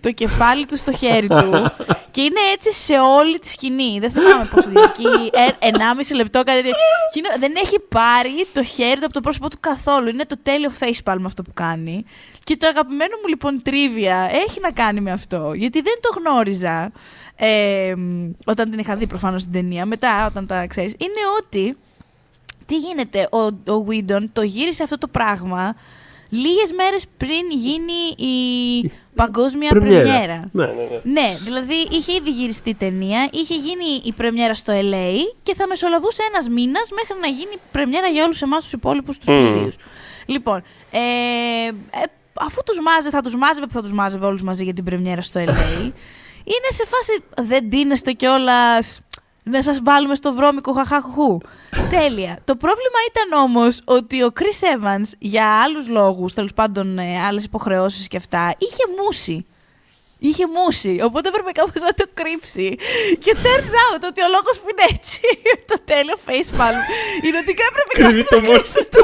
το 0.03 0.11
κεφάλι 0.13 0.67
του 0.67 0.77
στο 0.77 0.93
χέρι 0.93 1.29
του 1.29 1.51
και 2.11 2.21
είναι 2.21 2.41
έτσι 2.55 2.73
σε 2.73 2.99
όλη 2.99 3.39
τη 3.39 3.49
σκηνή. 3.49 3.99
Δεν 4.01 4.11
θυμάμαι 4.13 4.49
πόσο 4.55 4.69
διαρκεί. 4.69 5.31
Ε, 5.61 5.69
1,5 5.71 6.15
λεπτό 6.15 6.39
κάτι 6.43 6.57
τέτοιο. 6.63 6.77
Και 7.13 7.19
είναι- 7.19 7.37
δεν 7.39 7.53
έχει 7.57 7.79
πάρει 7.79 8.47
το 8.53 8.63
χέρι 8.65 8.99
του 8.99 9.05
από 9.05 9.13
το 9.13 9.21
πρόσωπό 9.21 9.49
του 9.51 9.57
καθόλου. 9.61 10.09
Είναι 10.09 10.25
το 10.27 10.37
τέλειο 10.43 10.71
facepalm 10.81 11.23
αυτό 11.25 11.43
που 11.43 11.51
κάνει. 11.55 12.05
Και 12.45 12.57
το 12.57 12.67
αγαπημένο 12.67 13.17
μου 13.23 13.29
λοιπόν 13.29 13.63
τρίβια 13.63 14.29
έχει 14.47 14.61
να 14.61 14.71
κάνει 14.71 15.01
με 15.01 15.11
αυτό. 15.13 15.53
Γιατί 15.55 15.81
δεν 15.81 15.95
το 16.01 16.21
γνώριζα 16.21 16.93
ε, 17.37 17.95
μ, 17.97 18.31
όταν 18.45 18.71
την 18.71 18.79
είχα 18.79 18.97
δει 18.97 19.07
προφανώς 19.07 19.41
στην 19.41 19.53
ταινία. 19.53 19.87
Μετά, 19.87 20.27
όταν 20.27 20.47
τα 20.47 20.67
ξέρεις, 20.67 20.93
είναι 20.99 21.21
ότι 21.41 21.77
τι 22.67 22.77
γίνεται, 22.77 23.29
ο, 23.31 23.39
ο 23.73 23.87
Whedon 23.89 24.25
το 24.33 24.43
γύρισε 24.43 24.83
αυτό 24.83 24.99
το 24.99 25.07
πράγμα 25.09 25.75
λίγες 26.33 26.73
μέρες 26.77 27.05
πριν 27.17 27.51
γίνει 27.51 28.29
η 28.31 28.91
παγκόσμια 29.15 29.69
πρεμιέρα. 29.69 30.49
Ναι, 30.53 30.67
ναι, 30.67 30.73
ναι. 30.73 31.21
Ναι, 31.21 31.37
δηλαδή 31.45 31.75
είχε 31.91 32.13
ήδη 32.13 32.31
γυριστεί 32.31 32.71
η 32.71 32.75
ταινία, 32.75 33.29
είχε 33.33 33.55
γίνει 33.55 34.01
η 34.05 34.13
πρεμιέρα 34.13 34.55
στο 34.55 34.73
LA 34.73 35.15
και 35.43 35.55
θα 35.55 35.67
μεσολαβούσε 35.67 36.23
ένας 36.29 36.49
μήνας 36.49 36.89
μέχρι 36.91 37.21
να 37.21 37.27
γίνει 37.27 37.53
η 37.55 37.59
πρεμιέρα 37.73 38.07
για 38.07 38.25
όλους 38.25 38.43
εμάς 38.43 38.63
τους 38.63 38.73
υπόλοιπους 38.73 39.19
τους 39.19 39.29
Μμμ. 39.29 39.37
πληδίους. 39.53 39.77
Λοιπόν, 40.27 40.63
ε, 40.91 40.99
ε, 40.99 42.05
αφού 42.41 42.61
τους 42.67 42.79
μάζε, 42.81 43.11
θα 43.11 43.21
τους 43.21 43.37
μάζευε 43.37 43.67
που 43.67 43.73
θα 43.73 43.83
τους 43.83 43.93
μάζευε 43.93 44.27
όλους 44.27 44.43
μαζί 44.43 44.65
για 44.65 44.75
την 44.75 44.85
πρεμιέρα 44.85 45.23
στο 45.23 45.41
LA, 45.41 45.81
είναι 46.53 46.69
σε 46.71 46.85
φάση 46.87 47.23
δεν 47.43 47.71
τίνεστε 47.71 48.13
κιόλας 48.13 49.01
να 49.43 49.63
σας 49.63 49.81
βάλουμε 49.83 50.15
στο 50.15 50.35
βρώμικο 50.35 50.73
χαχαχουχού. 50.73 51.39
Τέλεια. 51.91 52.39
Το 52.45 52.57
πρόβλημα 52.57 52.99
ήταν 53.11 53.41
όμως 53.41 53.81
ότι 53.85 54.23
ο 54.23 54.33
Chris 54.39 54.77
Evans 54.77 55.11
για 55.19 55.63
άλλους 55.63 55.89
λόγους, 55.89 56.35
τέλος 56.35 56.53
πάντων 56.55 56.99
ε, 56.99 57.25
άλλες 57.27 57.45
υποχρεώσεις 57.45 58.09
και 58.09 58.17
αυτά, 58.17 58.55
είχε 58.59 58.83
μούσει. 59.03 59.47
Είχε 60.29 60.45
μούσει, 60.57 60.95
οπότε 61.09 61.27
έπρεπε 61.33 61.51
κάπως 61.61 61.81
να 61.89 61.93
το 62.01 62.05
κρύψει. 62.19 62.69
Και 63.25 63.33
turns 63.45 63.73
out 63.85 64.03
ότι 64.11 64.21
ο 64.27 64.29
λόγος 64.37 64.55
που 64.61 64.69
είναι 64.73 64.87
έτσι, 64.95 65.21
το 65.71 65.77
τέλειο 65.91 66.17
facepalm, 66.27 66.79
είναι 67.25 67.39
ότι 67.43 67.53
έπρεπε 67.71 67.91
Κρύβει 67.99 68.23
κάπως 68.25 68.29
το 68.33 68.37
να 68.37 68.43
κρύψει 68.47 68.59
μουσι 68.59 68.81
το... 68.95 69.03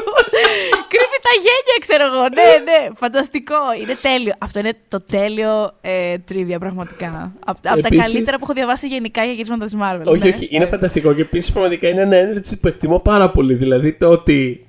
Κρύβει 0.93 1.19
τα 1.29 1.33
γένια, 1.45 1.77
ξέρω 1.85 2.05
εγώ. 2.11 2.23
Ναι, 2.39 2.51
ναι, 2.69 2.81
φανταστικό. 3.03 3.61
Είναι 3.81 3.97
τέλειο. 4.09 4.35
Αυτό 4.47 4.57
είναι 4.63 4.75
το 4.95 5.01
τέλειο 5.15 5.53
ε, 5.81 6.19
τρίβια, 6.29 6.59
πραγματικά. 6.65 7.13
Από 7.51 7.59
τα 7.63 7.73
Επίσης- 7.77 8.05
καλύτερα 8.05 8.37
που 8.37 8.45
έχω 8.47 8.53
διαβάσει 8.61 8.87
γενικά 8.87 9.21
για 9.25 9.33
γυρίσματα 9.33 9.65
της 9.65 9.75
Marvel. 9.83 10.05
Όχι, 10.15 10.23
ναι. 10.23 10.35
όχι, 10.35 10.49
είναι 10.51 10.67
φανταστικό 10.67 11.09
και 11.15 11.23
επίσης 11.23 11.53
πραγματικά 11.53 11.89
είναι 11.89 12.01
ένα 12.01 12.17
energy 12.27 12.53
που 12.61 12.69
εκτιμώ 12.69 12.99
πάρα 13.01 13.31
πολύ. 13.31 13.55
Δηλαδή 13.55 13.93
το 13.93 14.09
ότι 14.09 14.37
Ναι. 14.61 14.68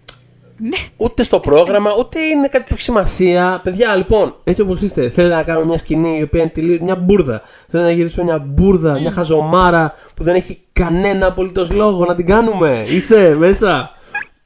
Ούτε 0.97 1.23
στο 1.23 1.39
πρόγραμμα, 1.39 1.95
ούτε 1.99 2.19
είναι 2.21 2.47
κάτι 2.47 2.63
που 2.63 2.73
έχει 2.73 2.81
σημασία. 2.81 3.59
Παιδιά, 3.63 3.95
λοιπόν, 3.95 4.35
έτσι 4.43 4.61
όπως 4.61 4.81
είστε, 4.81 5.09
θέλετε 5.09 5.35
να 5.35 5.43
κάνουμε 5.43 5.65
μια 5.65 5.77
σκηνή 5.77 6.17
η 6.17 6.21
οποία 6.21 6.41
είναι 6.41 6.49
τελείω 6.49 6.77
μια 6.81 6.95
μπουρδα. 6.95 7.41
Θέλετε 7.67 7.89
να 7.89 7.95
γυρίσουμε 7.95 8.23
μια 8.23 8.39
μπουρδα, 8.39 8.99
μια 8.99 9.11
χαζομάρα 9.11 9.93
που 10.15 10.23
δεν 10.23 10.35
έχει 10.35 10.61
κανένα 10.73 11.25
απολύτως 11.27 11.71
λόγο 11.71 12.05
να 12.05 12.15
την 12.15 12.25
κάνουμε. 12.25 12.83
Είστε 12.87 13.33
μέσα. 13.35 13.91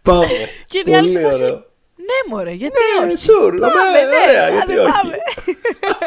Πάμε. 0.02 0.26
Και 0.68 0.82
είναι 0.86 0.96
η 0.96 1.00
άλλη 1.00 1.08
Πολύ 1.12 1.20
σε 1.20 1.30
φάση, 1.30 1.44
ωραίο. 1.44 1.56
Ναι, 1.96 2.36
μωρέ, 2.36 2.52
γιατί 2.52 2.74
Ναι, 3.02 3.06
όχι; 3.08 3.18
sure, 3.26 3.58
Πάμε, 3.60 3.74
ναι, 3.74 4.02
ναι, 4.10 4.32
ωραία, 4.32 4.44
άντε, 4.46 4.54
γιατί 4.54 4.78
όχι; 4.78 4.92
πάμε. 4.92 5.16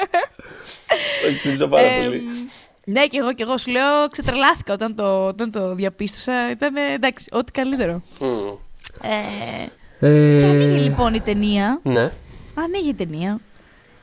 Το 1.29 1.35
στηρίζω 1.35 1.67
πάρα 1.67 1.87
Ε, 1.87 2.05
πολύ. 2.05 2.23
Ναι, 2.85 3.07
και 3.07 3.19
εγώ, 3.19 3.33
και 3.33 3.43
εγώ 3.43 3.57
σου 3.59 3.71
λέω, 3.71 4.09
ξετρελάθηκα 4.11 4.73
όταν 4.73 4.95
το, 4.95 5.27
όταν 5.27 5.51
το 5.51 5.75
διαπίστωσα. 5.75 6.51
Ήταν 6.51 6.77
εντάξει, 6.77 7.27
ό,τι 7.33 7.53
καλύτερο. 7.53 8.03
Μμ. 8.19 8.27
Ε, 9.03 9.67
Ε, 10.01 10.37
και 10.41 10.45
ανοίγει 10.47 10.79
λοιπόν 10.83 11.15
η 11.15 11.21
ταινία. 11.21 11.81
Ναι. 11.83 12.11
Ανοίγει 12.55 12.89
η 12.89 12.95
ταινία. 12.95 13.41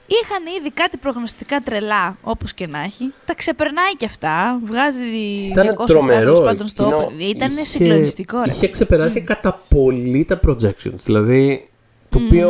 Είχαν 0.07 0.43
ήδη 0.59 0.71
κάτι 0.71 0.97
προγνωστικά 0.97 1.59
τρελά, 1.59 2.17
όπως 2.21 2.53
και 2.53 2.67
να 2.67 2.79
έχει. 2.83 3.13
Τα 3.25 3.33
ξεπερνάει 3.35 3.95
και 3.97 4.05
αυτά. 4.05 4.59
Βγάζει 4.65 5.03
Ήταν 5.51 5.67
200 5.67 5.85
τρομερό. 5.85 6.19
τέλος 6.19 6.39
πάντων 6.39 6.67
στο 6.67 6.83
εκείνο. 6.83 7.05
open. 7.07 7.19
Ήταν 7.35 7.51
Είχε- 7.51 7.65
συγκλονιστικό. 7.65 8.37
ρε. 8.45 8.51
Είχε 8.51 8.67
ξεπεράσει 8.67 9.21
κατά 9.21 9.63
πολύ 9.69 10.25
τα 10.25 10.39
projections. 10.47 10.95
Δηλαδή, 11.03 11.69
το 12.09 12.19
οποίο. 12.25 12.49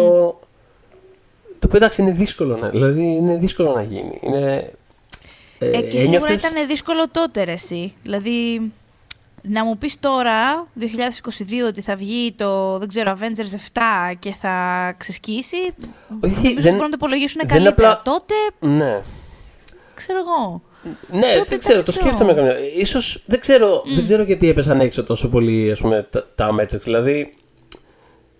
Το 1.59 1.67
οποίο 1.69 1.77
εντάξει 1.77 2.01
είναι 2.01 2.11
δύσκολο 2.11 2.57
να, 2.57 2.69
δηλαδή 2.69 3.01
είναι 3.03 3.37
δύσκολο 3.37 3.71
να 3.73 3.83
γίνει. 3.83 4.19
Είναι, 4.21 4.71
ε, 5.59 5.67
Ε, 5.67 5.81
και 5.81 5.89
σίγουρα 5.89 6.03
ένιωθες- 6.03 6.51
ήταν 6.51 6.67
δύσκολο 6.67 7.09
τότε, 7.11 7.43
ρε, 7.43 7.51
εσύ. 7.51 7.93
Δηλαδή, 8.03 8.61
να 9.47 9.63
μου 9.65 9.77
πεις 9.77 9.99
τώρα, 9.99 10.67
2022, 10.79 10.85
ότι 11.67 11.81
θα 11.81 11.95
βγει 11.95 12.33
το, 12.37 12.77
δεν 12.77 12.87
ξέρω, 12.87 13.17
Avengers 13.19 13.77
7 13.79 13.81
και 14.19 14.31
θα 14.41 14.95
ξεσκίσει, 14.97 15.57
Όχι, 16.23 16.33
νομίζω 16.43 16.53
δεν- 16.61 16.61
μπορούν 16.71 16.77
να 16.77 16.89
το 16.89 16.95
υπολογίσουν 16.95 17.41
δεν 17.45 17.47
καλύτερα. 17.57 17.91
απλά- 17.91 18.13
Τότε, 18.13 18.33
Ναι. 18.75 19.01
ξέρω 19.93 20.19
εγώ. 20.19 20.61
Ναι, 21.07 21.19
Τότε 21.19 21.27
δεν 21.33 21.41
ήταν 21.43 21.59
ξέρω, 21.59 21.83
το 21.83 21.91
πιο- 21.91 22.01
σκέφτομαι 22.01 22.33
καμιά. 22.33 22.55
Ίσως, 22.77 23.23
δεν 23.25 23.39
ξέρω, 23.39 23.83
δεν 23.93 24.03
ξέρω 24.03 24.23
γιατί 24.23 24.49
έπεσαν 24.49 24.79
έξω 24.79 25.03
τόσο 25.03 25.29
πολύ 25.29 25.71
ας 25.71 25.79
πούμε, 25.81 26.07
τα, 26.09 26.27
τα 26.35 26.55
metrics. 26.59 26.79
Δηλαδή, 26.81 27.33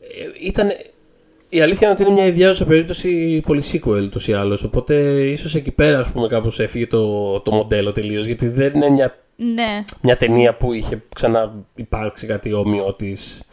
ε, 0.02 0.46
ήταν, 0.48 0.72
η 1.54 1.62
αλήθεια 1.62 1.88
είναι 1.88 1.96
ότι 2.00 2.04
είναι 2.04 2.12
μια 2.12 2.26
ιδιάζουσα 2.26 2.66
περίπτωση 2.66 3.42
πολύ 3.46 3.64
sequel 3.72 4.02
ούτως 4.04 4.28
ή 4.28 4.34
άλλως. 4.34 4.64
Οπότε 4.64 4.96
ίσως 5.30 5.56
εκεί 5.56 5.72
πέρα 5.72 6.00
ας 6.00 6.10
πούμε 6.12 6.28
κάπως 6.28 6.60
έφυγε 6.60 6.88
το, 6.88 7.40
το 7.40 7.52
μοντέλο 7.52 7.92
τελείως. 7.92 8.26
Γιατί 8.26 8.48
δεν 8.48 8.72
είναι 8.76 8.90
μια, 8.90 9.16
Ναι. 9.36 9.84
μια 10.02 10.18
ταινία 10.18 10.56
που 10.56 10.74
είχε 10.74 11.02
ξανά 11.16 11.54
υπάρξει 11.76 12.28
κάτι 12.28 12.54
όμοιο 12.54 12.94
της 12.94 13.44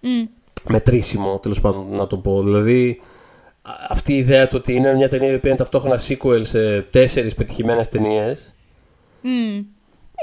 Μμ. 0.00 0.24
μετρήσιμο, 0.68 1.38
τέλος 1.42 1.60
πάντων 1.60 1.86
να 1.90 2.06
το 2.06 2.16
πω. 2.16 2.42
Δηλαδή, 2.42 3.00
α- 3.62 3.70
αυτή 3.88 4.12
η 4.12 4.16
ιδέα 4.16 4.46
του 4.46 4.54
ότι 4.58 4.72
είναι 4.74 4.94
μια 4.94 5.08
ταινία 5.08 5.30
η 5.30 5.34
οποία 5.34 5.50
είναι 5.50 5.58
ταυτόχρονα 5.58 5.98
sequel 6.08 6.40
σε 6.42 6.80
τέσσερις 6.82 7.34
πετυχημένες 7.34 7.88
ταινίες. 7.88 8.54
Μμ. 9.20 9.62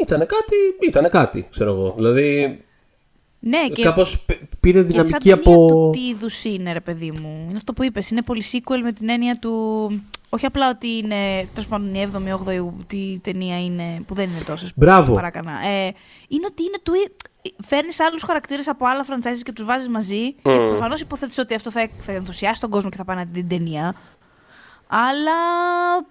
Ήταν 0.02 0.20
κάτι, 0.20 0.56
ήταν 0.88 1.10
κάτι, 1.10 1.48
ξέρω 1.52 1.72
εγώ. 1.72 1.94
Δηλαδή, 1.98 2.60
Ναι, 3.40 3.68
και, 3.74 3.82
κάπως 3.84 4.20
π- 4.26 4.32
πήρε 4.60 4.80
και 4.84 4.92
σαν 4.92 4.92
δυναμική 4.92 5.18
ταινία 5.18 5.34
από. 5.36 5.68
του 5.68 5.90
τι 5.94 6.08
είδους 6.08 6.44
είναι, 6.44 6.74
ρε 6.74 6.80
παιδί 6.80 7.12
μου. 7.22 7.44
Είναι 7.48 7.56
αυτό 7.58 7.74
που 7.74 7.84
είπες, 7.84 8.10
είναι 8.10 8.22
πολύ 8.22 8.44
sequel 8.52 8.80
με 8.84 8.92
την 8.92 9.10
έννοια 9.10 9.40
του... 9.40 9.52
Όχι 10.30 10.46
απλά 10.46 10.70
ότι 10.70 10.88
είναι, 10.88 11.48
τέλος 11.54 11.68
πάντων, 11.70 11.94
η 11.96 12.08
7η, 12.14 12.34
8η 12.34 12.64
τι 12.88 13.20
ταινία 13.22 13.64
είναι, 13.64 14.02
που 14.08 14.14
δεν 14.14 14.30
είναι 14.30 14.42
τόσες 14.46 14.72
Μπράβο. 14.76 15.14
παρακανά. 15.14 15.52
Ε, 15.68 15.84
είναι 16.28 16.46
ότι 16.46 16.64
είναι 16.64 16.78
του. 16.84 16.94
Φέρνεις 17.66 18.00
άλλους 18.00 18.24
χαρακτήρες 18.24 18.68
από 18.68 18.86
άλλα 18.88 19.06
franchises 19.10 19.42
και 19.44 19.52
τους 19.52 19.66
βάζεις 19.66 19.88
μαζί. 19.88 20.34
Και 20.34 20.50
Μμμ. 20.58 20.68
προφανώς 20.68 21.02
υποθέτεις 21.02 21.38
ότι 21.38 21.54
αυτό 21.54 21.72
θα, 21.72 21.90
θα 22.00 22.12
ενθουσιάσει 22.12 22.62
τον 22.62 22.70
κόσμο 22.70 22.90
και 22.90 22.98
θα 22.98 23.06
πάει 23.06 23.18
να 23.18 23.24
δει 23.24 23.32
την 23.34 23.48
ταινία. 23.48 23.96
Αλλά 24.92 25.38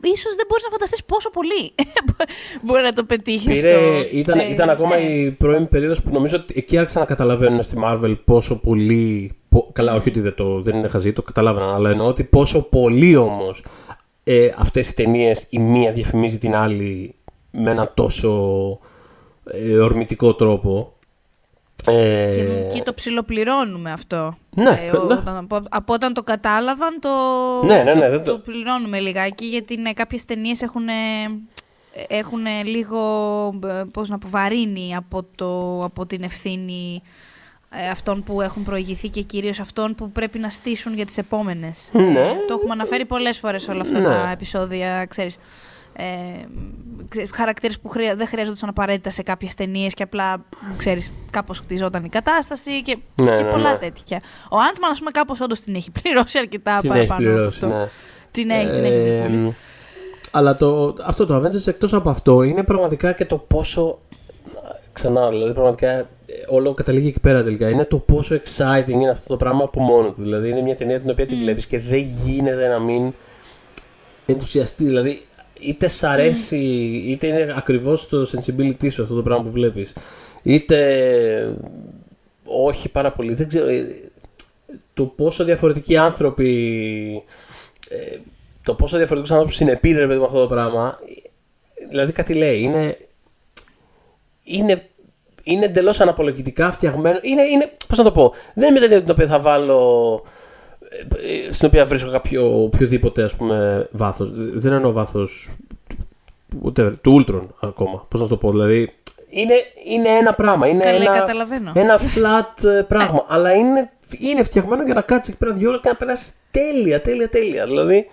ίσως 0.01 0.35
δεν 0.35 0.45
μπορείς 0.49 0.65
να 0.65 0.71
φανταστείς 0.71 1.05
πόσο 1.05 1.31
πολύ 1.31 1.75
μπορεί 2.65 2.83
να 2.83 2.93
το 2.93 3.05
πετύχει 3.05 3.47
Πήρε, 3.49 3.75
αυτό. 3.75 4.09
ήταν, 4.13 4.39
Ε, 4.39 4.51
ήταν 4.51 4.71
ακόμα 4.71 4.97
ναι. 4.97 5.03
η 5.03 5.31
πρώιμη 5.31 5.67
περίοδος 5.67 6.03
που 6.03 6.11
νομίζω 6.13 6.37
ότι 6.37 6.55
εκεί 6.57 6.79
άρχισαν 6.79 7.01
να 7.01 7.07
καταλαβαίνουν 7.07 7.63
στη 7.63 7.77
Marvel 7.85 8.17
πόσο 8.25 8.57
πολύ. 8.57 9.33
πο- 9.49 9.71
καλά, 9.73 9.95
όχι 9.95 10.09
ότι 10.09 10.21
δεν, 10.21 10.35
το, 10.35 10.61
δεν 10.63 10.77
είναι 10.77 10.89
χαζί, 10.89 11.13
το 11.13 11.23
καταλάβαιναν, 11.23 11.75
αλλά 11.75 11.91
εννοώ 11.91 12.07
ότι 12.07 12.25
πόσο 12.25 12.63
πολύ 12.63 13.17
όμως 13.17 13.65
ε, 14.25 14.51
αυτές 14.57 14.89
οι 14.91 14.95
ταινίες 14.95 15.47
η 15.49 15.59
μία 15.59 15.93
διαφημίζει 15.93 16.39
την 16.39 16.55
άλλη 16.55 17.15
με 17.51 17.71
ένα 17.71 17.93
τόσο 17.95 18.31
ε, 19.45 19.77
ορμητικό 19.79 20.35
τρόπο. 20.35 20.93
Ε, 21.87 22.31
και, 22.35 22.75
και 22.75 22.83
το 22.83 22.95
ψιλοπληρώνουμε 22.95 23.93
αυτό. 23.93 24.37
Ναι, 24.55 24.71
ε, 24.71 24.91
ναι. 24.93 24.99
Όταν, 24.99 25.37
από, 25.37 25.61
από, 25.69 25.93
όταν 25.93 26.13
το 26.15 26.23
κατάλαβαν 26.23 26.99
το, 27.01 27.11
ναι, 27.67 27.83
ναι, 27.83 27.95
ναι, 27.95 28.09
το, 28.09 28.19
το, 28.19 28.25
το 28.25 28.39
πληρώνουμε 28.39 29.01
λιγάκι 29.01 29.45
γιατί 29.45 29.77
ναι, 29.77 29.93
κάποιες 29.93 30.25
ταινίες 30.25 30.63
έχουν, 30.63 30.87
έχουν 32.09 32.41
λίγο 32.65 33.01
πώς 33.93 34.09
να 34.09 34.15
αποβαρύνει 34.15 34.97
από, 34.97 35.27
το, 35.37 35.85
από 35.85 36.07
την 36.07 36.23
ευθύνη 36.23 37.03
ε, 37.71 37.89
αυτών 37.89 38.23
που 38.23 38.41
έχουν 38.41 38.63
προηγηθεί 38.65 39.09
και 39.09 39.23
κυρίως 39.23 39.61
αυτών 39.61 39.95
που 39.95 40.11
πρέπει 40.11 40.39
να 40.39 40.51
στήσουν 40.51 40.95
για 40.95 41.07
τις 41.07 41.19
επόμενες. 41.19 41.91
Ναι. 41.93 42.35
το 42.49 42.55
έχουμε 42.55 42.73
αναφέρει 42.73 43.05
πολλές 43.05 43.39
φορές 43.39 43.69
όλα 43.69 43.81
αυτά 43.81 43.99
Ναι. 43.99 44.05
τα 44.05 44.31
επεισόδια, 44.33 45.05
ξέρεις. 45.05 45.39
Ε, 46.01 46.47
ξέρεις, 47.09 47.31
χαρακτήρες 47.35 47.81
που 47.81 47.89
χρεια... 47.89 48.15
δεν 48.17 48.27
χρειάζονταν 48.27 48.69
απαραίτητα 48.69 49.11
σε 49.11 49.23
κάποιες 49.23 49.55
ταινίες 49.55 49.95
και 49.95 50.03
απλά, 50.03 50.45
ξέρεις, 50.77 51.11
κάπως 51.31 51.59
χτιζόταν 51.59 52.05
η 52.05 52.09
κατάσταση 52.09 52.83
και, 52.83 52.97
Ναι, 53.23 53.37
και 53.37 53.43
ναι, 53.43 53.51
πολλά 53.51 53.73
ναι. 53.73 53.79
τέτοια. 53.79 54.21
Ο 54.51 54.57
Άντμαν, 54.71 54.91
ας 54.91 54.99
πούμε, 54.99 55.11
κάπως 55.11 55.41
όντως 55.41 55.61
την 55.61 55.75
έχει 55.75 55.91
πληρώσει 56.03 56.39
αρκετά 56.39 56.77
την 56.77 56.91
έχει 56.91 57.07
παραπάνω 57.07 57.29
πληρώσει, 57.31 57.65
από 57.65 57.75
αυτό. 57.75 57.79
ναι. 57.85 57.89
Την 58.31 58.51
έχει, 58.51 58.65
την 58.67 58.85
έχει 58.85 58.95
Ε, 58.95 59.25
πληρώσει. 59.29 59.57
αλλά 60.31 60.57
το, 60.57 60.95
αυτό 61.05 61.27
το 61.27 61.37
Avengers 61.37 61.67
εκτός 61.67 61.93
από 61.95 62.11
αυτό 62.11 62.43
είναι 62.43 62.63
πραγματικά 62.63 63.13
και 63.13 63.25
το 63.25 63.39
πόσο 63.39 63.99
ξανά 64.93 65.29
δηλαδή 65.29 65.53
πραγματικά 65.53 65.91
ε, 65.91 66.07
όλο 66.49 66.75
καταλήγει 66.75 67.09
εκεί 67.09 67.21
πέρα 67.21 67.43
τελικά 67.43 67.69
είναι 67.69 67.85
το 67.85 67.99
πόσο 67.99 68.37
exciting 68.37 68.89
είναι 68.89 69.11
αυτό 69.11 69.29
το 69.29 69.37
πράγμα 69.37 69.65
από 69.65 69.81
μόνο 69.81 70.09
του 70.09 70.23
δηλαδή 70.23 70.49
είναι 70.49 70.61
μια 70.61 70.77
ταινία 70.77 71.01
την 71.01 71.11
οποία 71.11 71.27
τη 71.27 71.37
βλέπεις 71.37 71.67
και 71.67 71.79
δεν 71.79 71.99
γίνεται 72.01 72.69
να 72.69 72.79
μην 72.79 73.13
ενθουσιαστείς 74.27 74.87
δηλαδή 74.87 75.23
είτε 75.61 75.89
σ' 75.89 76.05
αρέσει 76.05 76.57
είτε 77.07 77.27
είναι 77.27 77.55
ακριβώς 77.57 78.09
το 78.09 78.31
sensibility 78.33 78.91
σου 78.91 79.03
αυτό 79.03 79.15
το 79.15 79.23
πράγμα 79.23 79.45
που 79.45 79.51
βλέπεις 79.51 79.93
είτε 80.43 81.57
όχι 82.45 82.89
πάρα 82.89 83.13
πολύ 83.13 83.35
δεν 83.35 83.49
ξέρω 83.49 83.69
ε, 83.69 83.87
το 84.95 85.05
πόσο 85.05 85.45
διαφορετικοί 85.45 85.97
άνθρωποι 85.97 87.23
ε, 87.89 88.17
το 88.63 88.75
πόσο 88.75 88.97
διαφορετικούς 88.97 89.31
άνθρωπους 89.31 89.57
συνεπήρε 89.57 90.07
με 90.07 90.15
αυτό 90.15 90.41
το 90.41 90.47
πράγμα 90.47 90.99
ε, 91.75 91.87
δηλαδή 91.89 92.13
κάτι 92.13 92.35
λέει 92.35 92.61
είναι 92.61 92.97
είναι, 94.49 94.89
είναι 95.43 95.65
εντελώς 95.65 96.01
αναπολογητικά 96.01 96.71
φτιαγμένο. 96.71 97.19
Είναι, 97.23 97.43
είναι, 97.43 97.73
πώς 97.89 97.99
να 97.99 98.05
το 98.05 98.13
πω, 98.13 98.33
δεν 98.55 98.69
είναι 98.69 98.79
μια 98.79 98.89
ταινία 98.89 99.03
την 99.03 99.11
οποία 99.11 99.27
θα 99.27 99.41
βάλω. 99.41 100.23
Ε, 101.49 101.53
στην 101.53 101.67
οποία 101.69 101.85
βρίσκω 101.85 102.11
κάποιο 102.11 102.63
οποιοδήποτε 102.63 103.23
ας 103.23 103.37
πούμε 103.37 103.89
βάθος. 103.93 104.31
Δεν 104.35 104.73
εννοώ 104.73 104.93
βάθος 104.93 105.51
whatever, 106.65 106.93
του 107.01 107.25
Ultron 107.25 107.43
ακόμα. 107.61 108.07
Πώς 108.09 108.21
να 108.21 108.27
σου 108.27 108.33
το 108.33 108.37
πω, 108.37 108.51
δηλαδή 108.51 108.93
είναι, 109.31 109.55
είναι 109.87 110.09
ένα 110.09 110.35
πράγμα. 110.35 110.67
Είναι 110.67 110.85
Καλά, 110.85 110.97
ένα, 110.97 111.19
καταλαβαίνω. 111.19 111.73
ένα 111.75 111.99
flat 112.01 112.65
ε, 112.65 112.83
πράγμα. 112.83 113.25
αλλά 113.29 113.53
είναι, 113.53 113.91
είναι 114.19 114.43
φτιαγμένο 114.43 114.83
για 114.85 114.95
να 114.95 115.01
κάτσεις 115.01 115.35
εκεί 115.35 115.45
πέρα 115.45 115.53
δύο 115.57 115.69
ώρες 115.69 115.81
και 115.81 115.89
να 115.89 115.95
περάσεις 115.97 116.33
τέλεια, 116.51 117.01
τέλεια, 117.01 117.29
τέλεια. 117.29 117.67
Δηλαδή 117.67 117.97
ε, 117.97 118.07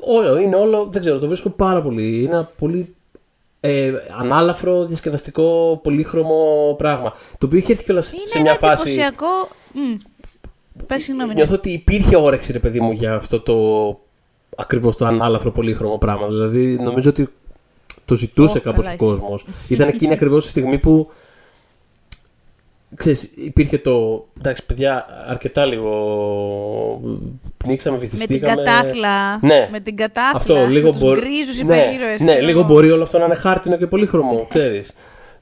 όλο, 0.00 0.36
είναι 0.38 0.56
όλο, 0.56 0.86
δεν 0.90 1.00
ξέρω, 1.00 1.18
το 1.18 1.26
βρίσκω 1.26 1.50
πάρα 1.50 1.82
πολύ. 1.82 2.22
Είναι 2.22 2.32
ένα 2.32 2.44
πολύ 2.58 2.94
ε, 3.60 3.92
ανάλαφρο, 4.18 4.84
διασκεδαστικό, 4.84 5.80
πολύχρωμο 5.82 6.74
πράγμα. 6.78 7.10
Το 7.38 7.46
οποίο 7.46 7.58
είχε 7.58 7.72
έρθει 7.72 7.84
κιόλας 7.84 8.12
Είναι 8.12 8.22
σε 8.26 8.38
ένα 8.38 8.50
μια 8.50 8.58
φάση. 8.58 8.88
εντυπωσιακό... 8.90 9.48
Μμ. 10.82 10.86
Πες 10.86 11.02
συγγνώμη. 11.02 11.28
ναι. 11.28 11.34
Νιώθω 11.34 11.54
ότι 11.54 11.70
υπήρχε 11.70 12.16
όρεξη, 12.16 12.52
ρε 12.52 12.58
παιδί 12.58 12.80
μου, 12.80 12.92
για 12.92 13.14
αυτό 13.14 13.40
το 13.40 13.56
ακριβώς 14.56 14.96
το 14.96 15.06
ανάλαφρο, 15.06 15.50
πολύχρωμο 15.50 15.98
πράγμα. 15.98 16.26
Δηλαδή, 16.26 16.76
νομίζω 16.82 17.10
ότι 17.10 17.28
το 18.04 18.14
ζητούσε 18.16 18.58
Ω, 18.58 18.60
κάπως 18.60 18.84
καλά 18.84 18.96
ο 19.00 19.04
είσαι. 19.04 19.20
κόσμος. 19.20 19.44
Ήταν 19.68 19.88
εκείνη 19.88 20.12
ακριβώς 20.12 20.44
τη 20.44 20.50
στιγμή 20.50 20.78
που. 20.78 21.08
Ξέρεις, 22.94 23.30
υπήρχε 23.34 23.78
το. 23.78 24.26
Εντάξει, 24.38 24.66
παιδιά, 24.66 25.06
αρκετά 25.28 25.64
λίγο. 25.64 25.90
Πνίξαμε, 27.56 27.96
Με 27.96 28.02
την 28.02 28.10
βυθιστήκαμε. 28.10 28.54
κατάφλα. 28.62 29.38
Ναι. 29.40 29.68
Με 29.72 29.80
την 29.80 29.96
κατάφλα. 29.96 30.36
Αυτό 30.36 30.66
λίγο 30.66 30.86
με 30.86 30.92
τους 30.92 31.00
μπορεί. 31.02 31.20
γκρίζους 31.20 31.62
ναι, 31.62 31.76
υπερήρωες, 31.76 32.20
ναι, 32.20 32.26
ξέρω 32.32 32.46
λίγο 32.46 32.58
εγώ. 32.58 32.68
μπορεί 32.68 32.90
όλο 32.90 33.02
αυτό 33.02 33.18
να 33.18 33.24
είναι 33.24 33.34
χάρτινο 33.34 33.76
και 33.76 33.86
πολύχρωμο, 33.86 34.46
ξέρεις. 34.48 34.92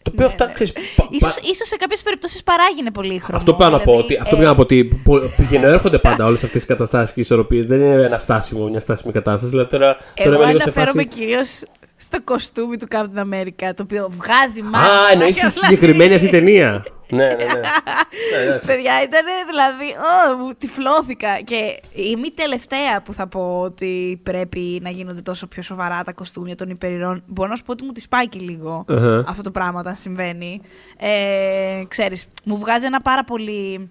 Το 0.03 0.11
οποίο 0.13 0.25
Ναι, 0.27 0.31
αυτά, 0.33 0.47
ναι. 0.47 0.53
ξέρεις, 0.53 0.73
πα- 0.73 1.07
Ίσως, 1.11 1.35
πα- 1.35 1.41
ίσως 1.53 1.69
σε 1.69 1.77
κάποιες 1.77 2.03
περιπτώσεις 2.03 2.43
παράγει 2.43 2.83
πολύ 2.95 3.19
χρώμα. 3.19 3.37
Αυτό 3.37 3.55
πάνω 3.55 3.77
να 3.77 3.83
πω. 3.83 3.91
δηλαδή, 3.91 4.03
Ότι, 4.05 4.17
αυτό 4.23 4.35
ε, 4.35 4.39
πήγα 4.39 4.51
να 4.51 4.55
πω 4.55 4.63
ότι 4.63 4.85
πο- 5.05 5.21
πηγαίνουν 5.37 6.01
πάντα 6.03 6.25
όλες 6.27 6.45
αυτές 6.45 6.63
οι 6.63 6.67
καταστάσεις 6.67 7.15
και 7.15 7.21
οι 7.21 7.23
ισορροπίες. 7.23 7.67
Δεν 7.67 7.81
είναι 7.81 8.03
ένα 8.05 8.19
στάσιμο, 8.19 8.67
μια 8.69 8.79
στάσιμη 8.81 9.13
κατάσταση. 9.13 9.51
Δηλαδή 9.51 9.69
τώρα, 9.69 9.97
τώρα 9.97 10.29
Εγώ 10.31 10.35
είμαι 10.35 10.47
λίγο 10.47 10.59
σε 10.59 10.65
αναφέρομαι 10.65 11.03
φάση. 11.03 11.19
κυρίως 11.19 11.63
στο 12.01 12.23
κοστούμι 12.23 12.77
του 12.77 12.87
Captain 12.91 13.19
America, 13.19 13.71
το 13.75 13.83
οποίο 13.83 14.11
βγάζει 14.11 14.63
μάλλον. 14.63 14.97
Α, 14.97 15.11
εννοείς 15.13 15.41
τη 15.41 15.51
συγκεκριμένη 15.51 16.15
αυτή 16.15 16.29
ταινία. 16.29 16.85
ναι, 17.09 17.27
ναι, 17.27 17.35
ναι. 17.35 17.45
ναι 17.45 18.43
εντάξει. 18.45 18.67
Παιδιά, 18.67 19.03
ήταν 19.03 19.25
δηλαδή. 19.49 19.85
Ω, 19.85 20.37
μου 20.37 20.53
τυφλώθηκα. 20.59 21.41
Και 21.41 21.81
είμαι 21.93 22.27
η 22.27 22.33
τελευταία 22.33 23.03
που 23.03 23.13
θα 23.13 23.27
πω 23.27 23.61
ότι 23.61 24.21
πρέπει 24.23 24.81
να 24.83 24.91
γίνονται 24.91 25.21
τόσο 25.21 25.47
πιο 25.47 25.63
σοβαρά 25.63 26.03
τα 26.03 26.13
κοστούμια 26.13 26.55
των 26.55 26.71
υπερηρών. 26.71 27.23
Μπορώ 27.27 27.49
να 27.49 27.57
σου 27.57 27.65
πω 27.65 27.73
ότι 27.73 27.85
μου 27.85 27.93
τη 27.93 28.01
σπάει 28.01 28.29
και 28.29 28.39
λίγο 28.39 28.85
Αχα. 28.89 29.25
αυτό 29.29 29.43
το 29.43 29.51
πράγμα 29.51 29.81
όταν 29.81 29.97
συμβαίνει. 29.97 30.61
Ε, 30.99 31.85
ξέρεις, 31.89 32.27
μου 32.45 32.59
βγάζει 32.59 32.87
ένα 32.87 33.01
πάρα 33.01 33.25
πολύ. 33.25 33.91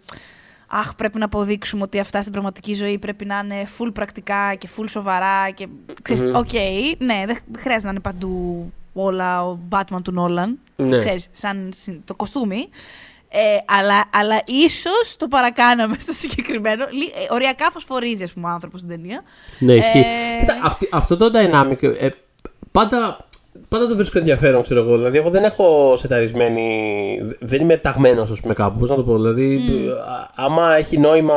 Αχ, 0.72 0.96
πρέπει 0.96 1.18
να 1.20 1.26
αποδείξουμε 1.26 1.84
ότι 1.84 2.00
αυτά 2.00 2.20
στην 2.22 2.32
πραγματική 2.32 2.74
ζωή 2.74 2.98
πρέπει 2.98 3.26
να 3.26 3.42
είναι 3.44 3.68
full 3.78 3.90
πρακτικά 3.94 4.56
και 4.56 4.70
full 4.78 4.84
σοβαρά. 4.88 5.50
Και 5.50 5.68
ξέρεις, 6.02 6.22
οκ, 6.36 6.54
ναι, 6.98 7.24
δεν 7.26 7.38
χρειάζεται 7.58 7.86
να 7.86 7.90
είναι 7.92 8.00
παντού 8.00 8.72
όλα 8.94 9.46
ο 9.48 9.58
Batman 9.70 10.00
του 10.04 10.12
Νόλαν. 10.12 10.60
Ναι. 10.76 11.00
Ξέρεις, 11.00 11.28
σαν 11.32 11.72
συν- 11.76 12.02
το 12.06 12.16
κοστούμι. 12.16 12.70
Ε, 13.32 13.40
αλλά, 13.66 14.04
αλλά 14.14 14.42
ίσως 14.46 15.16
το 15.18 15.28
παρακάναμε 15.28 15.96
στο 16.00 16.14
συγκεκριμένο. 16.14 16.86
Λι- 16.92 17.14
ε, 17.30 17.34
οριακά 17.34 17.72
φωσφορίζει, 17.72 18.24
ας 18.24 18.34
πούμε, 18.34 18.48
ο 18.48 18.50
άνθρωπος 18.52 18.80
στην 18.80 18.92
ταινία. 18.96 19.22
Ναι, 19.60 19.74
ισχύει. 19.74 19.98
Ε, 19.98 20.40
Κοίτα, 20.40 20.60
αυτή- 20.64 20.90
αυτό 20.92 21.16
το 21.16 21.30
dynamic 21.40 21.84
ε, 21.84 22.10
πάντα, 22.72 23.18
πάντα 23.68 23.88
το 23.88 23.96
βρίσκω 23.96 24.18
ενδιαφέρον, 24.18 24.62
ξέρω 24.62 24.80
εγώ. 24.80 24.98
Δηλαδή, 24.98 25.18
εγώ 25.18 25.30
δεν 25.30 25.44
έχω 25.44 25.94
σεταρισμένη. 25.98 26.68
Δεν 27.40 27.62
είμαι 27.62 27.78
ταγμένος, 27.78 28.32
ας 28.32 28.40
πούμε, 28.42 28.54
κάπου. 28.54 28.80
Πώς 28.80 28.90
να 28.90 28.96
το 28.96 29.04
πω. 29.04 29.16
Δηλαδή, 29.18 29.66
α- 30.08 30.44
άμα 30.46 30.76
έχει 30.76 30.98
νόημα 30.98 31.36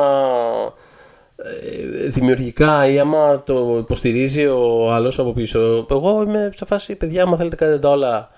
ε, 1.36 2.08
δημιουργικά 2.08 2.86
ή 2.90 2.98
άμα 2.98 3.42
το 3.42 3.76
υποστηρίζει 3.80 4.46
ο 4.46 4.92
άλλος 4.92 5.18
από 5.18 5.32
πίσω. 5.32 5.86
Εγώ 5.90 6.22
είμαι 6.26 6.50
σε 6.56 6.64
φάση, 6.64 6.94
παιδιά, 6.94 7.22
άμα 7.22 7.36
θέλετε 7.36 7.56
κάνετε 7.56 7.78
τα 7.78 7.88
όλα. 7.90 8.30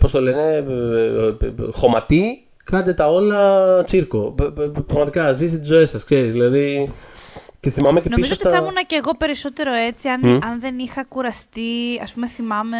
Πώς 0.00 0.10
το 0.12 0.20
λένε, 0.20 0.42
ε, 0.52 0.56
ε, 0.56 1.46
ε, 1.46 1.52
χωματί, 1.72 2.46
κάντε 2.64 2.92
τα 2.92 3.08
όλα 3.10 3.82
τσίρκο. 3.84 4.34
Π- 4.36 4.42
π- 4.42 4.60
π- 4.60 4.80
Πραγματικά, 4.86 5.32
ζήστε 5.32 5.58
τις 5.58 5.68
ζωές 5.68 5.90
σας, 5.90 6.04
ξέρεις. 6.04 6.32
Δηλαδή. 6.32 6.90
Και 7.66 7.72
θυμάμαι 7.72 8.00
και 8.00 8.08
Νομίζω 8.08 8.28
πίσω 8.28 8.40
ότι 8.40 8.48
στα. 8.50 8.58
θα 8.58 8.64
ήμουν 8.70 8.86
και 8.86 8.96
εγώ 9.04 9.16
περισσότερο 9.16 9.72
έτσι 9.74 10.08
αν, 10.08 10.24
αν 10.44 10.60
δεν 10.60 10.78
είχα 10.78 11.04
κουραστεί. 11.04 11.98
Ας 12.02 12.12
πούμε 12.12 12.26
θυμάμαι, 12.26 12.76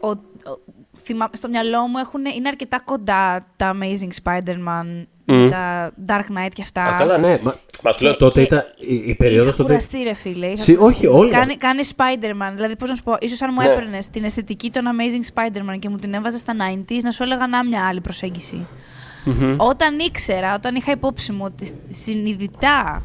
ο, 0.00 0.08
ο- 0.08 0.60
θυμά- 1.02 1.36
στο 1.36 1.48
μυαλό 1.48 1.86
μου 1.86 1.98
έχουν, 1.98 2.24
είναι 2.36 2.48
αρκετά 2.48 2.80
κοντά 2.84 3.46
τα 3.56 3.76
Amazing 3.76 4.22
Spider-Man, 4.24 5.06
Μμ. 5.24 5.48
τα 5.50 5.90
Dark 6.06 6.20
Knight 6.20 6.50
και 6.52 6.62
αυτά. 6.62 6.82
Α, 6.82 6.98
καλά, 6.98 7.18
ναι. 7.18 7.38
Μα, 7.42 7.54
μα 7.82 7.92
σου 7.92 7.98
Και- 7.98 8.04
λέω 8.04 8.16
τότε 8.16 8.40
και- 8.40 8.46
ήταν 8.46 8.64
η, 8.76 8.94
η 8.94 9.14
περίοδος 9.14 9.48
Είχα 9.54 9.56
τότε. 9.62 9.68
κουραστεί, 9.68 10.02
ρε 10.02 10.14
φίλε. 10.14 10.46
είχα 10.46 10.62
Συ- 10.62 10.76
κουραστεί. 10.76 11.06
όχι, 11.06 11.16
όλοι. 11.16 11.30
Κάνει, 11.30 11.56
κάνει 11.56 11.80
Spider-Man. 11.96 12.52
Δηλαδή, 12.54 12.76
πώς 12.76 12.88
να 12.88 12.94
σου 12.94 13.02
πω, 13.02 13.16
ίσως 13.20 13.42
αν 13.42 13.50
μου 13.54 13.62
Ναι. 13.62 13.70
έπαιρνες 13.72 14.08
την 14.08 14.24
αισθητική 14.24 14.70
των 14.70 14.84
Amazing 14.86 15.34
Spider-Man 15.34 15.78
και 15.78 15.88
μου 15.88 15.96
την 15.96 16.14
έβαζες 16.14 16.40
στα 16.40 16.52
90s, 16.54 17.00
να 17.02 17.10
σου 17.10 17.22
έλεγα 17.22 17.46
να 17.46 17.64
μια 17.64 17.86
άλλη 17.88 18.00
προσέγγιση. 18.00 18.66
Όταν 19.56 19.98
ήξερα, 19.98 20.54
όταν 20.54 20.74
είχα 20.74 20.92
υπόψη 20.92 21.32
μου 21.32 21.42
ότι 21.44 21.70
συνειδητά, 21.88 23.02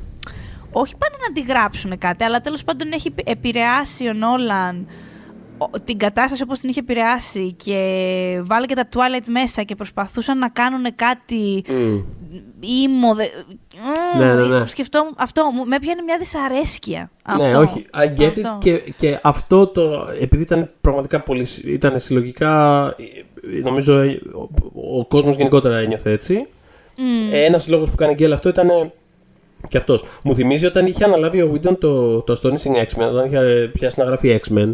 όχι 0.72 0.95
πάνε 0.97 1.15
να 1.28 1.34
τη 1.34 1.41
γράψουν 1.41 1.97
κάτι, 1.97 2.24
αλλά 2.24 2.41
τέλος 2.41 2.63
πάντων 2.63 2.91
έχει 2.91 3.07
επι- 3.07 3.30
επηρεάσει 3.30 4.07
ο 4.07 4.13
Νόλαν 4.13 4.88
ο- 5.57 5.80
την 5.84 5.97
κατάσταση 5.97 6.43
όπως 6.43 6.59
την 6.59 6.69
είχε 6.69 6.80
επηρεάσει 6.80 7.53
και 7.53 8.41
βάλε 8.43 8.65
και 8.65 8.76
τα 8.76 8.88
Twilight 8.93 9.26
μέσα 9.28 9.63
και 9.63 9.76
προσπαθούσαν 9.76 10.38
να 10.38 10.49
κάνουν 10.49 10.95
κάτι 10.95 11.63
Μμ. 11.69 11.99
ήμο, 12.84 13.15
δε... 13.15 13.24
Ναι, 14.17 14.34
ναι, 14.34 14.47
ναι. 14.59 14.65
Σκεφτόμουν, 14.65 15.15
αυτό 15.17 15.49
μου 15.53 15.65
με 15.65 15.76
έπιανε 15.76 16.01
μια 16.01 16.17
δυσαρέσκεια. 16.17 17.11
Αυτό. 17.24 17.47
Ναι, 17.47 17.55
όχι. 17.55 17.86
I 17.93 18.19
get 18.19 18.22
it. 18.22 18.28
Αυτό. 18.28 18.57
Και, 18.59 18.78
και 18.97 19.19
αυτό 19.22 19.67
το. 19.67 20.07
Επειδή 20.22 20.43
ήταν 20.43 20.72
πραγματικά 20.82 21.22
πολύ. 21.22 21.45
συ- 21.45 21.65
ήταν 21.65 21.99
συλλογικά. 21.99 22.86
ε, 22.97 23.59
Νομίζω 23.63 23.99
ε, 23.99 24.19
ο, 24.34 24.97
ο 24.99 25.05
κόσμος 25.05 25.36
γενικότερα 25.36 25.78
ένιωθε 25.78 26.11
έτσι. 26.11 26.47
Μμ. 26.97 27.30
Ένας 27.32 27.67
λόγος 27.67 27.89
που 27.89 27.95
κάνει 27.95 28.13
γκέλ 28.13 28.34
αυτό 28.34 28.49
ήταν. 28.49 28.91
Ε, 29.64 29.68
Και 29.68 29.78
αυτός. 29.78 30.03
Μου 30.24 30.36
θυμίζει 30.36 30.66
όταν 30.66 30.86
είχε 30.86 31.03
αναλάβει 31.03 31.41
ο 31.41 31.51
Whedon 31.53 31.78
το, 31.80 32.22
το 32.22 32.39
Astonishing 32.41 32.86
X-Men, 32.86 33.09
όταν 33.12 33.26
είχε 33.26 33.70
πιάσει 33.74 33.99
να 33.99 34.05
γράφει 34.05 34.39
X-Men, 34.43 34.72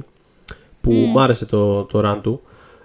που 0.82 0.92
μου 0.92 1.20
άρεσε 1.20 1.46
το, 1.46 1.84
το 1.84 2.02
run 2.06 2.20
του. 2.22 2.42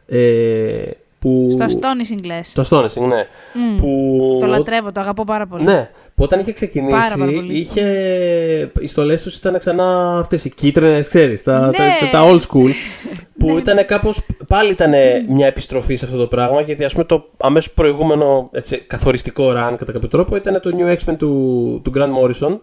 Ε, 0.06 0.82
Που... 1.22 1.48
Στο 1.52 1.64
astonishing 1.68 2.24
λες. 2.24 2.52
Το 2.52 2.62
Astonishing, 2.70 3.06
ναι. 3.08 3.26
Μμ. 3.54 3.76
Που... 3.76 4.36
Το 4.40 4.46
λατρεύω, 4.46 4.92
το 4.92 5.00
αγαπώ 5.00 5.24
πάρα 5.24 5.46
πολύ. 5.46 5.62
Ναι, 5.64 5.90
που 6.14 6.22
όταν 6.24 6.38
είχε 6.40 6.52
Πάρα, 6.52 6.66
ξεκινήσει, 6.66 6.92
πάρα 6.92 7.24
πολύ. 7.24 7.58
είχε... 7.58 8.70
οι 8.80 8.86
στολές 8.86 9.22
τους 9.22 9.36
ήταν 9.36 9.58
ξανά 9.58 10.18
αυτές 10.18 10.44
οι 10.44 10.48
κίτρινες, 10.54 11.08
ξέρεις, 11.08 11.42
τα, 11.42 11.60
Ναι. 11.66 11.70
τα, 11.70 11.84
τα, 12.00 12.08
τα 12.10 12.30
old 12.30 12.40
school. 12.40 12.70
που 13.38 13.58
ήταν 13.58 13.84
κάπω. 13.86 14.12
πάλι 14.48 14.70
ήταν 14.70 14.92
μια 15.28 15.46
επιστροφή 15.46 15.94
σε 15.94 16.04
αυτό 16.04 16.16
το 16.16 16.26
πράγμα, 16.26 16.60
γιατί 16.60 16.84
ας 16.84 16.92
πούμε 16.92 17.04
το 17.04 17.30
αμέσως 17.36 17.72
προηγούμενο 17.72 18.48
έτσι, 18.52 18.78
καθοριστικό 18.86 19.50
run 19.50 19.74
κατά 19.76 19.92
κάποιο 19.92 20.08
τρόπο 20.08 20.36
ήταν 20.36 20.60
το 20.60 20.70
New 20.78 20.92
X-Men 20.96 21.14
του, 21.18 21.80
του 21.84 21.92
Grant 21.96 22.00
Morrison. 22.22 22.58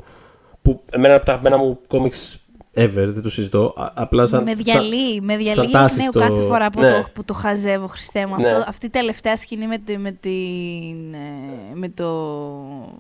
Που 0.62 0.82
εμένα 0.92 1.16
από 1.16 1.26
τα 1.26 1.32
αγαπημένα 1.32 1.64
μου 1.64 1.80
comics 1.88 2.36
ever, 2.76 2.90
δεν 3.10 3.22
το 3.22 3.30
συζητώ. 3.30 3.74
α- 3.78 3.92
Απλά 3.94 4.26
σαν. 4.26 4.44
με 4.44 4.54
διαλύει, 4.54 5.20
με 5.24 5.38
διαλύει 5.38 5.64
εκ 5.66 5.72
τάση 5.72 5.98
νέου 5.98 6.06
στο- 6.12 6.20
κάθε 6.20 6.42
φορά 6.48 6.70
που, 6.70 6.82
Ναι. 6.82 6.92
το, 6.92 7.08
που 7.14 7.24
το 7.26 7.34
χαζεύω, 7.34 7.88
Χριστέ 7.88 8.26
μου. 8.28 8.36
Ναι. 8.40 8.48
Αυτό, 8.48 8.64
αυτή 8.68 8.86
η 8.86 8.90
τελευταία 8.90 9.38
σκηνή 9.38 9.68
με, 9.68 9.78
τη, 9.78 9.98
με, 9.98 10.12
την, 10.12 11.14
ε, 11.14 11.74
με 11.74 11.90
το 11.90 12.06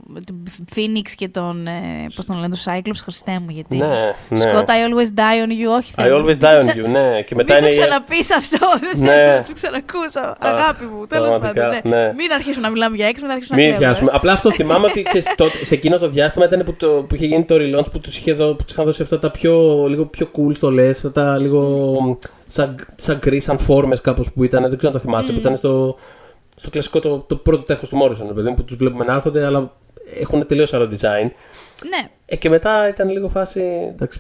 με 0.07 0.22
τον 0.22 0.43
Phoenix 0.76 1.09
και 1.15 1.28
τον, 1.28 1.67
ε, 1.67 2.05
πώς 2.15 2.26
τον 2.26 2.36
λένε, 2.39 2.55
το 2.55 2.61
Cyclops, 2.65 2.99
Χριστέ 3.03 3.32
μου, 3.39 3.45
γιατί... 3.49 3.76
Ναι, 3.78 3.88
ναι. 4.30 4.43
Scott, 4.43 4.63
I 4.65 4.65
always 4.65 5.09
die 5.20 5.45
on 5.47 5.51
you, 5.51 5.78
όχι 5.78 5.93
I 5.97 6.01
θέλω. 6.03 6.17
always 6.17 6.26
Μην 6.26 6.36
die 6.36 6.39
το 6.39 6.57
on 6.57 6.59
ξα- 6.59 6.74
you, 6.74 6.88
ναι. 6.89 7.22
Και 7.22 7.36
μετά 7.36 7.53
Μην 7.53 7.63
το 7.63 7.67
είναι. 7.67 7.76
η- 7.76 7.80
ξαναπείς 7.80 8.32
αυτό, 8.32 8.57
δεν 8.91 8.99
Ναι. 8.99 9.07
θέλω 9.15 9.36
να 9.38 9.43
το 9.43 9.53
ξανακούσω. 9.53 10.36
Αγάπη 10.39 10.84
μου, 10.86 11.07
τέλος 11.07 11.28
πραγματικά, 11.30 11.61
πάντων. 11.70 11.80
ναι. 11.84 11.95
ναι. 12.03 12.13
Μην 12.17 12.32
αρχίσουμε 12.34 12.65
να 12.67 12.72
μιλάμε 12.74 12.95
για 12.95 13.07
έξι, 13.07 13.22
μην 13.22 13.32
αρχίσουμε 13.32 13.57
Μην 13.61 13.70
να 13.70 13.76
κλαίμε. 13.78 13.91
πιάσουμε. 13.91 14.11
Απλά 14.13 14.32
αυτό 14.32 14.51
θυμάμαι 14.51 14.86
ότι 14.86 15.01
ξέρεις, 15.01 15.28
τότε, 15.36 15.65
σε 15.65 15.74
εκείνο 15.74 15.97
το 15.97 16.07
διάστημα 16.09 16.45
ήταν 16.45 16.63
που, 16.63 16.74
το, 16.74 16.88
που 17.09 17.15
είχε 17.15 17.26
γίνει 17.26 17.43
το 17.45 17.55
relaunch 17.59 17.91
που 17.91 17.99
τους 17.99 18.17
είχε 18.17 18.34
δω, 18.34 18.55
που 18.55 18.63
τους 18.63 18.74
είχαν 18.74 18.86
δώσει 18.86 19.01
αυτά 19.01 19.20
τα 19.20 19.32
πιο, 19.32 19.53
λίγο 19.88 20.05
πιο 20.05 20.30
cool 20.38 20.55
στολέ, 20.55 20.89
αυτά 20.89 21.11
τα 21.11 21.38
λίγο 21.38 22.17
σαν, 22.47 22.76
σαν 22.95 23.17
γκρι, 23.17 23.39
σαν 23.39 23.57
φόρμε 23.57 23.95
κάπως 23.95 24.32
που 24.32 24.43
ήταν. 24.43 24.61
Δεν 24.61 24.78
ξέρω 24.78 24.88
αν 24.88 24.93
το 24.93 24.99
θυμάσαι, 24.99 25.32
που 25.32 25.39
ήταν 25.39 25.55
στο, 25.55 25.95
στο 26.55 26.70
κλασικό 26.70 26.99
το, 26.99 27.17
το 27.28 27.36
πρώτο 27.36 27.63
τεύχο 27.63 27.88
του 27.88 27.97
Morrison, 28.01 28.36
παιδί 28.36 28.49
μου, 28.49 28.55
που 28.55 28.63
τους 28.63 28.76
βλέπουμε 28.76 29.05
να 29.05 29.13
έρχονται, 29.13 29.45
αλλά 29.45 29.74
έχουν 30.20 30.45
τελείως 30.45 30.74
άλλο 30.74 30.86
design. 30.86 31.30
Ναι, 31.89 32.09
Ε, 32.26 32.36
και 32.36 32.49
μετά 32.49 32.88
ήταν 32.88 33.09
λίγο 33.09 33.30
φάση. 33.30 33.61
Εντάξει. 33.91 34.20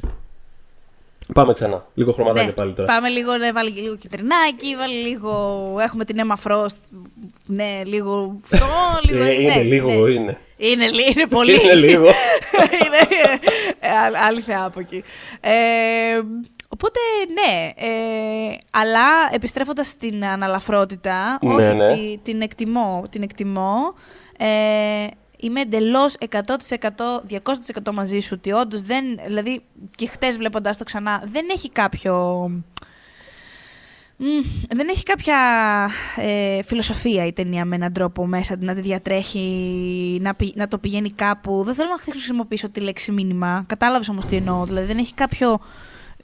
Πάμε 1.33 1.53
ξανά. 1.53 1.85
Λίγο 1.93 2.11
χρωματάκια 2.11 2.45
ναι. 2.45 2.51
πάλι 2.51 2.73
τώρα. 2.73 2.93
Πάμε 2.93 3.09
λίγο, 3.09 3.37
ναι, 3.37 3.51
βάλει 3.51 3.71
και 3.71 3.81
λίγο 3.81 3.95
κυτρινάκι, 3.95 4.75
βάλει 4.77 4.95
λίγο. 4.95 5.75
Έχουμε 5.79 6.05
την 6.05 6.17
Emma 6.19 6.49
Frost. 6.49 6.77
Ναι, 7.45 7.81
λίγο 7.85 8.39
αυτό, 8.51 8.65
λίγο. 9.07 9.23
Ε, 9.23 9.41
είναι 9.41 9.55
ναι, 9.55 9.61
λίγο, 9.61 9.89
ναι. 9.89 10.11
είναι. 10.11 10.37
Είναι, 10.61 10.89
λι- 10.89 11.15
είναι 11.15 11.27
πολύ. 11.27 11.53
Είναι 11.61 11.73
λίγο. 11.73 12.05
είναι 12.85 13.17
ε, 13.79 13.89
α- 13.89 14.25
άλλη 14.27 14.41
θεά 14.41 14.63
από 14.65 14.79
εκεί. 14.79 15.03
Ε, 15.41 16.21
οπότε, 16.69 16.99
ναι. 17.33 17.69
Ε, 17.75 18.57
αλλά 18.71 19.05
επιστρέφοντας 19.31 19.87
στην 19.87 20.25
αναλαφρότητα, 20.25 21.37
Ναι, 21.41 21.53
όχι, 21.53 21.75
ναι. 21.75 21.93
τη- 21.93 22.17
την 22.23 22.41
εκτιμώ. 22.41 23.03
Την 23.09 23.21
εκτιμώ. 23.21 23.93
Ε, 24.37 25.07
είμαι 25.37 25.61
εντελώς 25.61 26.15
100% 26.29 26.37
200% 27.29 27.91
μαζί 27.93 28.19
σου 28.19 28.35
ότι 28.37 28.51
όντως 28.51 28.81
δεν. 28.83 29.03
Δηλαδή, 29.25 29.61
και 29.95 30.07
χτες 30.07 30.37
βλέποντα 30.37 30.75
το 30.77 30.83
ξανά, 30.83 31.21
δεν 31.25 31.45
έχει 31.51 31.69
κάποιο. 31.69 32.49
Μμ, 34.21 34.41
δεν 34.75 34.87
έχει 34.89 35.03
κάποια 35.03 35.37
ε, 36.17 36.63
φιλοσοφία 36.63 37.25
η 37.25 37.33
ταινία 37.33 37.65
με 37.65 37.75
έναν 37.75 37.93
τρόπο 37.93 38.25
μέσα 38.25 38.55
να 38.59 38.73
τη 38.75 38.81
διατρέχει, 38.81 40.19
να, 40.21 40.35
πη- 40.35 40.55
να 40.55 40.67
το 40.67 40.77
πηγαίνει 40.77 41.09
κάπου. 41.11 41.63
Δεν 41.65 41.73
θέλω 41.73 41.89
να 41.89 42.11
χρησιμοποιήσω 42.11 42.69
τη 42.69 42.79
λέξη 42.79 43.11
μήνυμα. 43.11 43.63
Κατάλαβες 43.67 44.09
όμως 44.09 44.25
τι 44.25 44.35
εννοώ. 44.35 44.65
Δηλαδή 44.65 44.85
δεν 44.87 44.97
έχει 44.97 45.13
κάποιο 45.13 45.59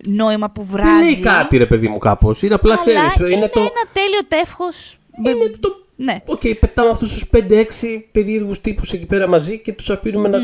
νόημα 0.07 0.49
που 0.49 0.65
βράζει. 0.65 0.89
Δεν 0.91 1.01
λέει 1.03 1.19
κάτι, 1.19 1.57
ρε 1.57 1.65
παιδί 1.65 1.87
μου, 1.87 1.97
κάπως. 1.97 2.41
Είναι 2.41 2.53
απλά, 2.53 2.73
αλλά 2.73 2.79
ξέρεις. 2.81 3.15
είναι, 3.15 3.35
Είναι 3.37 3.47
το. 3.49 3.59
ένα 3.59 3.69
τέλειο 3.93 4.19
τεύχος. 4.27 4.97
Είναι 5.25 5.51
το 5.59 5.83
Ναι. 5.95 6.17
Οκ, 6.25 6.41
πετάμε 6.59 6.89
αυτούς 6.89 7.13
τους 7.13 7.25
5-6 7.33 8.05
περίεργους 8.11 8.59
τύπους 8.59 8.91
εκεί 8.93 9.05
πέρα 9.05 9.27
μαζί 9.27 9.59
και 9.59 9.73
τους 9.73 9.89
αφήνουμε 9.89 10.27
να 10.27 10.37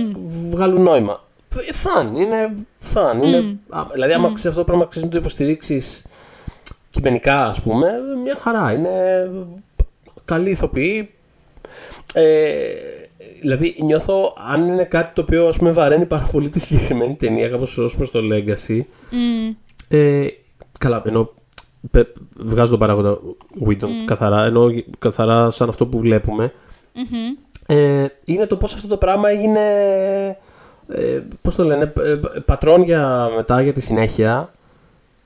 βγάλουν 0.50 0.82
νόημα. 0.82 1.26
Ε, 1.70 1.74
fun, 1.74 2.16
είναι 2.16 2.54
fun. 2.78 3.24
Είναι, 3.24 3.58
α, 3.70 3.86
δηλαδή, 3.94 4.14
άμα 4.14 4.26
ξέρεις 4.34 4.46
αυτό 4.46 4.60
το 4.60 4.66
πράγμα, 4.66 4.86
ξέρεις 4.86 5.08
να 5.08 5.14
το 5.14 5.20
υποστηρίξεις 5.20 6.06
κειμενικά, 6.92 7.46
ας 7.46 7.62
πούμε, 7.62 7.88
μια 8.24 8.36
χαρά. 8.36 8.74
Είναι 8.74 9.30
καλή 10.26 10.50
ηθοποιή. 10.50 11.10
Ε, 12.14 12.64
δηλαδή, 13.42 13.76
νιώθω 13.84 14.36
αν 14.52 14.68
είναι 14.68 14.84
κάτι 14.84 15.14
το 15.14 15.22
οποίο 15.22 15.48
ας 15.48 15.58
πούμε, 15.58 15.72
βαραίνει 15.72 16.06
πάρα 16.06 16.28
πολύ 16.32 16.50
τη 16.50 16.60
συγκεκριμένη 16.60 17.16
ταινία, 17.16 17.50
κάπως 17.50 17.78
ως 17.78 17.96
προς 17.96 18.12
το 18.12 18.20
Legacy. 18.32 18.82
Μμ. 19.12 19.54
Ε, 19.88 20.28
καλά, 20.80 21.02
ενώ 21.06 21.34
πε- 21.92 22.16
βγάζω 22.38 22.70
τον 22.70 22.80
παράγοντα 22.80 23.20
Whedon 23.68 23.88
καθαρά, 24.06 24.44
ενώ 24.44 24.70
καθαρά 25.00 25.50
σαν 25.50 25.70
αυτό 25.70 25.86
που 25.86 26.00
βλέπουμε, 26.00 26.54
Μμμ. 26.94 27.36
ε, 27.78 28.06
είναι 28.26 28.46
το 28.46 28.58
πώς 28.58 28.74
αυτό 28.74 28.88
το 28.88 28.98
πράγμα 28.98 29.30
έγινε, 29.30 29.60
ε, 30.88 31.20
πώς 31.42 31.56
το 31.56 31.64
λένε, 31.64 31.94
ε, 32.04 32.12
ε, 32.12 32.20
πατρόν 32.46 32.82
για 32.84 33.30
μετά, 33.36 33.62
για 33.62 33.74
τη 33.74 33.82
συνέχεια 33.82 34.52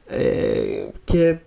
ε, 0.07 0.22
και 1.03 1.36
κου- 1.36 1.39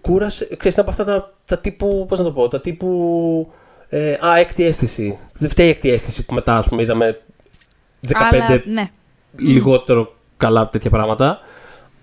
κούρασε, 0.00 0.44
ξέρεις, 0.56 0.76
είναι 0.76 0.86
από 0.88 0.90
αυτά 0.90 1.04
τα, 1.04 1.34
τα 1.44 1.58
τύπου, 1.58 2.06
πώς 2.08 2.18
να 2.18 2.24
το 2.24 2.32
πω, 2.32 2.48
τα 2.48 2.60
τύπου, 2.60 3.52
ε, 3.88 4.12
α, 4.26 4.38
έκτη 4.38 4.64
αίσθηση. 4.64 5.18
Δεν 5.32 5.50
φταίει 5.50 5.66
η 5.66 5.70
έκτη 5.70 5.90
αίσθηση 5.90 6.24
που 6.24 6.34
μετά, 6.34 6.56
ας 6.56 6.68
πούμε, 6.68 6.82
είδαμε 6.82 7.20
15 8.08 8.14
Αλλά, 8.20 8.62
ναι. 8.64 8.90
λιγότερο 9.38 10.14
καλά 10.36 10.68
τέτοια 10.68 10.90
πράγματα. 10.90 11.40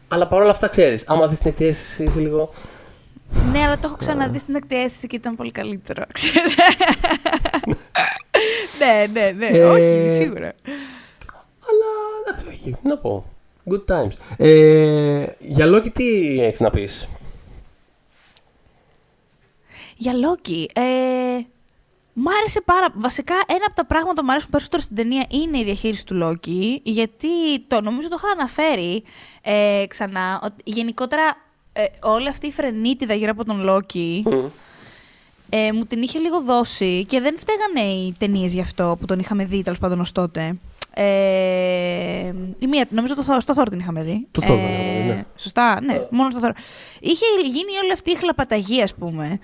Αλλά 0.08 0.28
παρόλα 0.28 0.52
αυτά 0.52 0.68
ξέρεις, 0.68 1.04
άμα 1.08 1.28
δεις 1.28 1.40
την 1.40 1.50
εκθέση, 1.50 2.04
είσαι 2.04 2.20
λίγο. 2.20 2.50
Ναι, 3.52 3.60
αλλά 3.60 3.76
το 3.76 3.82
έχω 3.84 3.96
ξαναδεί 3.96 4.40
στην 4.40 4.56
εκτέλεση 4.56 5.08
και 5.08 5.16
ήταν 5.16 5.36
πολύ 5.36 5.52
καλύτερο. 5.52 6.04
ξέρεις. 6.14 6.56
ναι, 8.80 9.06
ναι, 9.12 9.32
ναι. 9.32 9.58
Ε, 9.58 9.64
Όχι, 9.64 10.16
σίγουρα. 10.16 10.54
Αλλά 11.68 11.90
εντάξει, 12.28 12.48
όχι, 12.48 12.76
να 12.84 12.98
πω. 12.98 13.26
Good 13.70 13.86
times. 13.86 14.12
Ε, 14.38 15.26
για 15.40 15.66
Loki 15.68 15.92
τι 15.94 16.40
έχεις 16.42 16.60
να 16.60 16.70
πεις; 16.70 17.08
Για 19.96 20.14
Loki. 20.14 20.66
Ε, 20.74 20.82
μ' 22.14 22.28
άρεσε 22.40 22.62
πάρα 22.66 22.88
Βασικά, 22.96 23.34
ένα 23.48 23.66
από 23.66 23.76
τα 23.76 23.86
πράγματα 23.86 24.20
που 24.20 24.26
μου 24.26 24.32
αρέσουν 24.32 24.50
περισσότερο 24.50 24.82
στην 24.82 24.96
ταινία 24.96 25.26
είναι 25.30 25.60
η 25.60 25.64
διαχείριση 25.64 26.06
του 26.06 26.20
Loki. 26.24 26.80
Γιατί 26.84 27.60
το 27.68 27.82
νομίζω 27.82 28.10
το 28.10 28.16
είχα 28.18 28.32
αναφέρει 28.32 29.04
ε, 29.42 29.86
ξανά. 29.88 30.40
Ότι 30.44 30.62
γενικότερα 30.64 31.38
ε, 31.74 31.84
όλη 32.02 32.28
αυτή 32.28 32.48
η 32.48 32.52
φρενίτιδα 32.52 33.14
γύρω 33.14 33.32
από 33.32 33.46
τον 33.46 33.64
Loki 33.70 34.22
ε, 35.50 35.72
μου 35.72 35.86
την 35.86 36.02
είχε 36.02 36.20
λίγο 36.20 36.42
δώσει 36.42 37.06
και 37.06 37.20
δεν 37.20 37.36
φταίγανε 37.38 37.94
οι 37.94 38.14
ταινίες 38.20 38.54
γι' 38.54 38.62
αυτό 38.62 38.98
που 39.00 39.06
τον 39.06 39.20
είχαμε 39.20 39.46
δει 39.46 39.62
τέλος 39.62 39.80
πάντων 39.80 40.00
ως 40.00 40.12
τότε. 40.12 40.56
Ε, 40.98 42.34
η 42.60 42.68
μία, 42.68 42.86
νομίζω 42.90 43.16
το, 43.16 43.26
Thor- 43.28 43.38
στο 43.40 43.54
Thor 43.58 43.66
την 43.70 43.80
είχαμε 43.80 44.02
δει. 44.02 44.28
Το 44.32 44.42
Thor 44.44 44.46
την 44.46 44.56
είχαμε 44.56 45.02
δει, 45.02 45.05
ναι. 45.08 45.24
Σωστά, 45.38 45.80
ναι, 45.86 46.02
μόνο 46.10 46.30
στο 46.30 46.40
Thor. 46.44 46.52
Είχε 47.00 47.26
γίνει 47.44 47.78
όλη 47.84 47.92
αυτή 47.92 48.12
η 48.12 48.16
χλαπαταγία, 48.16 48.84
ας 48.84 48.94
πούμε. 48.96 49.38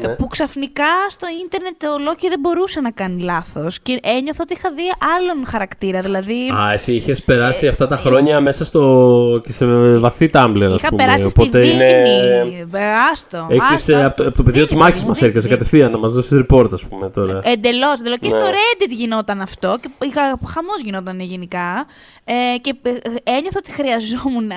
Ναι. 0.00 0.08
Που 0.08 0.26
ξαφνικά 0.26 0.84
στο 1.10 1.26
ίντερνετ 1.44 1.82
ο 1.84 1.98
Λόκι 2.02 2.28
δεν 2.28 2.40
μπορούσε 2.40 2.80
να 2.80 2.90
κάνει 2.90 3.22
λάθος. 3.22 3.80
Και 3.80 4.00
ένιωθα 4.02 4.40
ότι 4.42 4.52
είχα 4.52 4.70
δει 4.72 4.82
άλλον 5.16 5.46
χαρακτήρα. 5.46 6.00
Δηλαδή. 6.00 6.48
Α, 6.48 6.72
εσύ 6.72 6.94
είχες 6.94 7.22
περάσει 7.22 7.66
αυτά 7.68 7.86
τα 7.88 7.96
χρόνια 7.96 8.40
μέσα 8.40 8.64
στο. 8.64 9.40
και 9.44 9.52
σε 9.52 9.66
βαθύ 9.96 10.30
Tumblr, 10.32 10.62
ας 10.72 10.74
είχα 10.78 10.88
πούμε. 10.88 11.04
περάσει 11.04 11.24
Οπότε 11.24 11.64
στη 11.64 11.74
είναι. 11.74 12.02
Δίνη. 12.44 12.66
Ε, 12.72 12.92
Άστο. 13.12 13.46
Έχεις 13.50 13.62
άστο, 13.72 13.94
από, 13.96 14.04
άστο. 14.06 14.22
το- 14.22 14.28
από 14.28 14.36
το 14.36 14.42
πεδίο 14.42 14.62
της 14.62 14.72
Δίνη, 14.72 14.82
μάχης 14.84 15.02
μου, 15.02 15.08
μας 15.08 15.18
δίνη, 15.18 15.28
έρχεσαι 15.30 15.48
δίνη. 15.48 15.58
κατευθείαν 15.58 15.90
να 15.90 15.98
μας 15.98 16.12
δώσεις 16.12 16.42
report, 16.48 16.72
ας 16.72 16.84
πούμε 16.84 17.10
τώρα. 17.10 17.40
Εντελώς. 17.44 18.00
εντελώς. 18.00 18.18
Και 18.20 18.30
στο 18.30 18.38
Ναι. 18.38 18.50
Reddit 18.50 18.90
γινόταν 18.90 19.40
αυτό. 19.40 19.76
Και 19.80 19.88
είχα, 20.06 20.20
χαμός 20.46 20.80
γινόταν 20.84 21.20
γενικά. 21.20 21.86
Ε, 22.24 22.58
και 22.60 22.74
ε, 22.82 22.90
ένιωθα 23.22 23.58
ότι 23.58 23.70
χρειαζόμουν, 23.70 24.50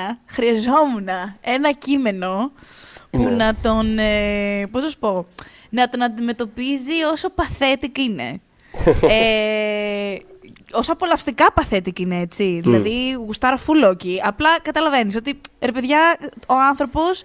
χρειαζόμουν 0.48 1.08
ένα 1.42 1.72
κείμενο 1.72 2.52
που 3.10 3.24
Ναι. 3.24 3.30
να 3.30 3.56
τον. 3.62 3.98
Ε, 4.00 4.68
πώς 4.72 4.84
να 4.84 4.90
σου 4.90 4.98
πω. 5.00 5.26
Να 5.70 5.90
τον 5.90 6.02
αντιμετωπίζει 6.04 7.04
όσο 7.12 7.28
pathetic 7.36 7.98
είναι. 7.98 8.42
ε, 9.10 10.16
όσο 10.72 10.92
απολαυστικά 10.92 11.54
pathetic 11.56 12.00
είναι, 12.00 12.20
έτσι. 12.20 12.60
Δηλαδή, 12.64 13.12
γουστάρω 13.12 13.58
φουλόκι. 13.58 14.22
Απλά 14.24 14.60
καταλαβαίνεις 14.62 15.16
ότι, 15.16 15.42
ρε 15.60 15.72
παιδιά, 15.72 16.18
ο 16.48 16.54
άνθρωπος 16.70 17.24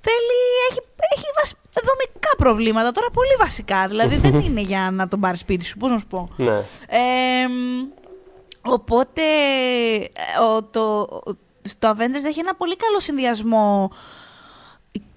θέλει, 0.00 0.38
έχει, 0.70 0.80
έχει 1.16 1.24
βασ- 1.38 1.56
δομικά 1.74 2.36
προβλήματα, 2.36 2.92
τώρα 2.92 3.10
πολύ 3.12 3.34
βασικά. 3.38 3.86
Δηλαδή 3.88 4.16
δεν 4.16 4.40
είναι 4.46 4.60
για 4.60 4.90
να 4.92 5.08
τον 5.08 5.20
πάρει 5.20 5.36
σπίτι 5.36 5.64
σου, 5.64 5.76
πώς 5.76 5.90
να 5.90 5.98
σου 5.98 6.06
πω. 6.06 6.28
Ναι. 6.36 6.56
Ε, 6.88 7.46
οπότε 8.62 9.22
ε, 9.22 10.42
ο, 10.56 10.62
το, 10.62 10.80
ο- 11.00 11.44
στο 11.66 11.90
Avengers 11.96 12.24
έχει 12.26 12.38
ένα 12.38 12.54
πολύ 12.54 12.76
καλό 12.76 13.00
συνδυασμό. 13.00 13.90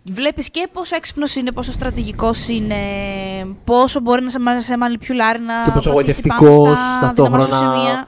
Βλέπεις 0.04 0.50
και 0.52 0.68
πόσο 0.74 0.96
έξυπνος 0.96 1.36
είναι, 1.36 1.52
πόσο 1.52 1.72
στρατηγικός 1.72 2.48
είναι, 2.48 2.76
πόσο 3.64 4.00
μπορεί 4.00 4.24
να 4.24 4.30
σε, 4.30 4.40
μα- 4.40 4.60
σε 4.62 4.78
μανιπιουλάρει 4.78 5.40
να 5.40 5.64
Και 5.66 5.72
πόσο 5.72 5.94
πατήσει 5.94 6.22
γοητευτικός 6.22 6.64
πάνω 6.64 6.76
στα 6.76 7.00
ταυτόχρονα. 7.02 7.46
δυνατά 7.46 7.66
σου 7.66 7.76
σημεία. 7.76 8.08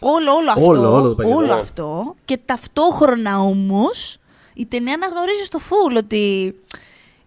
Όλο, 0.00 0.32
όλο 0.32 0.50
αυτό. 0.50 0.64
Όλο, 0.66 0.92
όλο 0.94 1.08
το 1.08 1.14
πακέτο, 1.14 1.36
όλο 1.36 1.46
ναι. 1.46 1.52
αυτό. 1.60 2.14
Και 2.24 2.38
ταυτόχρονα 2.44 3.38
όμως 3.38 4.18
η 4.54 4.66
ταινία 4.66 4.94
αναγνωρίζει 4.94 5.44
στο 5.44 5.58
φουλ 5.58 5.96
ότι 5.96 6.54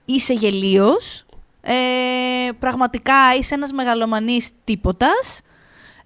είσαι 0.05 0.33
γελίος, 0.33 1.25
Ε, 1.63 2.51
πραγματικά 2.59 3.13
είσαι 3.39 3.53
ένας 3.53 3.71
μεγαλομανής 3.71 4.49
τίποτας. 4.63 5.41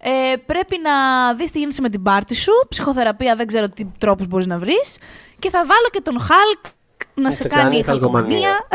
Ε, 0.08 0.36
πρέπει 0.46 0.80
να 0.84 0.94
δεις 1.34 1.52
τι 1.52 1.60
γίνεται 1.60 1.82
με 1.82 1.90
την 1.90 2.04
πάρτη 2.04 2.36
σου. 2.36 2.52
Ψυχοθεραπεία 2.70 3.36
δεν 3.36 3.48
ξέρω 3.48 3.70
τι 3.70 3.86
τρόπους 3.98 4.28
μπορείς 4.28 4.46
να 4.46 4.60
βρεις. 4.60 4.98
Και 5.40 5.50
θα 5.50 5.60
βάλω 5.66 5.88
και 5.92 6.02
τον 6.02 6.20
Hulk 6.20 6.72
να 7.14 7.32
σε, 7.32 7.48
κάνει 7.48 7.84
χαλκομανία. 7.84 8.68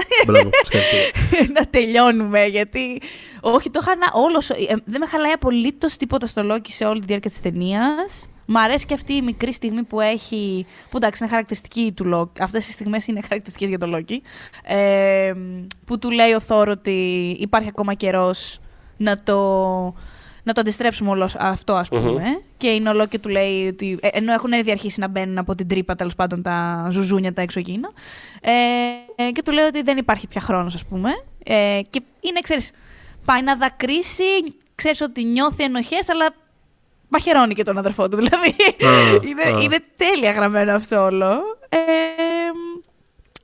να 1.57 1.66
τελειώνουμε, 1.66 2.45
γιατί. 2.45 3.03
Όχι, 3.41 3.70
το 3.70 3.81
είχα 3.83 3.93
όλο. 4.12 4.43
Ε, 4.68 4.74
δεν 4.85 5.01
με 5.01 5.07
χαλάει 5.07 5.33
απολύτως 5.33 5.97
τίποτα 5.97 6.26
στο 6.26 6.43
Λόκι 6.43 6.72
σε 6.72 6.85
όλη 6.85 7.01
τη 7.01 7.07
διάρκεια 7.07 7.31
της 7.31 7.41
ταινίας. 7.41 8.28
Μ' 8.47 8.57
αρέσει 8.57 8.87
και 8.87 8.95
αυτή 8.95 9.12
η 9.12 9.22
μικρή 9.22 9.53
στιγμή 9.53 9.83
που 9.83 10.01
έχει. 10.01 10.66
που 10.91 10.97
εντάξει, 10.97 11.18
είναι 11.22 11.31
χαρακτηριστική 11.31 11.93
του 11.97 12.05
Λόκι. 12.05 12.43
Αυτές 12.43 12.68
οι 12.68 12.70
στιγμές 12.70 13.07
είναι 13.07 13.20
χαρακτηριστικές 13.20 13.68
για 13.68 13.78
τον 13.78 13.91
Λόκι. 13.91 14.22
Ε, 14.62 15.33
που 15.85 15.99
του 15.99 16.11
λέει 16.11 16.33
ο 16.33 16.41
Θόρο 16.41 16.70
ότι 16.70 17.37
υπάρχει 17.41 17.68
ακόμα 17.68 17.95
καιρός 17.95 18.59
να 18.97 19.16
το 19.16 19.39
να 20.51 20.57
το 20.57 20.61
αντιστρέψουμε 20.61 21.11
όλο 21.11 21.30
αυτό, 21.38 21.74
ας 21.74 21.88
πούμε. 21.88 22.22
Mm-hmm. 22.24 22.42
Και 22.57 22.68
η 22.68 22.80
Νολό 22.80 23.07
και 23.07 23.18
του 23.18 23.28
λέει 23.28 23.68
ότι. 23.68 23.98
Ε, 24.03 24.09
ενώ 24.12 24.32
έχουν 24.32 24.53
ήδη 24.53 24.70
αρχίσει 24.70 25.01
να 25.01 25.09
μπαίνουν 25.09 25.38
από 25.38 25.55
την 25.55 25.68
τρύπα 25.68 25.94
τέλος 25.94 26.14
πάντων 26.14 26.42
τα 26.42 26.86
ζουζούνια, 26.90 27.32
τα 27.32 27.42
εξωγήινα. 27.42 27.90
Ε, 28.40 28.53
ε, 29.14 29.30
και 29.30 29.42
του 29.42 29.53
λέει 29.53 29.64
ότι 29.64 29.82
δεν 29.82 29.96
υπάρχει 29.96 30.26
πια 30.26 30.40
χρόνος, 30.40 30.74
ας 30.74 30.84
πούμε. 30.84 31.11
Ε, 31.44 31.80
και 31.90 32.03
είναι, 32.20 32.40
ξέρεις, 32.42 32.72
πάει 33.24 33.42
να 33.42 33.57
δακρύσει, 33.57 34.24
ξέρεις 34.74 35.01
ότι 35.01 35.24
νιώθει 35.24 35.64
ενοχές, 35.64 36.09
αλλά 36.09 36.34
μαχαιρώνει 37.09 37.55
και 37.55 37.62
τον 37.62 37.78
αδερφό 37.78 38.09
του. 38.09 38.16
Δηλαδή. 38.20 38.55
είναι, 39.28 39.62
είναι 39.62 39.78
τέλεια 39.96 40.30
γραμμένο 40.30 40.72
αυτό 40.72 41.05
όλο. 41.05 41.40
Ε, 41.68 42.30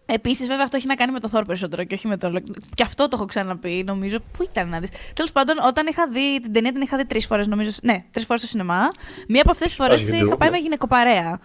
Επίσης, 0.07 0.47
βέβαια, 0.47 0.65
αυτό 0.65 0.77
έχει 0.77 0.87
να 0.87 0.95
κάνει 0.95 1.13
με 1.13 1.21
το 1.21 1.31
Thor 1.33 1.43
περισσότερο 1.47 1.85
και 1.85 1.95
όχι 1.95 2.09
με 2.09 2.17
το. 2.17 2.33
Και 2.75 2.83
αυτό 2.83 3.09
το 3.09 3.11
έχω 3.17 3.25
ξαναπεί, 3.25 3.83
νομίζω. 3.87 4.19
Πού 4.19 4.43
ήταν 4.43 4.69
να 4.69 4.81
δεις. 4.81 4.91
Τέλος 5.15 5.33
πάντων, 5.33 5.57
όταν 5.67 5.87
είχα 5.87 6.09
δει 6.09 6.41
την 6.41 6.53
ταινία, 6.53 6.73
την 6.73 6.81
είχα 6.83 6.97
δει 6.97 7.07
τρεις 7.07 7.27
φορές, 7.27 7.47
νομίζω. 7.47 7.71
Ναι, 7.83 8.05
τρεις 8.11 8.25
φορές 8.25 8.41
στο 8.41 8.51
σινεμά. 8.51 8.89
Μία 9.29 9.41
από 9.41 9.51
αυτές 9.51 9.67
τις 9.67 9.77
φορές 9.77 10.09
είχα 10.09 10.37
πάει 10.37 10.51
με 10.51 10.59
γυναικοπαρέα. 10.59 11.41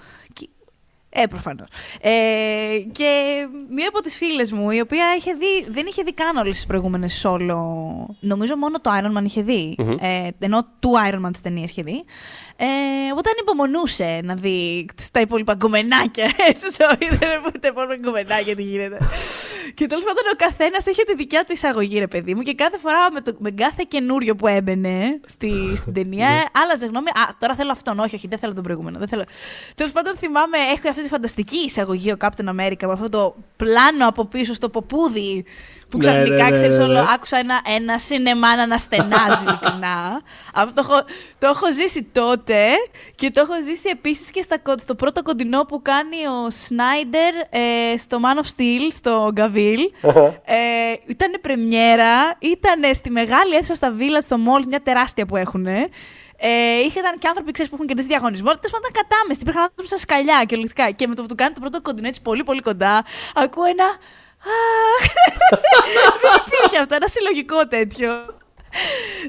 Ε, 1.14 1.26
προφανώς. 1.26 1.68
Ε, 2.02 2.12
και 2.92 3.10
μία 3.70 3.88
από 3.88 4.02
τις 4.02 4.16
φίλες 4.16 4.52
μου, 4.52 4.72
η 4.72 4.80
οποία 4.80 5.06
είχε 5.18 5.34
δει, 5.34 5.72
δεν 5.72 5.86
είχε 5.86 6.04
δει 6.04 6.14
καν 6.14 6.38
όλες 6.38 6.56
τις 6.56 6.66
προηγούμενες 6.66 7.26
solo. 7.26 7.58
Νομίζω 8.20 8.56
μόνο 8.56 8.80
το 8.82 8.92
Iron 8.94 9.18
Man 9.18 9.24
είχε 9.24 9.42
δει. 9.42 9.76
Mm-hmm. 9.78 9.98
Ε, 10.02 10.28
ενώ 10.40 10.68
του 10.80 10.92
Iron 11.10 11.26
Man 11.26 11.30
τι 11.34 11.42
ταινίε 11.42 11.64
είχε 11.64 11.84
δει. 11.84 12.04
Ε, 12.56 12.66
οπότε 13.12 13.30
ανυπομονούσε 13.30 14.20
να 14.24 14.36
δει 14.36 14.86
τα 15.12 15.20
υπόλοιπα 15.20 15.54
γκομενάκια. 15.54 16.32
Έτσι 16.52 16.78
το 16.78 16.96
είδε 17.00 17.42
τα 17.60 17.68
υπόλοιπα 17.68 17.96
γκομενάκια 17.96 18.56
τι 18.56 18.64
γίνεται. 18.64 18.98
και 19.74 19.86
τέλος 19.88 20.04
πάντων 20.04 20.24
ο 20.34 20.36
καθένας 20.38 20.86
είχε 20.86 21.04
τη 21.04 21.16
δικιά 21.16 21.44
του 21.44 21.54
εισαγωγή, 21.54 22.00
ρε 22.00 22.08
παιδί 22.08 22.36
μου. 22.36 22.42
Και 22.42 22.54
κάθε 22.54 22.78
φορά 22.78 23.12
με, 23.12 23.22
το, 23.22 23.36
με 23.40 23.52
κάθε 23.52 23.84
καινούριο 23.88 24.36
που 24.36 24.48
έμπαινε 24.48 25.20
στη, 25.26 25.52
στην 25.76 25.94
ταινία, 25.94 26.28
ναι. 26.28 26.42
άλλαζε 26.64 26.86
γνώμη. 26.86 27.10
Α, 27.10 27.36
τώρα 27.40 27.56
θέλω 27.56 27.72
αυτόν. 27.72 28.00
Όχι, 28.00 28.16
όχι, 28.16 28.28
δεν 28.28 28.38
θέλω 28.38 28.54
τον 28.54 28.64
προηγούμενο. 28.64 29.00
Τέλος 29.76 29.92
πάντων 29.92 30.16
θυμάμαι, 30.16 30.58
έχω 30.58 30.90
αυτή 30.90 31.01
τη 31.02 31.08
φανταστική 31.08 31.58
εισαγωγή 31.58 32.12
ο 32.12 32.18
Captain 32.20 32.50
America 32.50 32.86
με 32.86 32.92
αυτό 32.92 33.10
το 33.10 33.36
πλάνο 33.56 34.08
από 34.08 34.26
πίσω 34.26 34.54
στο 34.54 34.70
ποπούδι 34.70 35.46
που 35.92 35.98
ναι, 35.98 36.04
ξαφνικά, 36.04 36.50
ναι, 36.50 36.68
ναι, 36.68 36.86
ναι, 36.86 37.00
άκουσα 37.14 37.38
ένα, 37.38 37.62
ένα 37.76 37.98
σινεμά 37.98 38.56
να 38.56 38.62
αναστενάζει 38.62 39.44
ειλικρινά. 39.48 40.22
Αυτό 40.54 40.74
το 40.74 40.88
έχω, 40.90 41.04
το 41.40 41.48
έχω 41.48 41.74
ζήσει 41.74 42.04
τότε 42.04 42.66
και 43.16 43.32
το 43.32 43.42
έχω 43.42 43.54
ζήσει 43.64 43.90
επίσης 43.92 44.32
και 44.32 44.42
στα, 44.42 44.62
στο 44.78 44.96
πρώτο 44.96 45.22
κοντινό 45.22 45.62
που 45.62 45.82
κάνει 45.82 46.18
ο 46.28 46.50
Σνάιντερ 46.50 47.34
ε, 47.50 47.98
στο 47.98 48.20
Man 48.24 48.44
of 48.44 48.48
Steel, 48.56 48.92
στο 48.92 49.30
Γκαβίλ. 49.34 49.80
ε, 50.46 50.56
ήταν 51.06 51.32
πρεμιέρα, 51.42 52.38
ήταν 52.40 52.94
στη 52.94 53.10
μεγάλη 53.10 53.56
αίθουσα 53.56 53.76
στα 53.76 53.92
Βίλα, 53.92 54.22
στο 54.22 54.38
Μόλ, 54.38 54.64
μια 54.68 54.82
τεράστια 54.82 55.26
που 55.26 55.36
έχουν. 55.36 55.68
Ε, 56.44 56.80
είχαν 56.86 57.04
και 57.20 57.28
άνθρωποι 57.28 57.52
ξέρεις, 57.52 57.72
που 57.72 57.76
έχουν 57.76 57.88
κερδίσει 57.88 58.08
διαγωνισμό. 58.08 58.52
Τέλος 58.52 58.72
πάντων, 58.72 58.90
κατάμεστη. 59.00 59.44
Υπήρχαν 59.44 59.64
άνθρωποι 59.64 59.88
στα 59.88 59.98
σκαλιά 59.98 60.44
και 60.48 60.56
ολικά. 60.56 60.92
Και 60.92 61.08
με 61.08 61.16
το 61.16 61.22
που 61.22 61.28
του 61.28 61.36
κάνει 61.36 61.54
το 61.54 61.60
πρώτο 61.60 61.82
κοντινό 61.82 62.08
έτσι 62.08 62.22
πολύ 62.22 62.44
πολύ 62.44 62.62
κοντά, 62.62 63.06
ακούω 63.36 63.66
ένα. 63.66 63.86
Δεν 66.22 66.32
υπήρχε 66.46 66.78
αυτό, 66.82 66.96
ένα 66.96 67.08
συλλογικό 67.08 67.68
τέτοιο. 67.68 68.12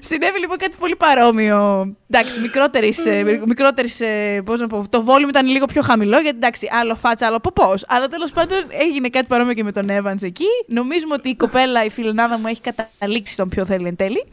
Συνέβη 0.00 0.38
λοιπόν 0.38 0.56
κάτι 0.56 0.76
πολύ 0.78 0.96
παρόμοιο. 0.96 1.88
Εντάξει, 2.10 2.40
μικρότερης. 2.40 2.98
μικρότερης, 3.46 4.00
πώς 4.44 4.60
να 4.60 4.66
πω, 4.66 4.84
το 4.88 5.04
volume 5.06 5.28
ήταν 5.28 5.46
λίγο 5.46 5.66
πιο 5.66 5.82
χαμηλό, 5.82 6.18
γιατί 6.18 6.36
εντάξει, 6.36 6.68
άλλο 6.72 6.94
φάτσα, 6.94 7.26
άλλο 7.26 7.40
ποπός. 7.40 7.84
Αλλά 7.88 8.08
τέλος 8.08 8.30
πάντων 8.30 8.58
έγινε 8.70 9.08
κάτι 9.08 9.26
παρόμοιο 9.26 9.54
και 9.54 9.64
με 9.64 9.72
τον 9.72 9.86
Evans 9.88 10.22
εκεί. 10.22 10.46
Νομίζουμε 10.66 11.14
ότι 11.14 11.28
η 11.28 11.36
κοπέλα, 11.36 11.84
η 11.84 11.90
φιλενάδα 11.90 12.38
μου, 12.38 12.46
έχει 12.46 12.60
καταλήξει 12.60 13.36
τον 13.36 13.48
πιο 13.48 13.64
θέλει 13.64 13.88
εν 13.88 13.96
τέλει. 13.96 14.26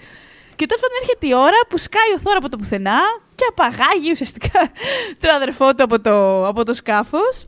Και 0.59 0.65
τέλος 0.65 0.81
πάντων 0.81 0.97
έρχεται 1.01 1.27
η 1.27 1.33
ώρα 1.33 1.59
που 1.69 1.77
σκάει 1.77 2.11
ο 2.15 2.19
Θόρα 2.19 2.37
από 2.37 2.49
το 2.49 2.57
πουθενά 2.57 2.99
και 3.35 3.45
απαγάγει 3.49 4.11
ουσιαστικά 4.11 4.71
τον 5.21 5.29
αδερφό 5.29 5.75
του 5.75 5.83
από 5.83 6.01
το, 6.01 6.47
από 6.47 6.65
το 6.65 6.73
σκάφος. 6.73 7.45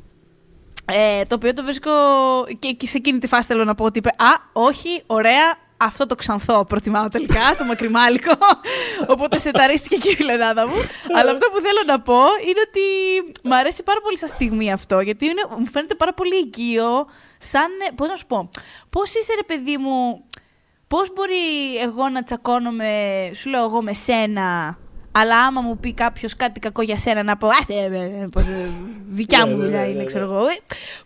Ε, 0.85 1.25
το 1.25 1.35
οποίο 1.35 1.53
το 1.53 1.63
βρίσκω. 1.63 1.91
Και, 2.59 2.71
και 2.71 2.87
σε 2.87 2.97
εκείνη 2.97 3.19
τη 3.19 3.27
φάση 3.27 3.47
θέλω 3.47 3.63
να 3.63 3.75
πω 3.75 3.85
ότι 3.85 3.97
είπε 3.97 4.09
Α, 4.09 4.31
όχι, 4.53 5.03
ωραία, 5.05 5.57
αυτό 5.77 6.05
το 6.05 6.15
ξανθό 6.15 6.65
προτιμάω 6.65 7.07
τελικά, 7.07 7.55
το 7.57 7.63
μακριμάλικο. 7.63 8.31
Οπότε 9.13 9.37
σεταρίστηκε 9.37 9.95
και 9.95 10.09
η 10.09 10.15
φιλενάδα 10.15 10.67
μου. 10.67 10.75
Αλλά 11.17 11.31
αυτό 11.31 11.47
που 11.53 11.59
θέλω 11.59 11.81
να 11.85 11.99
πω 12.01 12.19
είναι 12.47 12.61
ότι 12.67 12.81
μου 13.43 13.55
αρέσει 13.55 13.83
πάρα 13.83 14.01
πολύ 14.01 14.17
σαν 14.17 14.29
στιγμή 14.29 14.71
αυτό, 14.71 14.99
γιατί 14.99 15.25
είναι, 15.25 15.41
μου 15.57 15.67
φαίνεται 15.67 15.95
πάρα 15.95 16.13
πολύ 16.13 16.35
οικείο, 16.35 17.07
σαν. 17.37 17.69
Πώς 17.95 18.09
να 18.09 18.15
σου 18.15 18.25
πω, 18.25 18.49
πώς 18.89 19.15
είσαι 19.15 19.33
ρε 19.35 19.43
παιδί 19.43 19.77
μου, 19.77 20.23
πώς 20.91 21.13
μπορεί 21.13 21.77
εγώ 21.81 22.09
να 22.09 22.23
τσακώνομαι, 22.23 22.91
σου 23.33 23.49
λέω 23.49 23.63
εγώ 23.63 23.81
με 23.81 23.93
σένα, 23.93 24.77
αλλά 25.11 25.37
άμα 25.37 25.61
μου 25.61 25.77
πει 25.77 25.93
κάποιος 25.93 26.35
κάτι 26.35 26.59
κακό 26.59 26.81
για 26.81 26.97
σένα, 26.97 27.23
να 27.23 27.37
πω 27.37 27.47
Α, 27.47 27.51
ε, 27.67 27.73
ε, 27.73 27.97
ε, 27.97 28.69
δικιά 29.09 29.47
μου 29.47 29.55
δουλειά 29.55 29.87
είναι, 29.87 30.03
ξέρω 30.03 30.23
εγώ. 30.23 30.41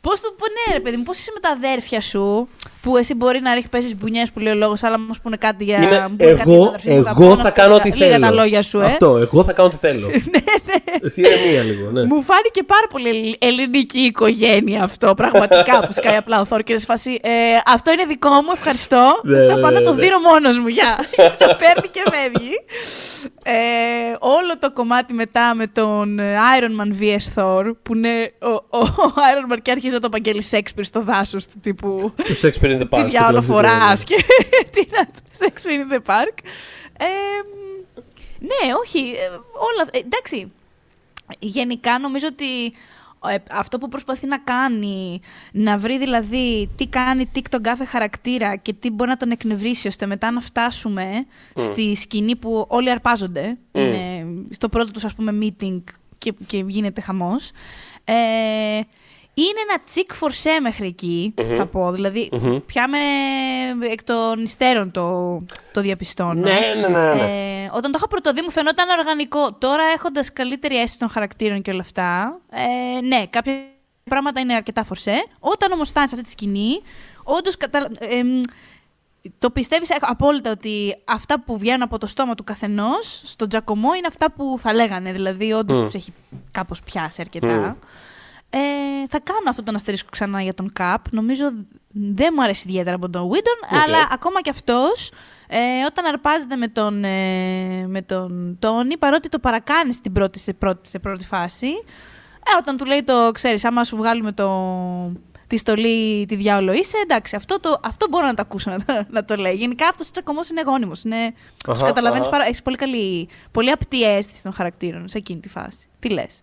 Πώς 0.01 0.21
το 0.21 0.33
πω, 0.37 0.45
ναι, 0.45 0.73
ρε 0.73 0.79
παιδί 0.79 0.97
μου, 0.97 1.03
πώς 1.03 1.17
είσαι 1.17 1.31
με 1.33 1.39
τα 1.39 1.49
αδέρφια 1.49 2.01
σου, 2.01 2.47
που 2.81 2.97
εσύ 2.97 3.13
μπορεί 3.13 3.39
να 3.39 3.53
ρίχνει 3.53 3.69
πέσει 3.69 3.95
μπουνιές 3.95 4.31
που 4.31 4.39
λέει 4.39 4.53
ο 4.53 4.55
λόγος, 4.55 4.83
αλλά 4.83 4.99
μου 4.99 5.13
πούνε 5.23 5.37
κάτι 5.37 5.63
για. 5.63 5.77
Είναι, 5.77 6.15
εγώ 6.17 6.75
εγώ 7.05 7.37
θα 7.37 7.51
κάνω 7.51 7.75
ό,τι 7.75 7.91
θέλω. 7.91 8.19
τα 8.19 8.31
λόγια 8.31 8.61
σου, 8.61 8.79
ε. 8.79 8.85
Αυτό, 8.85 9.17
εγώ 9.17 9.43
θα 9.43 9.53
κάνω 9.53 9.67
ό,τι 9.67 9.77
θέλω. 9.77 10.07
ναι, 10.33 10.39
ναι. 10.65 10.95
Εσύ 11.01 11.21
μία 11.21 11.63
λίγο, 11.63 11.91
ναι. 11.91 12.05
Μου 12.05 12.23
φάνηκε 12.23 12.63
πάρα 12.63 12.87
πολύ 12.89 13.37
ελληνική 13.39 13.99
οικογένεια 13.99 14.83
αυτό, 14.83 15.13
πραγματικά, 15.13 15.79
που 15.85 15.91
σκάει 15.91 16.15
απλά 16.15 16.41
ο 16.41 16.45
Θόρ 16.45 16.61
σε 16.65 16.85
φάση. 16.85 17.19
αυτό 17.65 17.91
είναι 17.91 18.05
δικό 18.05 18.29
μου, 18.29 18.51
ευχαριστώ. 18.53 19.19
Ναι, 19.23 19.45
θα 19.45 19.57
πάω 19.59 19.71
να 19.71 19.81
το 19.81 19.93
δίνω 19.93 20.19
μόνος 20.19 20.59
μου, 20.59 20.67
γεια. 20.67 20.97
Το 21.15 21.55
παίρνει 21.61 21.89
και 21.91 22.03
φεύγει. 22.11 22.55
Ε, 23.95 24.15
όλο 24.19 24.57
το 24.59 24.71
κομμάτι 24.71 25.13
μετά 25.13 25.55
με 25.55 25.67
τον 25.67 26.19
ε, 26.19 26.37
Iron 26.59 26.81
Man 26.81 27.01
vs 27.01 27.33
Thor, 27.35 27.71
που 27.81 27.95
είναι 27.95 28.33
ο, 28.41 28.49
ο, 28.49 28.79
ο 28.79 29.13
Iron 29.15 29.53
Man 29.53 29.57
και 29.61 29.71
άρχισε 29.71 29.93
να 29.93 30.01
το 30.01 30.07
απαγγέλει 30.07 30.41
Σέξπιρ 30.41 30.83
στο 30.83 31.03
δάσος 31.03 31.45
του 31.45 31.59
τύπου. 31.59 32.13
Το 32.15 32.35
Shakespeare 32.41 32.79
in 32.79 32.79
the 32.79 32.89
Park. 32.89 33.03
Τι 33.03 33.09
διάολο 33.09 33.41
φοράς 33.41 34.03
και 34.03 34.15
τι 34.71 34.79
είναι 34.79 35.09
Shakespeare 35.39 35.89
in 35.89 35.93
the 35.93 36.13
Park. 36.13 36.37
Ε, 36.97 37.05
ναι, 38.39 38.73
όχι. 38.85 38.99
Ε, 38.99 39.29
όλα. 39.53 39.89
εντάξει. 39.91 40.51
Γενικά 41.39 41.99
νομίζω 41.99 42.27
ότι 42.31 42.65
ε, 42.65 42.71
αυτό 43.51 43.77
που 43.77 43.87
προσπαθεί 43.87 44.27
να 44.27 44.37
κάνει, 44.37 45.19
να 45.51 45.77
βρει 45.77 45.97
δηλαδή 45.97 46.69
τι 46.77 46.87
κάνει 46.87 47.25
τι 47.25 47.41
τον 47.41 47.61
κάθε 47.61 47.85
χαρακτήρα 47.85 48.55
και 48.55 48.73
τι 48.73 48.89
μπορεί 48.89 49.09
να 49.09 49.17
τον 49.17 49.31
εκνευρίσει 49.31 49.87
ώστε 49.87 50.05
μετά 50.05 50.31
να 50.31 50.41
φτάσουμε 50.41 51.25
στη 51.55 51.95
σκηνή 51.95 52.35
που 52.35 52.65
όλοι 52.67 52.89
αρπάζονται. 52.89 53.57
Είναι 53.71 54.25
στο 54.49 54.69
πρώτο 54.69 54.91
τους 54.91 55.03
ας 55.03 55.15
πούμε 55.15 55.37
meeting 55.41 55.83
και, 56.17 56.33
και 56.47 56.63
γίνεται 56.67 57.01
χαμός. 57.01 57.51
Ε, 58.03 58.79
είναι 59.37 59.59
ένα 59.69 59.83
τσικ 59.85 60.13
φορσέ 60.13 60.59
μέχρι 60.61 60.95
θα 61.57 61.65
πω. 61.65 61.91
Δηλαδή, 61.91 62.29
πια 62.65 62.87
με 62.87 62.97
εκ 63.91 64.03
των 64.03 64.43
υστέρων 64.43 64.91
το, 64.91 65.41
το 65.73 65.81
διαπιστώνω. 65.81 66.33
Ναι, 66.33 66.59
ναι, 66.81 66.87
ναι. 66.87 67.13
ναι. 67.13 67.63
Ε, 67.63 67.69
όταν 67.73 67.91
το 67.91 67.97
είχα 67.97 68.07
πρωτοδεί 68.07 68.41
μου 68.41 68.51
φαινόταν 68.51 68.99
οργανικό. 68.99 69.53
Τώρα 69.53 69.83
έχοντας 69.95 70.33
καλύτερη 70.33 70.75
αίσθηση 70.75 70.99
των 70.99 71.09
χαρακτήρων 71.09 71.61
και 71.61 71.71
όλα 71.71 71.81
αυτά, 71.81 72.39
ε, 72.49 73.01
ναι, 73.01 73.25
κάποια 73.29 73.53
πράγματα 74.03 74.39
είναι 74.39 74.53
αρκετά 74.53 74.83
φορσέ. 74.83 75.25
Όταν 75.39 75.71
όμως 75.71 75.89
φτάνεις 75.89 76.09
σε 76.09 76.15
αυτή 76.15 76.27
τη 76.27 76.33
σκηνή, 76.33 76.81
όντως 77.23 77.57
κατα... 77.57 77.89
ε, 77.99 78.21
το 79.37 79.49
πιστεύεις 79.49 79.89
απόλυτα 79.99 80.51
ότι 80.51 80.95
αυτά 81.05 81.39
που 81.41 81.57
βγαίνουν 81.57 81.81
από 81.81 81.97
το 81.97 82.07
στόμα 82.07 82.35
του 82.35 82.43
καθενός 82.43 83.21
στον 83.25 83.49
Τζακωμό 83.49 83.93
είναι 83.93 84.07
αυτά 84.07 84.31
που 84.31 84.57
θα 84.59 84.73
λέγανε. 84.73 85.11
Δηλαδή, 85.11 85.51
όντως 85.51 85.77
mm. 85.77 85.83
τους 85.83 85.93
έχει 85.93 86.13
κάπως 86.51 86.81
πιάσει 86.81 87.21
αρκετά. 87.21 87.77
Ε, 88.57 89.07
θα 89.09 89.19
κάνω 89.19 89.49
αυτό 89.49 89.63
τον 89.63 89.75
αστερίσκο 89.75 90.09
ξανά 90.11 90.41
για 90.41 90.53
τον 90.53 90.73
Καπ. 90.73 91.05
Νομίζω 91.11 91.45
δεν 91.91 92.33
μου 92.35 92.43
αρέσει 92.43 92.67
ιδιαίτερα 92.67 92.95
από 92.95 93.09
τον 93.09 93.21
Βίντον, 93.21 93.83
αλλά 93.83 94.07
ακόμα 94.11 94.41
κι 94.41 94.49
αυτός 94.49 95.11
ε, 95.47 95.59
όταν 95.87 96.05
αρπάζεται 96.05 96.55
με 96.55 96.67
τον, 96.67 97.03
ε, 97.03 97.87
με 97.87 98.01
τον 98.01 98.57
Τόνι, 98.59 98.97
παρότι 98.97 99.29
το 99.29 99.39
παρακάνει 99.39 99.93
στην 99.93 100.11
πρώτη, 100.11 100.39
σε, 100.39 100.53
πρώτη, 100.53 100.89
σε 100.89 100.99
πρώτη 100.99 101.25
φάση, 101.25 101.67
ε, 102.47 102.57
όταν 102.59 102.77
του 102.77 102.85
λέει 102.85 103.03
το, 103.03 103.31
ξέρεις, 103.33 103.65
άμα 103.65 103.83
σου 103.83 103.95
βγάλουμε 103.95 104.31
το, 104.31 104.49
τη 105.47 105.57
στολή 105.57 106.25
τη 106.25 106.35
διάολο 106.35 106.73
είσαι. 106.73 106.97
Εντάξει, 107.03 107.35
αυτό, 107.35 107.59
το, 107.59 107.79
αυτό 107.83 108.07
μπορώ 108.09 108.25
να 108.25 108.33
το 108.33 108.41
ακούσω 108.41 108.71
να 108.71 108.79
το, 108.79 109.05
να 109.09 109.25
το 109.25 109.35
λέει. 109.35 109.53
Γενικά 109.53 109.87
αυτός 109.87 110.07
ο 110.07 110.11
τσακωμός 110.11 110.49
είναι 110.49 110.61
γόνιμος. 110.65 111.03
Είναι, 111.03 111.33
τους 111.67 111.81
καταλαβαίνεις 111.81 112.29
πάρα. 112.29 112.45
Έχεις 112.45 112.61
πολύ, 112.61 112.77
καλή, 112.77 113.29
πολύ 113.51 113.71
απτή 113.71 114.03
αίσθηση 114.03 114.43
των 114.43 114.53
χαρακτήρων 114.53 115.07
σε 115.07 115.17
εκείνη 115.17 115.39
τη 115.39 115.49
φάση. 115.49 115.87
Τι 115.99 116.09
λες; 116.09 116.39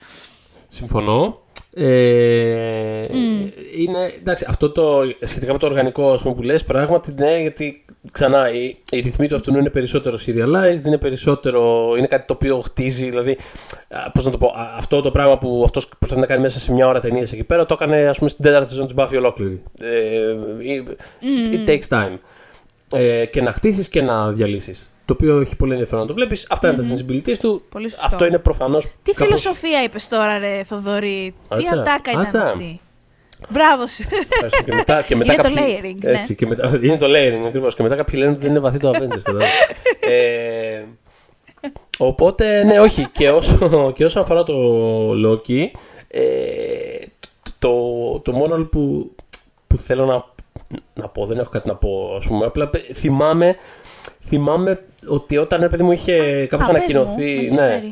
Συμφωνώ. 0.73 1.41
Ε, 1.75 3.07
Είναι, 3.77 4.12
εντάξει, 4.18 4.47
αυτό 4.49 4.70
το 4.70 5.01
σχετικά 5.23 5.53
με 5.53 5.59
το 5.59 5.66
οργανικό 5.66 6.18
πούμε, 6.23 6.35
που 6.35 6.43
λες 6.43 6.64
πράγματι 6.64 7.14
ναι, 7.18 7.41
γιατί 7.41 7.85
ξανά 8.12 8.53
η, 8.53 8.77
η 8.91 9.01
ρυθμή 9.01 9.29
του 9.29 9.35
αυτού 9.35 9.57
είναι 9.57 9.70
περισσότερο 9.70 10.18
serialized, 10.27 10.87
είναι 10.87 10.99
περισσότερο, 10.99 11.93
είναι 11.97 12.07
κάτι 12.07 12.27
το 12.27 12.33
οποίο 12.33 12.61
χτίζει, 12.61 13.09
δηλαδή, 13.09 13.37
πώς 14.12 14.25
να 14.25 14.31
το 14.31 14.39
πω, 14.39 14.53
αυτό 14.77 15.01
το 15.01 15.11
πράγμα 15.11 15.39
που 15.39 15.62
αυτός 15.64 15.89
προσπαθεί 15.89 16.20
να 16.20 16.27
κάνει 16.27 16.41
μέσα 16.41 16.59
σε 16.59 16.73
μια 16.73 16.87
ώρα 16.87 17.01
ταινία 17.01 17.23
εκεί 17.23 17.45
πέρα, 17.45 17.66
το 17.66 17.75
έκανε 17.81 18.09
ας 18.09 18.18
πούμε 18.18 18.31
στην 18.31 18.45
τέταρτη 18.45 18.68
σεζόν 18.68 18.87
της 18.87 18.95
Buffy 18.99 19.16
ολόκληρη. 19.16 19.62
Ε, 19.83 20.37
it, 21.53 21.68
takes 21.68 21.89
time. 21.89 22.18
Ε, 22.95 23.27
και 23.27 23.43
να 23.43 23.53
χτίσεις 23.53 23.89
και 23.89 24.03
να 24.03 24.33
διαλύσεις 24.33 24.91
το 25.14 25.24
οποίο 25.24 25.40
έχει 25.40 25.56
πολύ 25.56 25.72
ενδιαφέρον 25.72 26.00
να 26.00 26.06
το 26.06 26.14
βλέπεις. 26.14 26.46
Αυτά 26.50 26.68
είναι 26.68 26.82
τα 26.82 26.88
sensibilities 26.88 27.36
του. 27.36 27.62
Αυτό 28.04 28.26
είναι 28.26 28.38
προφανώς. 28.38 28.84
Τι 29.02 29.12
κάπως... 29.12 29.26
φιλοσοφία 29.26 29.82
είπες 29.82 30.08
τώρα, 30.08 30.38
ρε 30.38 30.62
Θοδωρή; 30.64 31.34
Τι 31.56 31.64
ατάκα 31.72 32.10
είναι 32.10 32.22
αυτή; 32.22 32.80
Μπράβο 33.48 33.86
σου. 33.86 34.04
Και 34.64 34.74
μετά, 34.74 35.02
και 35.02 35.16
μετά 35.16 35.32
είναι 35.32 35.42
κάποιοι... 35.42 35.56
το 35.56 35.62
layering. 35.62 36.04
Ναι. 36.04 36.10
Έτσι, 36.10 36.34
και 36.34 36.46
μετά... 36.46 36.78
Είναι 36.82 36.96
το 36.96 37.06
layering 37.06 37.46
ακριβώς. 37.46 37.74
Και 37.74 37.82
μετά 37.82 37.96
κάποιοι 37.96 38.14
λένε 38.18 38.30
ότι 38.30 38.40
δεν 38.40 38.50
είναι 38.50 38.58
βαθύ 38.58 38.78
το 38.78 38.90
Avengers. 38.90 39.40
ε, 40.00 40.82
οπότε, 41.98 42.64
ναι, 42.64 42.80
όχι. 42.80 43.08
Και 43.12 43.30
όσο, 43.30 43.92
και 43.94 44.04
όσο 44.04 44.20
αφορά 44.20 44.42
το 44.42 44.54
Loki, 45.10 45.66
ε, 46.08 46.22
το, 47.58 47.78
το 48.20 48.32
μόνο 48.32 48.64
που, 48.64 49.14
που 49.66 49.76
θέλω 49.76 50.04
να, 50.04 50.24
να 50.94 51.08
πω, 51.08 51.26
δεν 51.26 51.38
έχω 51.38 51.50
κάτι 51.50 51.68
να 51.68 51.76
πω, 51.76 52.14
ας 52.16 52.26
πούμε, 52.26 52.46
απλά 52.46 52.70
θυμάμαι 52.94 53.56
θυμάμαι 54.24 54.80
ότι 55.07 55.36
όταν 55.36 55.68
παιδί 55.70 55.82
μου 55.82 55.92
είχε 55.92 56.46
κάπως 56.46 56.68
ανακοινωθεί. 56.68 57.50
ναι, 57.50 57.82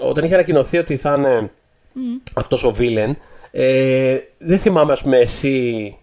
όταν 0.00 0.24
είχε 0.24 0.34
ανακοινωθεί 0.34 0.78
ότι 0.78 0.96
θα 0.96 1.14
είναι 1.18 1.50
mm. 1.94 2.30
αυτός 2.34 2.64
ο 2.64 2.70
βίλεν, 2.72 3.16
ε, 3.50 4.18
δεν 4.38 4.58
θυμάμαι, 4.58 4.92
ας 4.92 5.02
πούμε, 5.02 5.16
εσύ 5.16 5.96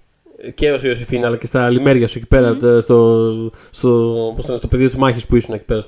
και 0.53 0.71
ο 0.71 0.79
Ιωσήφιν, 0.83 1.25
αλλά 1.25 1.37
και 1.37 1.45
στα 1.45 1.69
λιμέρια 1.69 2.07
σου 2.07 2.17
εκεί 2.17 2.27
πέρα, 2.27 2.51
mm. 2.51 2.81
στο, 2.81 3.51
στο, 3.69 4.33
πώς 4.35 4.57
στο 4.57 4.67
πεδίο 4.67 4.87
της 4.87 4.95
μάχης 4.95 5.25
που 5.25 5.35
ήσουν 5.35 5.53
εκεί 5.53 5.63
πέρα 5.63 5.81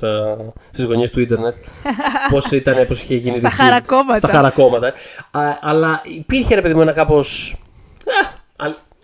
στις 0.72 0.86
γωνιές 0.86 1.12
του 1.12 1.20
Ιντερνετ. 1.20 1.56
Πώς 2.32 2.52
ήταν, 2.52 2.88
πώς 2.88 3.02
είχε 3.02 3.16
γίνει. 3.16 3.38
στα 3.38 3.50
χαρακόμματα. 3.50 4.18
Στα 4.18 4.28
χαρακόμματα. 4.28 4.88
Α, 5.32 5.42
αλλά 5.62 6.02
υπήρχε, 6.04 6.56
ρε 6.56 6.62
παιδί 6.62 6.74
μου, 6.74 6.82
ένα 6.82 6.92
κάπως. 6.92 7.56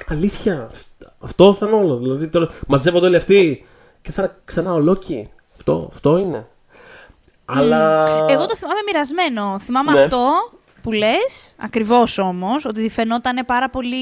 αλήθεια, 0.07 0.72
αυτό 1.20 1.53
θα 1.53 1.67
είναι 1.67 1.76
όλο. 1.76 1.97
Δηλαδή 1.97 2.28
τώρα 2.28 2.47
μαζεύονται 2.67 3.05
όλοι 3.05 3.15
αυτοί 3.15 3.65
και 4.02 4.12
θα 4.12 4.39
ξανά 4.43 4.74
ο 4.74 4.80
Λόκι. 4.80 5.28
Αυτό, 5.56 5.88
αυτό 5.91 6.18
είναι. 6.18 6.47
Αλλά. 7.45 8.06
Εγώ 8.30 8.45
το 8.45 8.56
θυμάμαι 8.56 8.80
μοιρασμένο. 8.86 9.60
Θυμάμαι 9.60 9.91
ναι. 9.91 10.00
αυτό 10.00 10.34
που 10.82 10.91
λες, 10.91 11.56
ακριβώς 11.58 12.18
όμως, 12.18 12.66
ότι 12.66 12.89
φαινόταν 12.89 13.45
πάρα 13.45 13.70
πολύ 13.70 13.97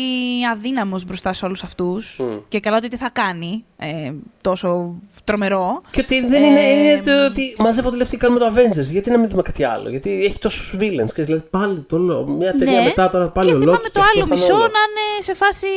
αδύναμος 0.51 1.05
μπροστά 1.05 1.33
σε 1.33 1.45
όλους 1.45 1.63
αυτούς. 1.63 2.19
Και 2.47 2.59
καλά 2.59 2.77
ότι 2.77 2.87
τι 2.87 2.97
θα 2.97 3.09
κάνει 3.09 3.65
ε, 3.77 4.11
τόσο 4.41 4.95
τρομερό. 5.23 5.77
Και 5.91 5.99
ότι 5.99 6.27
δεν 6.27 6.43
είναι, 6.43 6.59
ε, 6.59 6.71
είναι 6.71 6.99
το, 7.03 7.25
ότι 7.25 7.55
μαζεύονται 7.57 7.97
αυτοί 7.97 8.17
κάνουμε 8.17 8.39
το 8.39 8.53
Avengers. 8.55 8.89
Γιατί 8.91 9.09
να 9.09 9.17
μην 9.17 9.29
δούμε 9.29 9.41
κάτι 9.41 9.63
άλλο; 9.63 9.89
Γιατί 9.89 10.25
έχει 10.25 10.39
τόσους 10.39 10.75
villains. 10.79 11.11
Και 11.13 11.21
δηλαδή 11.21 11.43
πάλι 11.49 11.79
το 11.79 11.97
Μια 12.27 12.55
ταινία 12.55 12.79
ναι. 12.79 12.85
μετά 12.85 13.07
τώρα 13.07 13.29
πάλι 13.29 13.49
και 13.49 13.55
ο 13.55 13.57
Λόκι. 13.57 13.83
Και 13.83 13.89
θυμάμαι 13.89 14.09
το 14.09 14.19
άλλο 14.19 14.27
μισό 14.29 14.53
να 14.53 14.63
είναι 14.63 15.21
σε 15.21 15.33
φάση 15.33 15.67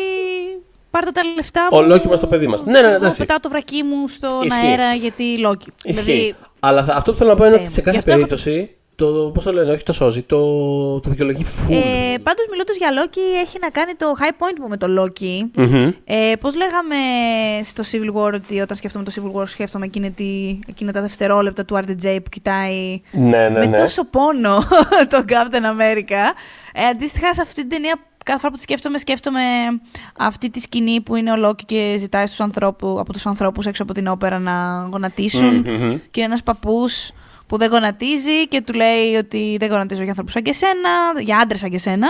πάρτε 0.91 1.11
τα 1.11 1.21
λεφτά 1.35 1.63
μου. 1.63 1.79
Ο 1.79 1.83
Λόκι 1.83 2.09
μας 2.09 2.21
το 2.21 2.27
παιδί 2.27 2.47
μας. 2.47 2.65
Ναι, 2.65 2.81
ναι, 2.81 2.89
ναι, 2.89 2.95
εντάξει. 2.95 3.21
Πετάω 3.21 3.41
το 3.41 3.49
βρακί 3.49 3.83
μου 3.83 4.09
στον 4.09 4.43
Ισχύει. 4.43 4.67
αέρα 4.67 4.95
γιατί 4.95 5.39
Λόκι. 5.39 5.73
Ισχύει. 5.85 6.05
Δηλαδή... 6.05 6.35
Αλλά 6.61 6.87
αυτό 6.91 7.13
που 7.13 7.19
θέλω 7.19 7.31
να 7.31 7.37
πω 7.37 7.45
είναι 7.45 7.55
ότι 7.55 7.71
σε 7.71 7.81
κάθε 7.81 8.03
περίπτωση. 8.03 8.75
Το, 8.95 9.31
πώς 9.35 9.45
το 9.45 9.53
λένε, 9.53 9.73
όχι 9.73 9.83
το 9.83 9.93
σώζει, 9.93 10.23
το, 10.23 10.39
το 11.01 11.11
δικαιολογεί 11.11 11.45
φουλ. 11.45 11.75
Ε, 11.75 11.81
πάντως 12.23 12.47
μιλώντας 12.51 12.77
για 12.77 12.91
Λόκι, 12.91 13.21
έχει 13.43 13.59
να 13.61 13.71
κάνει 13.71 13.95
το 13.95 14.07
high 14.21 14.33
point 14.33 14.59
μου 14.61 14.69
με 14.69 14.77
το 14.77 14.89
Λόκι. 14.89 15.51
Mm-hmm. 15.57 15.93
Ε, 16.05 16.33
πώς 16.41 16.57
λέγαμε 16.57 16.97
στο 17.65 17.83
Civil 17.93 18.17
War 18.17 18.33
ότι 18.35 18.61
όταν 18.61 18.77
σκέφτομαι 18.77 19.05
το 19.05 19.13
Civil 19.15 19.41
War 19.41 19.49
σκέφτομαι 19.49 19.85
εκείνη, 19.85 20.11
τη, 20.11 20.59
εκείνα 20.69 20.93
τα 20.93 21.01
δευτερόλεπτα 21.01 21.65
του 21.65 21.77
RDJ 21.77 22.19
που 22.23 22.29
κοιτάει 22.31 23.01
ναι, 23.13 23.49
ναι, 23.49 23.59
με 23.59 23.67
ναι. 23.67 23.79
τόσο 23.79 24.05
πόνο 24.05 24.59
τον 25.13 25.25
Captain 25.29 25.65
America. 25.81 26.23
Ε, 26.73 26.85
αντίστοιχα 26.91 27.35
σε 27.35 27.41
αυτή 27.41 27.55
την 27.55 27.69
ταινία 27.69 27.97
κάθε 28.25 28.39
φορά 28.39 28.51
που 28.51 28.57
τη 28.57 28.63
σκέφτομαι, 28.63 28.99
σκέφτομαι 28.99 29.41
αυτή 30.19 30.51
τη 30.51 30.61
σκηνή 30.61 31.01
που 31.01 31.17
είναι 31.17 31.33
ο 31.33 31.37
Λόκι 31.37 31.65
και 31.65 31.97
ζητάει 31.99 32.27
στους 32.27 32.41
ανθρώπου, 32.41 32.97
από 33.01 33.13
τους 33.13 33.27
ανθρώπους 33.27 33.67
έξω 33.67 33.83
από 33.83 33.93
την 33.93 34.07
όπερα 34.07 34.39
να 34.39 34.89
γονατισουν 34.91 35.67
και 36.11 36.21
ένας 36.21 36.43
παππούς 36.43 37.13
που 37.47 37.57
δεν 37.57 37.71
γονατίζει 37.71 38.49
και 38.49 38.61
του 38.61 38.73
λέει 38.73 39.15
ότι 39.15 39.57
δεν 39.59 39.69
γονατίζω 39.69 40.01
για 40.01 40.09
ανθρώπους 40.09 40.33
σαν 40.33 40.43
και 40.43 40.51
εσένα, 40.51 41.21
για 41.21 41.39
άντρες 41.39 41.61
σαν 41.61 41.71
και 41.71 41.77
εσένα. 41.77 42.09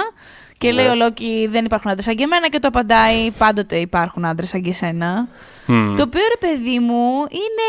Και 0.58 0.72
λέει 0.72 0.84
ναι. 0.84 0.90
ο 0.90 0.94
Λόκι 0.94 1.46
δεν 1.50 1.64
υπάρχουν 1.64 1.90
άντρες 1.90 2.04
σαν 2.04 2.14
και 2.14 2.22
εμένα 2.22 2.48
και 2.48 2.58
το 2.58 2.68
απαντάει 2.68 3.30
πάντοτε 3.30 3.76
υπάρχουν 3.76 4.24
άντρες 4.24 4.48
σαν 4.48 4.62
και 4.62 4.70
εσένα. 5.72 5.96
Το 5.96 6.02
οποίο 6.02 6.20
ρε 6.20 6.48
παιδί 6.48 6.78
μου 6.78 7.10
είναι. 7.30 7.68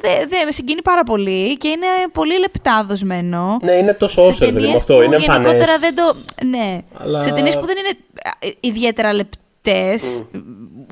Δεν 0.00 0.28
δε, 0.28 0.44
με 0.44 0.50
συγκινεί 0.50 0.82
πάρα 0.82 1.02
πολύ 1.02 1.56
και 1.56 1.68
είναι 1.68 1.86
πολύ 2.12 2.38
λεπτά 2.38 2.84
δοσμένο. 2.88 3.58
Ναι, 3.62 3.72
είναι 3.72 3.94
τόσο 3.94 4.22
όσο 4.22 4.44
παιδί 4.44 4.66
μου 4.66 4.74
αυτό. 4.74 5.02
Είναι 5.02 5.16
γενικότερα 5.16 5.78
δεν 5.78 5.94
το. 5.94 6.14
Ναι. 6.46 6.78
Αλλά... 6.94 7.22
Σε 7.22 7.30
ταινίες 7.30 7.58
που 7.58 7.66
δεν 7.66 7.76
είναι 7.78 7.98
ε, 8.38 8.50
ιδιαίτερα 8.60 9.12
λεπτές, 9.12 10.24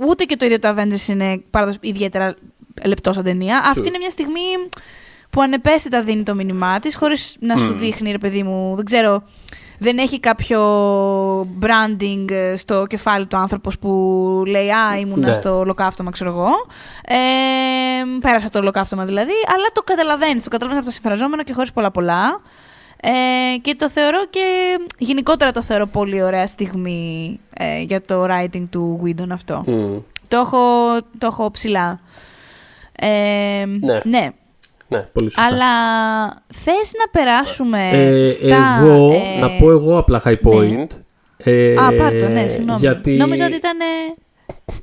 ούτε 0.09 0.25
και 0.25 0.37
το 0.37 0.45
ίδιο 0.45 0.59
το 0.59 0.69
Avengers 0.69 1.09
είναι 1.09 1.43
ιδιαίτερα 1.81 2.35
λεπτό 2.85 3.13
σαν 3.13 3.25
ταινία. 3.25 3.63
Αυτή 3.65 3.89
είναι 3.89 3.99
μια 3.99 4.11
στιγμή 4.11 4.69
που 5.31 5.41
ανεπαίσθητα 5.41 6.03
δίνει 6.03 6.23
το 6.23 6.35
μήνυμά 6.35 6.81
της, 6.81 6.97
χωρίς 6.97 7.37
να 7.41 7.57
σου 7.57 7.73
δείχνει, 7.73 8.11
ρε 8.11 8.19
παιδί 8.19 8.43
μου, 8.43 8.77
δεν 8.77 8.85
ξέρω 8.85 9.23
δεν 9.79 9.99
έχει 9.99 10.21
κάποιο 10.21 10.61
branding 11.41 12.31
ε, 12.31 12.57
στο 12.57 12.87
κεφάλι 12.87 13.27
του 13.27 13.37
άνθρωπος 13.37 13.79
που 13.79 14.43
λέει 14.47 14.71
«Α, 14.71 14.99
ήμουνα 14.99 15.27
ναι. 15.27 15.33
στο 15.33 15.59
ολοκαύτωμα, 15.59 16.11
ξέρω 16.11 16.31
εγώ». 16.31 16.51
Ε, 17.05 18.19
πέρασα 18.21 18.49
το 18.49 18.59
ολοκαύτωμα 18.59 19.05
δηλαδή, 19.05 19.33
αλλά 19.47 19.67
το 19.73 19.83
καταλαβαίνεις, 19.83 20.43
το 20.43 20.51
καταλαβαίνεις 20.51 20.87
από 20.87 20.95
τα 20.95 21.01
συμφραζόμενα 21.01 21.43
και 21.43 21.53
χωρίς 21.53 21.73
πολλά 21.73 21.91
πολλά. 21.91 22.41
Ε, 23.01 23.57
και 23.59 23.75
το 23.75 23.91
θεωρώ 23.91 24.27
και 24.31 24.77
γενικότερα 24.99 25.53
το 25.53 25.63
θεωρώ 25.63 25.87
πολύ 25.87 26.23
ωραία 26.23 26.47
στιγμή 26.47 27.41
ε, 27.55 27.81
για 27.81 28.03
το 28.03 28.27
writing 28.29 28.65
του 28.71 29.01
Whedon 29.05 29.29
αυτό. 29.33 29.65
Το, 30.29 30.37
έχω, 30.37 30.59
το 31.19 31.27
έχω 31.27 31.51
ψηλά. 31.51 32.01
Ε, 32.93 33.65
ναι. 33.67 34.01
ναι. 34.05 34.29
Ναι, 34.89 35.07
πολύ 35.13 35.31
σωστά. 35.31 35.49
Αλλά 35.51 35.67
θες 36.55 36.93
να 36.99 37.11
περάσουμε 37.11 37.91
ε, 37.93 38.25
στα... 38.25 38.81
Εγώ, 38.83 39.13
ε... 39.13 39.41
να 39.41 39.51
πω 39.51 39.71
εγώ 39.71 39.99
απλά 39.99 40.23
high 40.25 40.41
ναι. 40.41 40.53
point. 40.53 40.87
Ναι. 41.45 41.53
Ε, 41.53 41.75
Α, 41.75 41.93
πάρ' 41.93 42.31
ναι, 42.31 42.47
συγγνώμη. 42.49 42.79
Γιατί... 42.81 43.11
Νόμιζα 43.11 43.45
ότι 43.47 43.55
ήταν... 43.55 43.79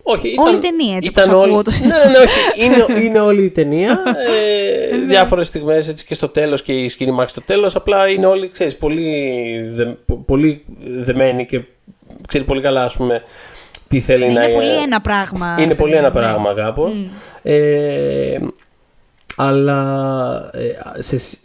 Όχι, 0.04 0.28
ήταν, 0.28 0.46
όλη 0.46 0.56
η 0.56 0.60
ταινία, 0.60 0.96
έτσι 0.96 1.10
ήταν 1.10 1.34
όπως 1.34 1.50
όλη... 1.50 1.64
το 1.64 1.72
ναι, 1.82 1.88
ναι, 1.88 2.12
ναι, 2.12 2.18
όχι. 2.18 2.66
είναι, 2.66 3.02
είναι 3.06 3.20
όλη 3.20 3.44
η 3.44 3.50
ταινία. 3.50 4.00
Ε, 4.92 4.96
ναι. 4.96 5.06
διάφορες 5.06 5.48
στιγμές 5.48 5.88
έτσι 5.88 6.06
και 6.06 6.14
στο 6.14 6.28
τέλος 6.28 6.62
και 6.62 6.74
η 6.74 6.90
σκηνή 6.90 7.12
μάχη 7.12 7.30
στο 7.30 7.42
τέλος. 7.42 7.76
Απλά 7.76 8.10
είναι 8.10 8.26
όλοι, 8.26 8.50
ξέρεις, 8.50 8.76
πολύ, 8.76 9.70
δε, 9.74 9.86
πολύ 10.26 10.66
δεμένοι 10.80 11.46
και 11.46 11.62
ξέρει 12.28 12.44
πολύ 12.44 12.62
καλά, 12.62 12.84
ας 12.84 12.96
πούμε, 12.96 13.24
τι 13.88 14.00
θέλει 14.00 14.24
είναι 14.24 14.34
να... 14.34 14.44
Είναι 14.44 14.54
πολύ 14.54 14.82
ένα 14.84 15.02
πράγμα. 15.02 15.56
Είναι 15.60 15.76
πολύ 15.76 15.94
ένα 15.94 16.12
πράγμα 16.12 16.54
κάπως. 16.54 16.92
Mm. 16.96 17.08
Ε, 17.44 18.38
αλλά 19.36 20.50
ε, 20.54 21.02
σε, 21.02 21.38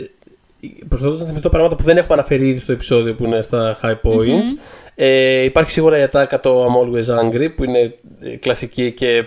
προσπαθώ 0.88 1.14
να 1.14 1.24
θυμηθώ 1.24 1.49
πράγματα 1.49 1.76
που 1.76 1.82
δεν 1.82 1.97
έχουμε 1.97 2.14
αναφέρει 2.14 2.49
ήδη 2.49 2.61
στο 2.61 2.72
επεισόδιο 2.72 3.14
που 3.14 3.24
είναι 3.24 3.41
στα 3.41 3.78
high 3.82 4.01
points. 4.03 4.59
Ε, 4.95 5.43
υπάρχει 5.43 5.70
σίγουρα 5.70 5.99
η 5.99 6.03
ατάκα 6.03 6.41
το 6.41 6.66
I'm 6.66 6.86
always 6.86 7.24
angry 7.24 7.55
που 7.57 7.64
είναι 7.64 7.95
ε, 8.20 8.36
κλασική 8.36 8.93
και. 8.93 9.24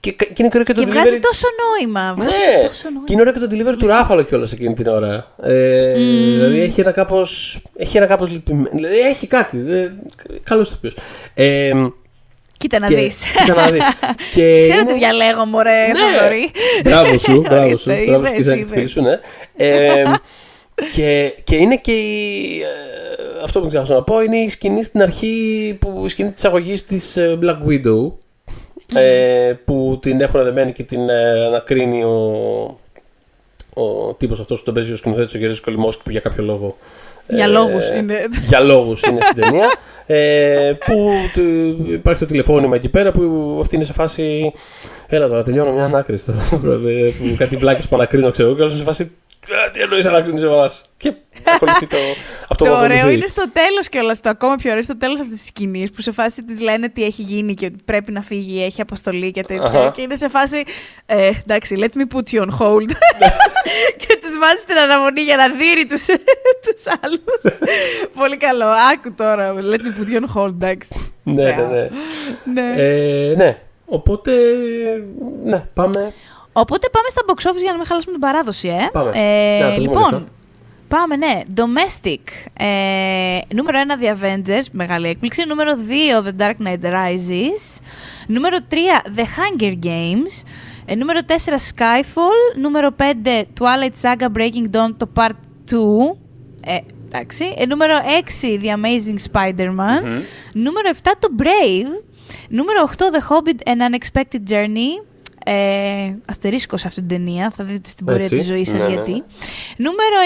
Και, 0.00 0.12
και, 0.12 0.32
είναι 0.36 0.48
και, 0.48 0.58
το 0.58 0.64
και 0.64 0.72
delivery... 0.76 0.86
βγάζει 0.86 1.18
τόσο 1.18 1.46
νόημα. 1.62 2.14
Βγάζει 2.16 2.30
ναι, 2.30 2.66
τόσο 2.66 2.84
νόημα. 2.84 3.04
και 3.04 3.12
είναι 3.12 3.20
ωραίο 3.20 3.32
και 3.32 3.38
το 3.38 3.46
delivery 3.50 3.76
του 3.78 3.86
Ράφαλο 3.86 4.22
κιόλας 4.22 4.52
εκείνη 4.52 4.74
την 4.74 4.86
ώρα. 4.86 5.34
Ε, 5.42 5.94
mm. 5.94 5.96
Δηλαδή 5.96 6.60
έχει 6.60 6.80
ένα 6.80 6.90
κάπως. 6.90 7.60
Έχει 7.76 7.96
ένα 7.96 8.06
κάπως 8.06 8.30
λυπημένο. 8.30 8.70
Δηλαδή 8.72 8.98
έχει 8.98 9.26
κάτι. 9.26 9.58
Καλό 10.42 10.62
το 10.62 10.90
Ε, 11.34 11.72
Κοίτα 12.62 12.78
να 12.78 12.86
δεις. 12.86 13.22
Κοίτα 13.44 13.54
να 13.54 13.70
δεις. 13.70 13.84
και 14.34 14.60
Ξέρω 14.62 14.84
τι 14.84 14.94
διαλέγω, 14.94 15.44
μωρέ, 15.44 15.86
ναι. 15.86 16.90
Μπράβο 16.90 17.18
σου, 17.24 17.40
μπράβο 17.40 17.76
σου. 17.76 17.90
Μπράβο 18.06 18.24
σου 18.26 18.32
και 18.32 18.64
φίλη 18.64 18.86
σου, 18.86 19.02
ναι. 19.02 19.18
Ε, 19.56 20.02
και, 20.94 21.34
και 21.44 21.56
είναι 21.56 21.76
και 21.76 21.92
η, 21.92 22.60
ε, 22.60 23.44
αυτό 23.44 23.60
που 23.60 23.70
θέλω 23.70 23.86
να 23.88 24.02
πω 24.02 24.20
είναι 24.20 24.36
η 24.36 24.48
σκηνή 24.48 24.82
στην 24.82 25.02
αρχή, 25.02 25.76
που, 25.80 26.02
η 26.04 26.08
σκηνή 26.08 26.30
της 26.30 26.44
αγωγής 26.44 26.84
της 26.84 27.16
ε, 27.16 27.38
Black 27.42 27.58
Widow 27.68 28.12
ε, 28.94 29.52
που 29.64 29.98
την 30.00 30.20
έχουν 30.20 30.44
δεμένη 30.44 30.72
και 30.72 30.82
την 30.82 31.08
ε, 31.08 31.46
ανακρίνει 31.46 32.04
ο, 32.04 32.16
ο 33.74 34.14
τύπος 34.14 34.40
αυτός 34.40 34.58
που 34.58 34.64
τον 34.64 34.74
παίζει 34.74 34.92
ο 34.92 34.96
σκηνοθέτης 34.96 35.34
ο 35.34 35.38
Γερής 35.38 35.60
Κολυμόσκη 35.60 36.02
που 36.02 36.10
για 36.10 36.20
κάποιο 36.20 36.44
λόγο 36.44 36.76
Για 37.34 37.44
ε, 37.44 37.48
λόγους 37.48 37.88
είναι. 37.88 38.14
για 38.46 38.60
λόγους 38.60 39.02
είναι 39.02 39.20
στην 39.20 39.42
ταινία 39.42 39.72
ε, 40.06 40.72
που 40.86 41.10
του- 41.32 41.86
υπάρχει 41.92 42.20
το 42.20 42.26
τηλεφώνημα 42.26 42.74
εκεί 42.76 42.88
πέρα 42.88 43.10
που 43.10 43.58
αυτή 43.60 43.74
είναι 43.74 43.84
σε 43.84 43.92
φάση 43.92 44.52
έλα 45.06 45.28
τώρα 45.28 45.42
τελειώνω 45.42 45.72
μια 45.72 45.84
ανάκριση 45.84 46.32
τώρα, 46.62 46.74
ε, 46.88 47.10
που 47.18 47.34
κάτι 47.38 47.56
βλάκες 47.56 47.88
που 47.88 47.96
ανακρίνω 47.96 48.30
ξέρω 48.30 48.48
εγώ 48.48 48.56
και 48.56 48.62
όλος 48.62 48.76
σε 48.76 48.82
φάση 48.82 49.02
«Ε, 49.02 49.06
τι 49.72 49.80
εννοείς 49.80 50.06
ανακρίνεις 50.06 50.42
εμάς 50.42 50.84
και 50.96 51.12
ακολουθεί 51.54 51.86
το, 51.86 51.96
αυτό 52.50 52.64
που 52.64 52.70
Το 52.70 52.76
ωραίο 52.78 52.96
ακολουθεί. 52.96 53.14
είναι 53.16 53.26
στο 53.26 53.44
τέλος 53.52 53.88
κιόλας. 53.88 54.20
Το 54.20 54.28
ακόμα 54.28 54.54
πιο 54.56 54.70
ωραίο 54.70 54.82
στο 54.82 54.96
τέλος 54.96 55.20
αυτής 55.20 55.38
της 55.38 55.46
σκηνής 55.46 55.90
που 55.90 56.00
σε 56.02 56.12
φάση 56.12 56.42
της 56.44 56.60
λένε 56.60 56.88
τι 56.88 57.04
έχει 57.04 57.22
γίνει 57.22 57.54
και 57.54 57.66
ότι 57.66 57.76
πρέπει 57.84 58.12
να 58.12 58.20
φύγει, 58.22 58.62
έχει 58.64 58.80
αποστολή 58.80 59.30
και 59.30 59.42
τέτοια. 59.42 59.64
Αχα. 59.80 59.90
Και 59.90 60.02
είναι 60.02 60.14
σε 60.16 60.28
φάση. 60.28 60.62
Ε, 61.06 61.30
εντάξει, 61.42 61.76
let 61.78 61.98
me 61.98 62.16
put 62.16 62.34
you 62.34 62.40
on 62.42 62.48
hold. 62.60 62.90
και 64.06 64.18
τους 64.20 64.38
βάζει 64.38 64.64
την 64.66 64.76
αναμονή 64.78 65.20
για 65.20 65.36
να 65.36 65.48
δείρει 65.48 65.86
τους 65.86 66.04
τους 66.64 66.84
άλλους. 67.02 67.58
Πολύ 68.14 68.36
καλό. 68.36 68.66
Άκου 68.92 69.14
τώρα. 69.16 69.54
Let 69.54 69.78
me 69.78 70.00
put 70.00 70.14
you 70.14 70.20
on 70.24 70.42
hold, 70.42 70.48
εντάξει. 70.48 71.12
ναι, 71.22 71.44
ναι, 71.44 71.52
ναι. 71.64 71.88
ναι. 72.62 72.74
Ε, 72.82 73.34
ναι. 73.36 73.58
Οπότε, 73.86 74.32
ναι, 75.44 75.64
πάμε. 75.74 76.14
Οπότε 76.52 76.88
πάμε 76.92 77.08
στα 77.08 77.22
box 77.26 77.50
office 77.50 77.62
για 77.62 77.70
να 77.70 77.76
μην 77.76 77.86
χαλάσουμε 77.86 78.12
την 78.12 78.20
παράδοση, 78.20 78.68
ε. 78.68 78.88
Πάμε. 78.92 79.10
Ε, 79.14 79.58
Να, 79.58 79.64
το 79.64 79.66
λέμε 79.72 79.78
λοιπόν, 79.78 80.02
μετά. 80.12 80.24
πάμε, 80.88 81.16
ναι. 81.16 81.40
Domestic. 81.56 82.20
Ε, 82.58 83.38
νούμερο 83.54 83.78
1 83.98 84.02
The 84.02 84.16
Avengers, 84.16 84.64
μεγάλη 84.72 85.08
έκπληξη. 85.08 85.44
Νούμερο 85.46 85.72
2 86.22 86.26
The 86.26 86.42
Dark 86.42 86.66
Knight 86.66 86.92
Rises. 86.92 87.80
Νούμερο 88.26 88.56
3 88.70 88.74
The 89.16 89.20
Hunger 89.22 89.78
Games. 89.84 90.42
Ε, 90.86 90.94
νούμερο 90.94 91.20
4 91.26 91.32
Skyfall. 91.74 92.56
Νούμερο 92.60 92.88
5 92.98 93.02
Twilight 93.60 94.00
Saga 94.02 94.26
Breaking 94.38 94.70
Dawn 94.76 94.90
το 94.96 95.08
Part 95.16 95.28
2. 95.70 96.16
Ε, 96.64 96.78
εντάξει. 97.08 97.54
Ε, 97.58 97.66
νούμερο 97.66 97.94
6 98.42 98.62
The 98.62 98.66
Amazing 98.66 99.18
Spider-Man. 99.32 100.02
Νούμερο 100.52 100.90
7 101.02 101.12
το 101.18 101.28
Brave. 101.38 102.04
Νούμερο 102.48 102.88
8 102.98 103.02
The 103.02 103.20
Hobbit 103.28 103.68
An 103.68 103.78
Unexpected 103.90 104.50
Journey. 104.52 105.11
Ε, 105.44 106.14
αστερίσκος 106.26 106.80
σε 106.80 106.86
αυτήν 106.86 107.06
την 107.08 107.16
ταινία. 107.16 107.52
Θα 107.56 107.64
δείτε 107.64 107.88
στην 107.88 108.06
πορεία 108.06 108.22
Έτσι. 108.22 108.36
της 108.36 108.46
ζωής 108.46 108.68
σας 108.68 108.78
Ναι, 108.80 108.86
ναι, 108.86 108.92
γιατί. 108.92 109.12
ναι. 109.12 109.18
Νούμερο 109.76 110.16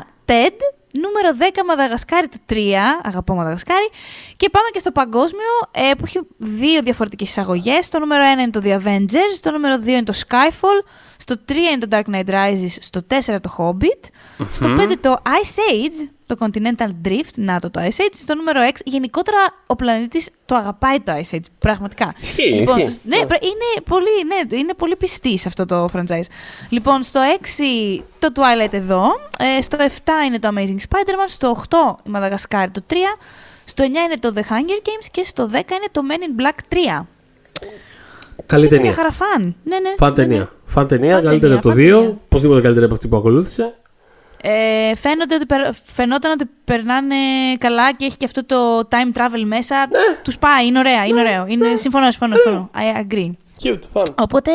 9 0.00 0.06
TED. 0.24 0.56
Νούμερο 0.92 1.36
10 1.38 1.64
Μαδαγασκάρι 1.66 2.28
το 2.28 2.36
3. 2.46 2.54
Αγαπώ 3.02 3.34
Μαδαγασκάρι. 3.34 3.88
Και 4.36 4.48
πάμε 4.50 4.66
και 4.72 4.78
στο 4.78 4.92
παγκόσμιο 4.92 5.50
ε, 5.70 5.94
που 5.94 6.02
έχει 6.06 6.20
δύο 6.36 6.82
διαφορετικές 6.82 7.28
εισαγωγές. 7.28 7.88
Το 7.88 7.98
νούμερο 7.98 8.24
1 8.36 8.40
είναι 8.40 8.50
το 8.50 8.60
The 8.64 8.76
Avengers. 8.80 9.38
Το 9.40 9.50
νούμερο 9.50 9.82
2 9.84 9.86
είναι 9.88 10.02
το 10.02 10.12
Skyfall. 10.28 10.86
Στο 11.16 11.34
3 11.48 11.52
είναι 11.52 11.86
το 11.86 11.88
Dark 11.90 12.14
Knight 12.14 12.30
Rises. 12.30 12.76
Στο 12.80 13.00
4 13.10 13.36
το 13.40 13.54
Hobbit. 13.58 14.08
Στο 14.52 14.66
5 14.78 14.96
το 15.00 15.16
Ice 15.24 15.72
Age. 15.72 16.08
Το 16.26 16.36
Continental 16.38 16.88
Drift. 17.08 17.34
Να 17.36 17.60
το 17.60 17.70
το 17.70 17.80
Ice 17.80 18.00
Age. 18.00 18.12
Στο 18.12 18.34
νούμερο 18.34 18.60
6. 18.68 18.80
Γενικότερα 18.84 19.36
ο 19.66 19.76
πλανήτης 19.76 20.28
το 20.44 20.54
αγαπάει 20.54 21.00
το 21.00 21.12
Ice 21.12 21.34
Age. 21.34 21.40
Πραγματικά. 21.58 22.14
Ισχύει, 22.20 22.42
Λοιπόν, 22.52 22.78
ισχύει. 22.78 22.98
ναι, 23.04 23.16
πρέ- 23.26 23.42
είναι 23.44 23.82
πολύ, 23.88 24.08
ναι, 24.50 24.56
είναι 24.56 24.74
πολύ 24.74 24.96
πιστή 24.96 25.38
σε 25.38 25.48
αυτό 25.48 25.66
το 25.66 25.88
franchise. 25.94 26.26
Λοιπόν, 26.68 27.02
στο 27.02 27.20
6 27.20 28.02
το 28.18 28.28
Twilight 28.34 28.72
εδώ, 28.72 29.02
ε, 29.58 29.62
στο 29.62 29.76
7 29.80 30.26
είναι 30.26 30.38
το 30.38 30.48
Amazing 30.54 30.76
Spider-Man, 30.88 31.26
στο 31.26 31.48
8 31.48 31.76
η 32.04 32.10
Madagascar 32.14 32.66
το 32.72 32.82
3, 32.90 32.94
στο 33.64 33.84
9 33.84 33.86
είναι 33.86 34.16
το 34.20 34.32
The 34.34 34.40
Hunger 34.40 34.80
Games 34.88 35.06
και 35.10 35.22
στο 35.22 35.46
10 35.52 35.54
είναι 35.54 35.88
το 35.90 36.00
Men 36.08 36.14
in 36.20 36.40
Black 36.42 36.58
3. 36.68 37.06
Καλή 38.46 38.64
Είναι 38.66 38.70
μια 38.74 38.82
ταινία. 38.82 38.92
χαρά 38.96 39.10
φαν. 39.12 39.56
Ναι, 39.64 39.78
ναι. 39.78 39.88
Φαν 39.98 40.12
ναι, 40.16 40.22
ναι. 40.22 40.28
ταινία. 40.28 40.52
Φαν 40.64 40.86
ταινία, 40.86 41.14
Φαν 41.14 41.24
καλύτερη 41.24 41.40
ταινία, 41.40 41.56
από 41.56 41.68
το 41.68 41.74
φαν 41.74 41.78
2. 41.84 41.90
ταινία. 41.90 42.18
Οπωσδήποτε 42.24 42.60
καλύτερη 42.60 42.84
από 42.84 42.94
αυτή 42.94 43.08
που 43.08 43.16
ακολούθησε. 43.16 43.74
Ε, 44.42 44.94
φαίνονται 44.94 45.34
ότι, 45.34 45.46
περ- 45.46 45.74
φαινόταν 45.84 46.30
ότι 46.30 46.44
περνάνε 46.64 47.14
καλά 47.58 47.92
και 47.92 48.04
έχει 48.04 48.16
και 48.16 48.24
αυτό 48.24 48.44
το 48.44 48.88
time 48.90 49.18
travel 49.18 49.42
μέσα. 49.44 49.76
Ναι. 49.76 50.16
Τους 50.22 50.38
πάει, 50.38 50.66
είναι 50.66 50.78
ωραία, 50.78 51.04
είναι 51.06 51.20
ωραίο. 51.20 51.44
Είναι, 51.48 51.76
συμφωνώ, 51.76 52.10
συμφωνώ, 52.10 52.34
συμφωνώ. 52.34 52.70
I 52.74 53.00
agree. 53.12 53.30
Cute, 53.62 53.80
fun. 54.02 54.04
Οπότε, 54.18 54.50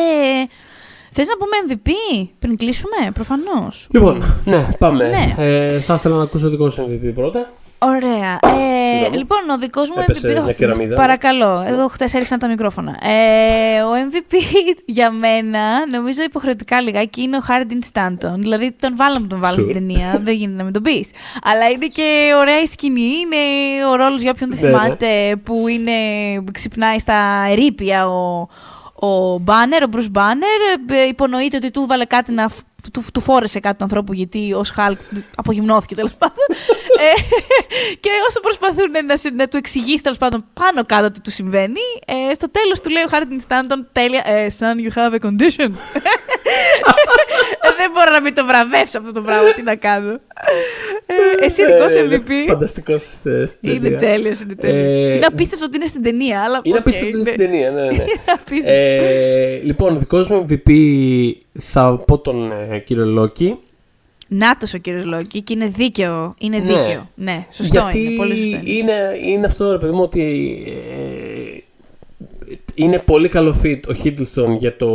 θες 1.12 1.26
να 1.26 1.36
πούμε 1.36 1.56
MVP 1.68 1.90
πριν 2.38 2.56
κλείσουμε, 2.56 3.10
προφανώς; 3.14 3.88
Λοιπόν, 3.90 4.22
ναι, 4.44 4.66
πάμε. 4.78 5.08
Ναι. 5.08 5.34
Ε, 5.44 5.80
θα 5.80 5.94
ήθελα 5.94 6.16
να 6.16 6.22
ακούσω 6.22 6.48
δικό 6.50 6.70
σου 6.70 6.82
MVP 7.02 7.14
πρώτα. 7.14 7.52
Ωραία. 7.84 8.38
Ε, 8.42 8.88
Συγγνώμη. 8.88 9.16
λοιπόν, 9.16 9.38
ο 9.50 9.58
δικός 9.58 9.88
μου 9.90 9.96
Έπεσε 10.02 10.34
MVP. 10.38 10.42
μια 10.44 10.52
κεραμίδα. 10.52 10.96
Παρακαλώ. 10.96 11.64
Εδώ 11.66 11.88
χτε 11.88 12.08
έριχνα 12.12 12.38
τα 12.38 12.48
μικρόφωνα. 12.48 12.96
Ε, 13.02 13.80
ο 13.82 13.90
MVP 13.92 14.34
για 14.96 15.10
μένα, 15.10 15.86
νομίζω 15.90 16.22
υποχρεωτικά 16.22 16.80
λιγάκι, 16.80 17.22
είναι 17.22 17.36
ο 17.36 17.40
Χάρντιν 17.40 17.82
Στάντον. 17.82 18.40
Δηλαδή, 18.40 18.72
τον 18.80 18.96
βάλαμε 18.96 19.26
τον 19.26 19.40
βάλαμε 19.40 19.62
στην 19.62 19.70
Sure. 19.70 19.74
ταινία. 19.74 20.18
δεν 20.18 20.34
γίνεται 20.34 20.56
να 20.56 20.64
μην 20.64 20.72
τον 20.72 20.82
πεις. 20.82 21.10
Αλλά 21.44 21.68
είναι 21.70 21.86
και 21.86 22.32
ωραία 22.38 22.60
η 22.62 22.66
σκηνή. 22.66 23.00
Είναι 23.00 23.36
ο 23.92 23.94
ρόλος 23.94 24.20
για 24.22 24.30
όποιον 24.30 24.50
δεν 24.50 24.58
Ναι, 24.62 24.68
ναι. 24.78 24.82
θυμάται, 24.82 25.36
που 25.44 25.68
είναι, 25.68 25.92
ξυπνάει 26.52 26.98
στα 26.98 27.46
ερήπια 27.50 28.08
ο, 28.08 28.46
ο 28.94 29.38
Μπάνερ, 29.38 29.82
ο 29.82 29.86
Μπρους 29.86 30.08
Μπάνερ. 30.10 30.60
Ε, 30.90 31.06
Υπονοείται 31.08 31.56
ότι 31.56 31.70
του 31.70 31.86
βάλε 31.88 32.04
κάτι 32.04 32.32
να. 32.32 32.50
Φ- 32.84 32.90
Του, 32.92 33.04
του 33.14 33.20
φόρεσε 33.20 33.60
κάτι 33.60 33.76
του 33.76 33.84
ανθρώπου 33.84 34.12
γιατί 34.12 34.52
ως 34.52 34.70
Χαλκ 34.70 34.98
απογυμνώθηκε 35.34 35.94
τέλος 35.94 36.12
πάντων. 36.18 36.44
ε, 36.98 37.22
και 38.00 38.10
όσο 38.28 38.40
προσπαθούν 38.40 38.90
να, 39.06 39.16
σε- 39.16 39.30
να 39.30 39.48
του 39.48 39.56
εξηγήσει 39.56 40.02
τέλος 40.02 40.18
πάντων 40.18 40.44
πάνω 40.54 40.84
κάτω 40.86 41.10
τι 41.10 41.20
του 41.20 41.30
συμβαίνει, 41.30 41.80
ε, 42.06 42.34
στο 42.34 42.48
τέλος 42.50 42.80
του 42.80 42.90
λέει 42.90 43.02
ο 43.02 43.08
Χάρτιν 43.08 43.40
Στάντον 43.40 43.88
τέλεια. 43.92 44.22
Ε, 44.26 44.46
son, 44.58 44.76
you 44.84 44.92
have 44.98 45.14
a 45.14 45.26
condition. 45.26 45.70
Ε, 47.64 47.68
δεν 47.76 47.90
μπορώ 47.94 48.10
να 48.12 48.20
μην 48.20 48.34
το 48.34 48.46
βραβεύσω 48.46 48.98
αυτό 48.98 49.10
το 49.12 49.20
πράγμα. 49.20 49.52
Τι 49.52 49.62
να 49.62 49.74
κάνω. 49.76 50.12
Ε, 51.06 51.44
εσύ 51.44 51.64
δικό 51.66 51.88
σου 51.88 52.08
MVP; 52.10 52.30
Φανταστικός 52.48 53.02
στην 53.46 53.56
Είναι 53.60 53.78
ταινία. 53.80 53.98
τέλειος, 53.98 54.40
είναι 54.40 54.54
τέλειος. 54.54 55.10
Ε, 55.10 55.14
είναι 55.14 55.26
απίστευτο 55.26 55.64
ότι 55.64 55.76
είναι 55.76 55.86
στην 55.86 56.02
ταινία, 56.02 56.42
αλλά. 56.42 56.60
Είναι 56.62 56.74
οκ, 56.76 56.80
απίστευτο 56.80 57.18
ότι 57.18 57.30
είναι 57.30 57.36
στην 57.38 57.50
ταινία, 57.50 57.70
ναι, 57.70 57.80
ναι. 57.82 57.86
Είναι 58.02 58.12
απίστευτο. 58.26 58.70
ε, 58.70 59.60
λοιπόν, 59.62 59.98
δικός 59.98 60.28
μου 60.28 60.46
MVP 60.48 60.70
θα 61.58 62.02
πω 62.06 62.18
τον 62.18 62.52
ε, 62.70 62.78
κύριο 62.78 63.06
Λόκι. 63.06 63.58
Νάτος 64.28 64.74
ο 64.74 64.78
κύριος 64.78 65.04
Λόκι 65.04 65.42
και 65.42 65.52
είναι 65.52 65.66
δίκαιο. 65.66 66.34
Είναι 66.38 66.58
Ναι. 66.58 66.64
δίκαιο. 66.64 67.08
Ναι, 67.14 67.46
σωστό 67.50 67.78
γιατί 67.78 68.02
είναι. 68.04 68.16
Πολύ 68.16 68.36
σωστό 68.36 68.56
είναι. 68.64 68.70
είναι, 68.70 68.92
είναι 69.26 69.46
αυτό, 69.46 69.72
ρε 69.72 69.78
παιδί 69.78 69.92
μου, 69.92 70.02
ότι 70.02 70.22
ε, 70.66 71.58
είναι 72.74 72.98
πολύ 72.98 73.28
καλό 73.28 73.54
fit 73.62 73.80
ο 73.88 73.92
Hiddleston 74.04 74.56
για 74.58 74.76
το, 74.76 74.90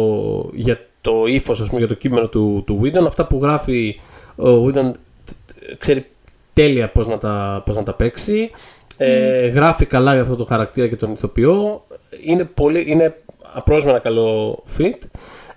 για 0.53 0.79
το 1.01 1.25
ύφος, 1.25 1.61
ας 1.61 1.67
πούμε, 1.67 1.79
για 1.79 1.87
το 1.87 1.93
κείμενο 1.93 2.27
του, 2.27 2.63
του 2.65 2.81
Whedon. 2.83 3.05
Αυτά 3.07 3.25
που 3.27 3.39
γράφει 3.41 3.99
ο 4.35 4.65
Whedon 4.65 4.91
τ- 5.25 5.77
ξέρει 5.77 6.05
τέλεια 6.53 6.89
πώς 6.89 7.07
να 7.07 7.17
τα, 7.17 7.61
πώς 7.65 7.75
να 7.75 7.83
τα 7.83 7.93
παίξει. 7.93 8.49
Ε, 8.97 9.47
γράφει 9.47 9.85
καλά 9.85 10.13
για 10.13 10.21
αυτό 10.21 10.35
το 10.35 10.45
χαρακτήρα 10.45 10.87
και 10.87 10.95
τον 10.95 11.11
ηθοποιό. 11.11 11.85
Είναι, 12.23 12.43
πολύ, 12.43 12.83
είναι 12.87 13.15
απρόσμενα 13.53 13.99
καλό 13.99 14.59
fit. 14.77 14.93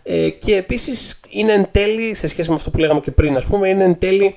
Ε, 0.02 0.28
και 0.30 0.56
επίσης 0.56 1.20
είναι 1.30 1.52
εν 1.52 1.68
τέλει, 1.70 2.14
σε 2.14 2.26
σχέση 2.28 2.48
με 2.48 2.54
αυτό 2.54 2.70
που 2.70 2.78
λέγαμε 2.78 3.00
και 3.00 3.10
πριν, 3.10 3.36
ας 3.36 3.44
πούμε, 3.44 3.68
είναι 3.68 3.84
εν 3.84 3.98
τέλει 3.98 4.34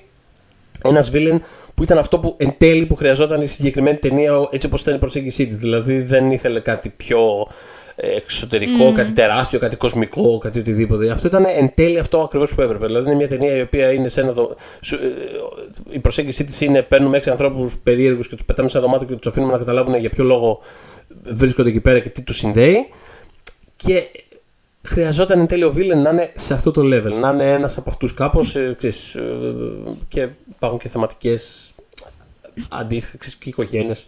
ένας 0.83 1.11
villain 1.13 1.37
που 1.73 1.83
ήταν 1.83 1.97
αυτό 1.97 2.19
που 2.19 2.35
εν 2.37 2.53
τέλει 2.57 2.85
που 2.85 2.95
χρειαζόταν 2.95 3.41
η 3.41 3.45
συγκεκριμένη 3.47 3.97
ταινία 3.97 4.39
ο- 4.39 4.49
έτσι 4.51 4.67
όπως 4.67 4.81
ήταν 4.81 4.95
η 4.95 4.97
προσέγγιση 4.99 5.45
της. 5.47 5.57
Δηλαδή 5.57 6.01
δεν 6.01 6.31
ήθελε 6.31 6.59
κάτι 6.59 6.89
πιο 6.89 7.47
ε, 7.95 8.15
εξωτερικό, 8.15 8.91
κάτι 8.91 9.11
τεράστιο, 9.13 9.59
κάτι 9.59 9.75
κοσμικό, 9.75 10.37
κάτι 10.37 10.59
οτιδήποτε. 10.59 11.09
Αυτό 11.11 11.27
ήταν 11.27 11.45
εν 11.57 11.69
τέλει 11.73 11.99
αυτό 11.99 12.19
ακριβώς 12.21 12.53
που 12.53 12.61
έπρεπε. 12.61 12.85
Δηλαδή 12.85 13.05
είναι 13.07 13.15
μια 13.15 13.27
ταινία 13.27 13.55
η 13.57 13.61
οποία 13.61 13.91
είναι 13.91 14.07
σε 14.07 14.21
ένα. 14.21 14.31
δο- 14.31 14.55
σου- 14.81 14.95
ε, 14.95 15.95
η 15.95 15.99
προσέγγιση 15.99 16.43
της 16.43 16.61
είναι 16.61 16.81
παίρνουμε 16.81 17.17
έξι 17.17 17.29
ανθρώπους 17.29 17.77
περίεργους 17.83 18.27
και 18.27 18.35
τους 18.35 18.45
πετάμε 18.45 18.69
σε 18.69 18.77
ένα 18.77 18.85
δωμάτιο 18.85 19.07
και 19.07 19.15
τους 19.15 19.31
αφήνουμε 19.31 19.51
να 19.51 19.57
καταλάβουν 19.57 19.95
για 19.95 20.09
ποιο 20.09 20.23
λόγο 20.23 20.59
βρίσκονται 21.23 21.69
εκεί 21.69 21.79
πέρα 21.79 21.99
και 21.99 22.09
τι 22.09 22.21
τους 22.21 22.37
συνδέει. 22.37 22.87
Και 23.75 24.03
χρειαζόταν 24.87 25.39
εν 25.39 25.47
τέλει 25.47 25.63
ο 25.63 25.71
Βίλεν 25.71 26.01
να 26.01 26.09
είναι 26.09 26.31
σε 26.35 26.53
αυτό 26.53 26.71
το 26.71 26.81
level, 26.81 27.19
να 27.21 27.29
είναι 27.29 27.51
ένας 27.51 27.77
από 27.77 27.89
αυτούς 27.89 28.13
κάπως, 28.13 28.55
ε, 28.55 28.73
ξέρεις, 28.77 29.15
ε, 29.15 29.21
και 30.07 30.29
υπάρχουν 30.55 30.79
και 30.79 30.89
θεματικές 30.89 31.73
αντίστοιχα 32.69 33.17
ξέρεις, 33.17 33.35
και 33.35 33.49
οικογένειες. 33.49 34.05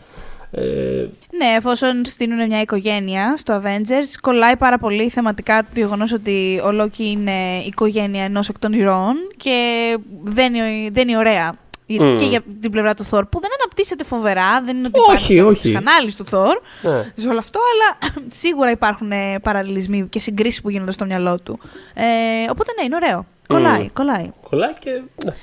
Ε, 0.52 1.08
Ναι, 1.38 1.56
εφόσον 1.58 2.06
στείλουν 2.06 2.48
μια 2.48 2.62
οικογένεια 2.62 3.38
στο 3.38 3.62
Avengers, 3.64 4.18
κολλάει 4.22 4.58
πάρα 4.58 4.78
πολύ 4.78 5.10
θεματικά 5.10 5.64
το 5.64 5.70
γεγονός 5.74 6.12
ότι 6.12 6.62
ο 6.66 6.72
Λόκι 6.72 7.06
είναι 7.06 7.60
οικογένεια 7.66 8.24
ενός 8.24 8.50
εκ 8.50 8.60
των 8.60 8.74
ηρώων 8.74 9.16
και 9.38 9.98
δεν 10.24 10.54
είναι, 10.54 10.90
δεν 10.92 11.08
είναι 11.08 11.18
ωραία. 11.18 11.58
Γιατί 11.86 12.06
Μμμ. 12.10 12.18
Και 12.18 12.26
για 12.26 12.42
την 12.62 12.72
πλευρά 12.72 12.94
του 12.94 13.04
Θόρ, 13.04 13.26
που 13.26 13.40
δεν 13.40 13.50
αναπτύσσεται 13.60 14.04
φοβερά, 14.04 14.62
δεν 14.62 14.78
είναι 14.78 14.88
ότι 14.88 15.00
Όχι, 15.00 15.34
υπάρχει 15.34 15.40
όχι. 15.42 15.76
ανάλυση 15.76 16.18
του 16.18 16.26
Θόρ 16.26 16.58
ναι. 16.82 17.12
σε 17.16 17.30
όλο 17.30 17.40
αυτό, 17.40 17.60
αλλά 17.74 18.14
σίγουρα 18.42 18.72
υπάρχουν 18.72 19.12
ε, 19.12 19.40
παραλληλισμοί 19.40 20.08
και 20.10 20.20
συγκρίσεις 20.20 20.62
που 20.62 20.70
γίνονται 20.70 20.92
στο 20.92 21.06
μυαλό 21.06 21.40
του. 21.40 21.60
Ε, 21.94 22.04
οπότε 22.52 22.72
ναι, 22.80 22.86
είναι 22.86 22.96
ωραίο. 22.96 23.26
Κολλάει, 23.48 23.90
κολλάει. 23.90 24.30
Κολλάει 24.50 24.74
και 24.80 24.90
ναι, 25.26 25.34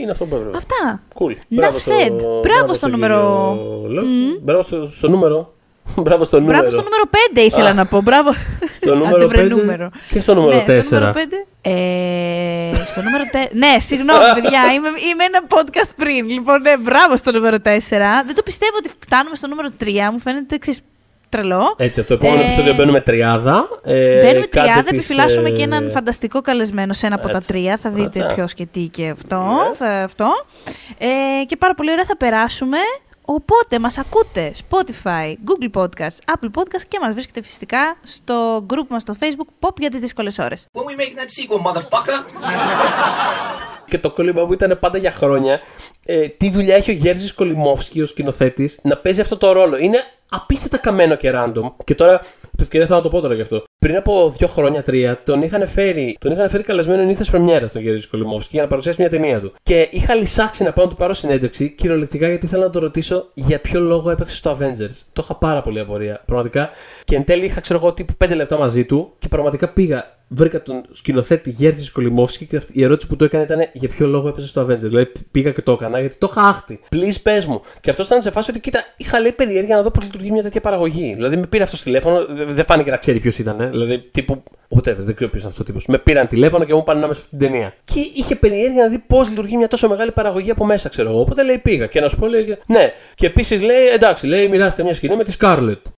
είναι 0.00 0.10
αυτό 0.10 0.24
που 0.24 0.34
έπρεπε. 0.34 0.56
Αυτά. 0.56 1.02
Cool. 1.14 1.60
Enough 1.60 1.64
said. 1.92 2.16
Μπράβο 2.42 2.64
στο 2.66 2.74
στον 2.74 2.90
νούμερο- 2.90 3.56
κύριο 3.82 3.88
Λόκη. 4.00 4.08
Μμμ. 4.08 4.38
Μπράβο 4.42 4.62
στο, 4.62 4.86
στο 4.86 5.08
νούμερο 5.08 5.54
Μπράβο 6.04 6.24
στο 6.24 6.40
νούμερο. 6.40 6.58
Μπράβο 6.58 6.72
στο 6.72 6.82
νούμερο 6.82 7.02
5 7.34 7.38
ήθελα 7.38 7.72
να 7.72 7.86
πω. 7.86 8.02
Μπράβο. 8.02 8.30
Στο 8.74 8.94
νούμερο 8.94 9.26
5 9.34 9.48
νούμερο. 9.48 9.90
και 10.08 10.20
στο 10.20 10.34
νούμερο 10.34 10.58
4. 10.62 10.66
Ναι, 10.66 10.80
στο 10.80 10.94
νούμερο 10.94 11.12
5. 11.14 11.18
Ε, 11.60 12.70
στο 12.86 13.00
νούμερο 13.02 13.24
4. 13.32 13.36
ναι, 13.52 13.76
συγγνώμη, 13.78 14.24
παιδιά. 14.34 14.60
Είμαι, 14.74 14.88
είμαι 14.88 15.24
ένα 15.24 15.40
podcast 15.48 15.92
πριν. 15.96 16.28
Λοιπόν, 16.30 16.60
ναι, 16.62 16.76
μπράβο 16.78 17.16
στο 17.16 17.32
νούμερο 17.32 17.56
4. 17.56 17.60
Δεν 18.26 18.34
το 18.34 18.42
πιστεύω 18.42 18.72
ότι 18.78 18.90
φτάνουμε 18.98 19.36
στο 19.36 19.46
νούμερο 19.48 19.68
3. 19.80 19.86
Μου 20.12 20.18
φαίνεται 20.18 20.54
εξή 20.54 20.78
τρελό. 21.28 21.74
Έτσι, 21.78 22.00
από 22.00 22.08
το 22.08 22.14
επόμενο 22.14 22.40
Ε, 22.40 22.44
επεισόδιο 22.44 22.74
μπαίνουμε 22.74 23.00
τριάδα. 23.00 23.68
Ε, 23.84 24.20
Μπαίνουμε 24.22 24.46
κάντε 24.46 24.66
τριάδα, 24.68 24.82
τις, 24.82 24.90
επιφυλάσσουμε 24.92 25.48
ε, 25.48 25.52
και 25.52 25.62
έναν 25.62 25.90
φανταστικό 25.90 26.40
καλεσμένο 26.40 26.92
σε 26.92 27.06
ένα 27.06 27.14
από 27.14 27.28
τα 27.28 27.36
Έτσι. 27.36 27.48
τρία. 27.48 27.78
Θα 27.82 27.90
δείτε 27.90 28.20
Έτσι. 28.22 28.34
ποιος 28.34 28.54
και 28.54 28.66
τι 28.72 28.80
και 28.80 29.08
αυτό. 29.08 29.36
Ναι. 29.36 29.74
Θα, 29.76 29.86
αυτό. 30.02 30.28
Ε, 30.98 31.44
και 31.46 31.56
πάρα 31.56 31.74
πολύ 31.74 31.90
ωραία 31.90 32.04
θα 32.04 32.16
περάσουμε. 32.16 32.76
Οπότε 33.24 33.78
μας 33.78 33.98
ακούτε 33.98 34.52
Spotify, 34.68 35.34
Google 35.46 35.70
Podcasts, 35.82 36.18
Apple 36.26 36.50
Podcasts 36.54 36.86
και 36.88 36.98
μας 37.00 37.12
βρίσκετε 37.12 37.42
φυσικά 37.42 37.96
στο 38.02 38.66
group 38.68 38.86
μας 38.88 39.02
στο 39.02 39.16
Facebook 39.20 39.66
Pop 39.66 39.76
για 39.78 39.90
τις 39.90 40.00
δύσκολες 40.00 40.38
ώρες. 40.38 40.66
When 40.72 40.80
we 40.80 40.96
making 40.96 41.18
that 41.18 41.30
sequel, 41.30 41.60
motherfucker? 41.66 42.18
Και 43.92 43.98
το 43.98 44.10
κόλλημα 44.10 44.44
μου 44.44 44.52
ήταν 44.52 44.78
πάντα 44.80 44.98
για 44.98 45.10
χρόνια. 45.10 45.60
Ε, 46.06 46.28
τι 46.28 46.50
δουλειά 46.50 46.76
έχει 46.76 46.90
ο 46.90 46.94
Γέρζης 46.94 47.34
Κολυμόφσκι, 47.34 48.00
ο 48.00 48.06
σκηνοθέτης, 48.06 48.78
να 48.82 48.96
παίζει 48.96 49.20
αυτό 49.20 49.36
το 49.36 49.52
ρόλο. 49.52 49.76
Είναι 49.78 49.98
απίστευτα 50.28 50.78
καμένο 50.78 51.16
και 51.16 51.32
random. 51.34 51.72
Και 51.84 51.94
τώρα, 51.94 52.12
επ' 52.54 52.60
ευκαιρία 52.60 52.86
θέλω 52.86 52.98
να 52.98 53.04
το 53.04 53.10
πω 53.10 53.20
τώρα 53.20 53.34
γι' 53.34 53.40
αυτό. 53.40 53.64
Πριν 53.78 53.96
από 53.96 54.32
δύο 54.36 54.46
χρόνια, 54.46 54.82
τρία, 54.82 55.22
τον 55.22 55.42
είχαν 55.42 55.68
φέρει, 55.68 56.16
τον 56.20 56.32
είχαν 56.32 56.50
φέρει 56.50 56.62
καλεσμένο 56.62 57.02
νύχτας 57.02 57.30
πρεμιέρα 57.30 57.70
τον 57.70 57.82
Γέρζη 57.82 58.08
Κολυμόφσκι 58.08 58.50
για 58.52 58.62
να 58.62 58.68
παρουσιάσει 58.68 59.00
μια 59.00 59.10
ταινία 59.10 59.40
του. 59.40 59.52
Και 59.62 59.88
είχα 59.90 60.14
λυσάξει 60.14 60.62
να 60.62 60.72
πάω 60.72 60.84
να 60.84 60.90
του 60.90 60.96
πάρω 60.96 61.14
συνέντευξη, 61.14 61.70
κυριολεκτικά 61.70 62.28
γιατί 62.28 62.46
ήθελα 62.46 62.64
να 62.64 62.70
το 62.70 62.78
ρωτήσω 62.78 63.30
για 63.34 63.60
ποιο 63.60 63.80
λόγο 63.80 64.10
έπαιξε 64.10 64.36
στο 64.36 64.58
Avengers. 64.58 65.00
Το 65.12 65.22
είχα 65.24 65.36
πάρα 65.36 65.60
πολύ 65.60 65.80
απορία, 65.80 66.22
πραγματικά. 66.26 66.70
Και 67.04 67.16
εν 67.16 67.24
τέλει 67.24 67.44
είχα, 67.44 67.60
ξέρω 67.60 67.78
εγώ, 67.78 67.92
τύπου 67.92 68.14
5 68.24 68.34
λεπτά 68.34 68.58
μαζί 68.58 68.84
του 68.84 69.12
και 69.18 69.28
πραγματικά 69.28 69.68
πήγα 69.68 70.16
βρήκα 70.34 70.62
τον 70.62 70.82
σκηνοθέτη 70.92 71.50
Γέρζη 71.50 71.90
Κολυμόφσκι 71.90 72.46
και 72.46 72.56
αυτή- 72.56 72.72
η 72.78 72.82
ερώτηση 72.84 73.08
που 73.08 73.16
του 73.16 73.24
έκανε 73.24 73.44
ήταν 73.44 73.58
για 73.72 73.88
ποιο 73.88 74.06
λόγο 74.06 74.28
έπαιζες 74.28 74.50
στο 74.50 74.62
Avengers; 74.62 74.76
Δηλαδή 74.76 75.12
πήγα 75.30 75.50
και 75.50 75.62
το 75.62 75.72
έκανα 75.72 76.00
γιατί 76.00 76.16
το 76.16 76.28
είχα 76.30 76.46
άχτη. 76.48 76.80
Please 76.92 77.16
πες 77.22 77.46
μου. 77.46 77.60
Και 77.80 77.90
αυτός 77.90 78.06
ήταν 78.06 78.22
σε 78.22 78.30
φάση 78.30 78.50
ότι 78.50 78.60
κοίτα, 78.60 78.84
είχα 78.96 79.20
λέει 79.20 79.32
περιέργεια 79.32 79.76
να 79.76 79.82
δω 79.82 79.90
πώς 79.90 80.04
λειτουργεί 80.04 80.30
μια 80.30 80.42
τέτοια 80.42 80.60
παραγωγή. 80.60 81.12
Δηλαδή 81.14 81.36
με 81.36 81.46
πήρε 81.46 81.62
αυτός 81.62 81.78
στο 81.78 81.88
τηλέφωνο, 81.88 82.26
δε- 82.26 82.44
δεν 82.44 82.64
φάνηκε 82.64 82.90
να 82.90 82.96
ξέρει 82.96 83.18
ποιος 83.18 83.38
ήταν. 83.38 83.60
ε. 83.60 83.66
Δηλαδή 83.68 83.98
τύπου. 84.12 84.42
Whatever, 84.76 84.96
δεν 84.98 85.14
ξέρω 85.14 85.30
ποιος 85.30 85.42
είναι 85.42 85.50
αυτός 85.50 85.58
ο 85.58 85.62
τύπος. 85.62 85.86
Με 85.86 85.98
πήραν 85.98 86.26
τηλέφωνο 86.26 86.64
και 86.64 86.74
μου 86.74 86.82
πάνε 86.82 86.98
να 87.00 87.04
είμαι 87.04 87.14
σε 87.14 87.20
αυτή 87.24 87.36
την 87.36 87.46
ταινία. 87.48 87.74
Και 87.84 88.00
είχε 88.14 88.36
περιέργεια 88.36 88.82
να 88.82 88.88
δει 88.88 88.98
πώς 88.98 89.28
λειτουργεί 89.28 89.56
μια 89.56 89.68
τόσο 89.68 89.88
μεγάλη 89.88 90.12
παραγωγή 90.12 90.50
από 90.50 90.64
μέσα, 90.64 90.88
ξέρω 90.88 91.10
εγώ. 91.10 91.20
Οπότε 91.20 91.42
λέει 91.44 91.58
πήγα 91.58 91.86
και 91.86 92.00
να 92.00 92.08
σου 92.08 92.16
πω, 92.18 92.26
λέει. 92.26 92.56
Ναι. 92.66 92.92
Και 93.14 93.26
επίσης 93.26 93.62
λέει, 93.62 93.86
εντάξει, 93.94 94.26
λέει, 94.26 94.48
μοιράστηκα 94.48 94.82
μια 94.84 94.94
σκηνή 94.94 95.16
με 95.16 95.24
τη 95.24 95.32
Scarlett. 95.40 95.82